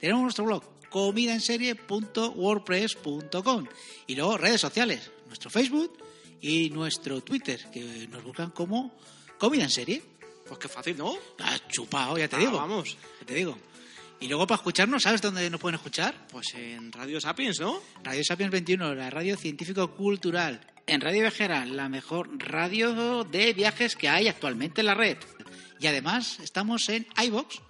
Tenemos 0.00 0.22
nuestro 0.22 0.44
blog 0.44 0.64
comidaenserie.wordpress.com 0.88 3.66
y 4.06 4.14
luego 4.14 4.38
redes 4.38 4.60
sociales, 4.60 5.10
nuestro 5.26 5.50
Facebook 5.50 6.03
y 6.46 6.68
nuestro 6.70 7.22
Twitter, 7.22 7.58
que 7.72 8.06
nos 8.08 8.22
buscan 8.22 8.50
como 8.50 8.94
Comida 9.38 9.64
en 9.64 9.70
Serie. 9.70 10.02
Pues 10.46 10.58
qué 10.58 10.68
fácil, 10.68 10.98
¿no? 10.98 11.14
Has 11.38 11.66
chupado, 11.68 12.18
ya 12.18 12.28
te 12.28 12.36
Ah, 12.36 12.38
digo. 12.40 12.58
vamos. 12.58 12.98
Ya 13.20 13.26
te 13.26 13.34
digo. 13.34 13.58
Y 14.20 14.28
luego 14.28 14.46
para 14.46 14.56
escucharnos, 14.58 15.02
¿sabes 15.02 15.22
dónde 15.22 15.48
nos 15.48 15.58
pueden 15.58 15.76
escuchar? 15.76 16.26
Pues 16.30 16.52
en 16.54 16.92
Radio 16.92 17.18
Sapiens, 17.18 17.58
¿no? 17.60 17.80
Radio 18.02 18.22
Sapiens 18.24 18.52
21, 18.52 18.94
la 18.94 19.08
radio 19.08 19.36
científico-cultural. 19.38 20.60
En 20.86 21.00
Radio 21.00 21.22
Viajera, 21.22 21.64
la 21.64 21.88
mejor 21.88 22.28
radio 22.38 23.24
de 23.24 23.54
viajes 23.54 23.96
que 23.96 24.10
hay 24.10 24.28
actualmente 24.28 24.82
en 24.82 24.86
la 24.88 24.94
red. 24.94 25.16
Y 25.80 25.86
además 25.86 26.40
estamos 26.40 26.88
en 26.90 27.06
iBox, 27.24 27.60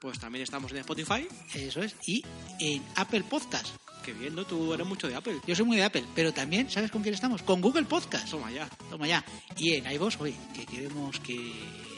Pues 0.00 0.20
también 0.20 0.44
estamos 0.44 0.70
en 0.70 0.78
Spotify. 0.78 1.26
eso 1.54 1.82
es, 1.82 1.96
y 2.06 2.24
en 2.60 2.84
Apple 2.94 3.24
Podcast. 3.28 3.74
Qué 4.06 4.12
bien, 4.12 4.36
¿no? 4.36 4.46
Tú 4.46 4.72
eres 4.72 4.86
mucho 4.86 5.08
de 5.08 5.16
Apple. 5.16 5.40
Yo 5.48 5.56
soy 5.56 5.64
muy 5.64 5.78
de 5.78 5.82
Apple, 5.82 6.04
pero 6.14 6.32
también, 6.32 6.70
¿sabes 6.70 6.92
con 6.92 7.02
quién 7.02 7.12
estamos? 7.12 7.42
Con 7.42 7.60
Google 7.60 7.86
Podcast. 7.86 8.30
Toma 8.30 8.52
ya. 8.52 8.68
Toma 8.88 9.08
ya. 9.08 9.24
Y 9.56 9.74
en 9.74 9.90
iVoox, 9.90 10.20
oye, 10.20 10.36
que 10.54 10.64
queremos 10.64 11.18
que, 11.18 11.34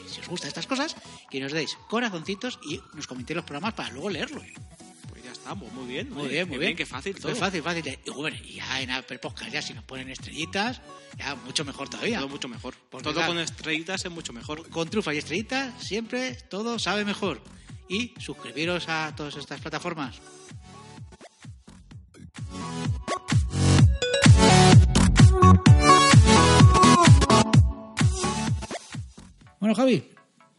si 0.07 0.19
os 0.19 0.27
gustan 0.27 0.47
estas 0.47 0.65
cosas, 0.65 0.95
que 1.29 1.39
nos 1.39 1.51
deis 1.51 1.77
corazoncitos 1.87 2.57
y 2.67 2.81
nos 2.95 3.05
comentéis 3.05 3.35
los 3.35 3.45
programas 3.45 3.75
para 3.75 3.91
luego 3.91 4.09
leerlos. 4.09 4.43
Pues 5.07 5.23
ya 5.23 5.31
estamos, 5.33 5.71
muy 5.71 5.85
bien. 5.85 6.09
Muy 6.09 6.23
oye, 6.23 6.31
bien, 6.31 6.47
muy 6.47 6.57
qué 6.57 6.65
bien. 6.65 6.77
Qué 6.77 6.87
fácil 6.87 7.13
todo. 7.13 7.27
Pues 7.27 7.37
fácil, 7.37 7.61
fácil. 7.61 7.99
Y 8.03 8.09
bueno, 8.09 8.37
ya 8.43 8.81
en 8.81 8.89
Apple 8.89 9.19
Podcast, 9.19 9.51
ya 9.51 9.61
si 9.61 9.75
nos 9.75 9.83
ponen 9.83 10.09
estrellitas, 10.09 10.81
ya 11.15 11.35
mucho 11.35 11.63
mejor 11.63 11.89
todavía. 11.89 12.17
Todo 12.17 12.29
mucho 12.29 12.47
mejor. 12.47 12.73
Porque 12.89 13.03
todo 13.03 13.13
claro, 13.13 13.33
con 13.33 13.39
estrellitas 13.39 14.03
es 14.03 14.09
mucho 14.09 14.33
mejor. 14.33 14.67
Con 14.69 14.89
trufas 14.89 15.13
y 15.13 15.19
estrellitas, 15.19 15.75
siempre 15.79 16.33
todo 16.33 16.79
sabe 16.79 17.05
mejor. 17.05 17.39
Y 17.87 18.15
suscribiros 18.19 18.89
a 18.89 19.13
todas 19.15 19.35
estas 19.35 19.61
plataformas. 19.61 20.19
Bueno, 29.69 29.83
Javi, 29.83 30.03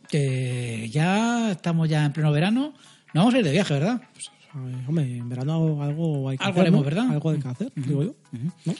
que 0.08 0.88
ya 0.88 1.50
estamos 1.50 1.88
ya 1.88 2.04
en 2.04 2.12
pleno 2.12 2.30
verano. 2.30 2.74
No 3.12 3.22
vamos 3.22 3.34
a 3.34 3.38
ir 3.38 3.44
de 3.44 3.50
viaje, 3.50 3.74
¿verdad? 3.74 4.00
Eh, 4.54 4.84
Hombre, 4.86 5.16
en 5.16 5.28
verano 5.28 5.82
algo 5.82 6.28
hay 6.28 6.38
que 6.38 6.44
Algo 6.44 6.52
hacer. 6.52 6.60
haremos, 6.60 6.80
¿no? 6.82 6.84
¿verdad? 6.84 7.10
Algo 7.10 7.30
hay 7.30 7.40
que 7.40 7.48
hacer, 7.48 7.72
digo 7.74 8.04
yo. 8.04 8.14
¿no? 8.66 8.74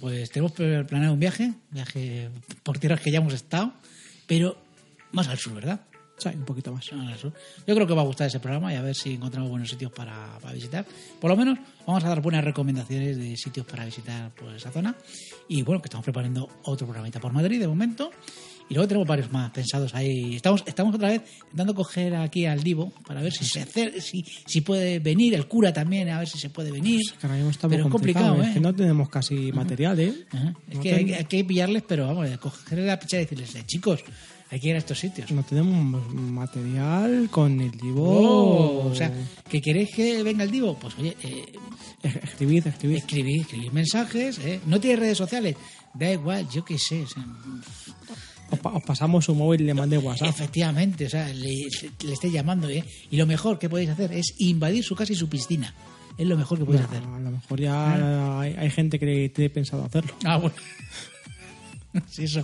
Pues 0.00 0.30
tenemos 0.30 0.52
planeado 0.52 1.12
un 1.12 1.20
viaje, 1.20 1.52
viaje 1.70 2.30
por 2.62 2.78
tierras 2.78 3.02
que 3.02 3.10
ya 3.10 3.18
hemos 3.18 3.34
estado, 3.34 3.74
pero 4.26 4.56
más 5.12 5.28
al 5.28 5.36
sur, 5.36 5.52
¿verdad? 5.52 5.78
Sea, 6.16 6.32
un 6.32 6.46
poquito 6.46 6.72
más. 6.72 6.90
Más 6.94 7.12
al 7.12 7.18
sur. 7.18 7.34
Yo 7.66 7.74
creo 7.74 7.86
que 7.86 7.92
va 7.92 8.00
a 8.00 8.06
gustar 8.06 8.28
ese 8.28 8.40
programa 8.40 8.72
y 8.72 8.76
a 8.76 8.82
ver 8.82 8.94
si 8.94 9.12
encontramos 9.12 9.50
buenos 9.50 9.68
sitios 9.68 9.92
para, 9.92 10.38
para 10.40 10.54
visitar. 10.54 10.86
Por 11.20 11.28
lo 11.28 11.36
menos 11.36 11.58
vamos 11.86 12.02
a 12.02 12.08
dar 12.08 12.22
buenas 12.22 12.42
recomendaciones 12.42 13.18
de 13.18 13.36
sitios 13.36 13.66
para 13.66 13.84
visitar 13.84 14.30
por 14.30 14.54
esa 14.54 14.70
zona. 14.70 14.94
Y 15.48 15.60
bueno, 15.60 15.82
que 15.82 15.88
estamos 15.88 16.04
preparando 16.04 16.48
otro 16.62 16.86
programita 16.86 17.20
por 17.20 17.34
Madrid 17.34 17.60
de 17.60 17.68
momento. 17.68 18.10
Y 18.68 18.74
luego 18.74 18.88
tenemos 18.88 19.06
varios 19.06 19.30
más 19.30 19.50
pensados 19.52 19.94
ahí. 19.94 20.34
Estamos, 20.34 20.64
estamos 20.66 20.94
otra 20.96 21.10
vez 21.10 21.22
intentando 21.44 21.72
coger 21.74 22.16
aquí 22.16 22.46
al 22.46 22.62
Divo 22.64 22.92
para 23.06 23.22
ver 23.22 23.32
si 23.32 23.44
se 23.44 23.60
hace, 23.62 24.00
si, 24.00 24.24
si 24.44 24.60
puede 24.60 24.98
venir, 24.98 25.34
el 25.34 25.46
cura 25.46 25.72
también, 25.72 26.08
a 26.08 26.18
ver 26.18 26.28
si 26.28 26.36
se 26.38 26.50
puede 26.50 26.72
venir. 26.72 27.00
Muy 27.00 27.18
Pero 27.20 27.36
es 27.46 27.58
complicado, 27.58 27.88
complicado, 27.90 28.42
es 28.42 28.48
¿eh? 28.48 28.52
que 28.54 28.60
no 28.60 28.74
tenemos 28.74 29.08
casi 29.08 29.52
material, 29.52 30.00
¿eh? 30.00 30.14
Ajá. 30.32 30.54
Es 30.68 30.74
No 30.76 30.80
que 30.82 30.94
hay, 30.94 31.04
ten- 31.04 31.14
hay 31.14 31.24
que 31.26 31.44
pillarles, 31.44 31.84
pero 31.86 32.08
vamos, 32.08 32.28
coger 32.38 32.78
la 32.80 32.98
picha 32.98 33.18
y 33.18 33.20
decirles, 33.20 33.54
eh, 33.54 33.62
chicos, 33.66 34.00
hay 34.50 34.58
que 34.58 34.68
ir 34.70 34.74
a 34.74 34.78
estos 34.78 34.98
sitios. 34.98 35.30
No 35.30 35.44
tenemos 35.44 36.12
material 36.12 37.28
con 37.30 37.60
el 37.60 37.70
Divo. 37.70 38.02
Oh, 38.04 38.86
o 38.90 38.94
sea, 38.96 39.12
¿que 39.48 39.60
queréis 39.60 39.94
que 39.94 40.22
venga 40.24 40.42
el 40.42 40.50
Divo? 40.50 40.76
Pues 40.76 40.98
oye, 40.98 41.16
eh, 41.22 41.52
Es- 42.02 42.16
Escribid, 42.16 42.66
escribid. 42.66 42.96
escribid, 42.96 43.40
escribid 43.42 43.70
mensajes, 43.70 44.38
¿eh? 44.40 44.60
¿No 44.66 44.80
tiene 44.80 44.96
redes 44.96 45.18
sociales? 45.18 45.54
Da 45.94 46.10
igual, 46.12 46.48
yo 46.50 46.64
qué 46.64 46.78
sé. 46.78 47.02
o 47.02 47.06
sea, 47.06 47.24
Os, 48.50 48.58
pa- 48.60 48.70
os 48.70 48.82
pasamos 48.84 49.24
su 49.24 49.34
móvil 49.34 49.60
y 49.62 49.64
le 49.64 49.74
mandé 49.74 49.98
WhatsApp. 49.98 50.28
efectivamente, 50.28 51.06
o 51.06 51.10
sea, 51.10 51.28
le, 51.28 51.66
le 52.04 52.12
estáis 52.12 52.32
llamando, 52.32 52.68
¿eh? 52.68 52.84
Y 53.10 53.16
lo 53.16 53.26
mejor 53.26 53.58
que 53.58 53.68
podéis 53.68 53.90
hacer 53.90 54.12
es 54.12 54.34
invadir 54.38 54.84
su 54.84 54.94
casa 54.94 55.12
y 55.12 55.16
su 55.16 55.28
piscina. 55.28 55.74
Es 56.16 56.26
lo 56.26 56.36
mejor 56.36 56.58
que 56.58 56.64
podéis 56.64 56.84
hacer. 56.84 57.02
a 57.02 57.18
lo 57.18 57.30
mejor 57.30 57.60
ya 57.60 58.40
hay, 58.40 58.54
hay 58.54 58.70
gente 58.70 58.98
que 58.98 59.28
tiene 59.34 59.50
pensado 59.50 59.84
hacerlo. 59.84 60.14
Ah, 60.24 60.36
bueno. 60.38 60.54
Sí, 62.10 62.24
eso 62.24 62.40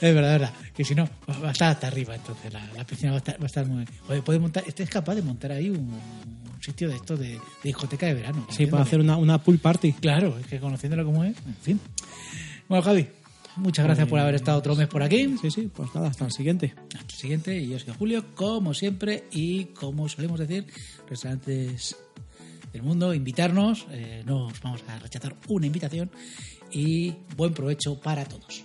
es 0.00 0.14
verdad, 0.14 0.32
verdad. 0.32 0.52
Que 0.74 0.82
si 0.82 0.94
no, 0.94 1.06
va 1.28 1.48
a 1.48 1.52
estar 1.52 1.70
hasta 1.70 1.86
arriba, 1.88 2.14
entonces 2.14 2.50
la, 2.50 2.64
la 2.74 2.84
piscina 2.86 3.10
va 3.12 3.16
a 3.16 3.18
estar, 3.18 3.38
va 3.38 3.42
a 3.42 3.46
estar 3.46 3.66
muy. 3.66 3.84
Oye, 4.08 4.22
puede 4.22 4.38
montar, 4.38 4.64
este 4.66 4.84
es 4.84 4.88
capaz 4.88 5.14
de 5.16 5.20
montar 5.22 5.52
ahí 5.52 5.68
un, 5.68 5.80
un 5.80 6.62
sitio 6.62 6.88
de 6.88 6.96
esto 6.96 7.14
de, 7.14 7.28
de 7.32 7.40
discoteca 7.62 8.06
de 8.06 8.14
verano. 8.14 8.46
Sí, 8.50 8.64
para 8.66 8.84
hacer 8.84 8.98
una, 9.00 9.18
una 9.18 9.36
pool 9.42 9.58
party. 9.58 9.92
Claro, 9.94 10.38
es 10.38 10.46
que 10.46 10.58
conociéndolo 10.58 11.04
como 11.04 11.24
es, 11.24 11.36
en 11.46 11.54
fin. 11.56 11.80
Bueno, 12.70 12.82
Javi, 12.82 13.06
muchas 13.56 13.84
gracias 13.84 14.08
por 14.08 14.18
haber 14.18 14.34
estado 14.34 14.58
otro 14.58 14.74
mes 14.76 14.88
por 14.88 15.02
aquí. 15.02 15.36
Sí, 15.40 15.50
sí, 15.50 15.70
pues 15.74 15.94
nada, 15.94 16.08
hasta 16.08 16.24
el 16.24 16.32
siguiente. 16.32 16.74
Hasta 16.94 17.14
el 17.14 17.18
siguiente, 17.18 17.58
y 17.58 17.68
yo 17.68 17.78
soy 17.78 17.94
Julio, 17.98 18.24
como 18.34 18.74
siempre, 18.74 19.24
y 19.30 19.66
como 19.66 20.08
solemos 20.08 20.38
decir, 20.38 20.66
restaurantes 21.08 21.96
del 22.72 22.82
mundo, 22.82 23.14
invitarnos, 23.14 23.86
eh, 23.90 24.22
no 24.26 24.46
os 24.46 24.60
vamos 24.60 24.82
a 24.88 24.98
rechazar 24.98 25.36
una 25.48 25.66
invitación, 25.66 26.10
y 26.70 27.14
buen 27.36 27.54
provecho 27.54 28.00
para 28.00 28.24
todos. 28.24 28.64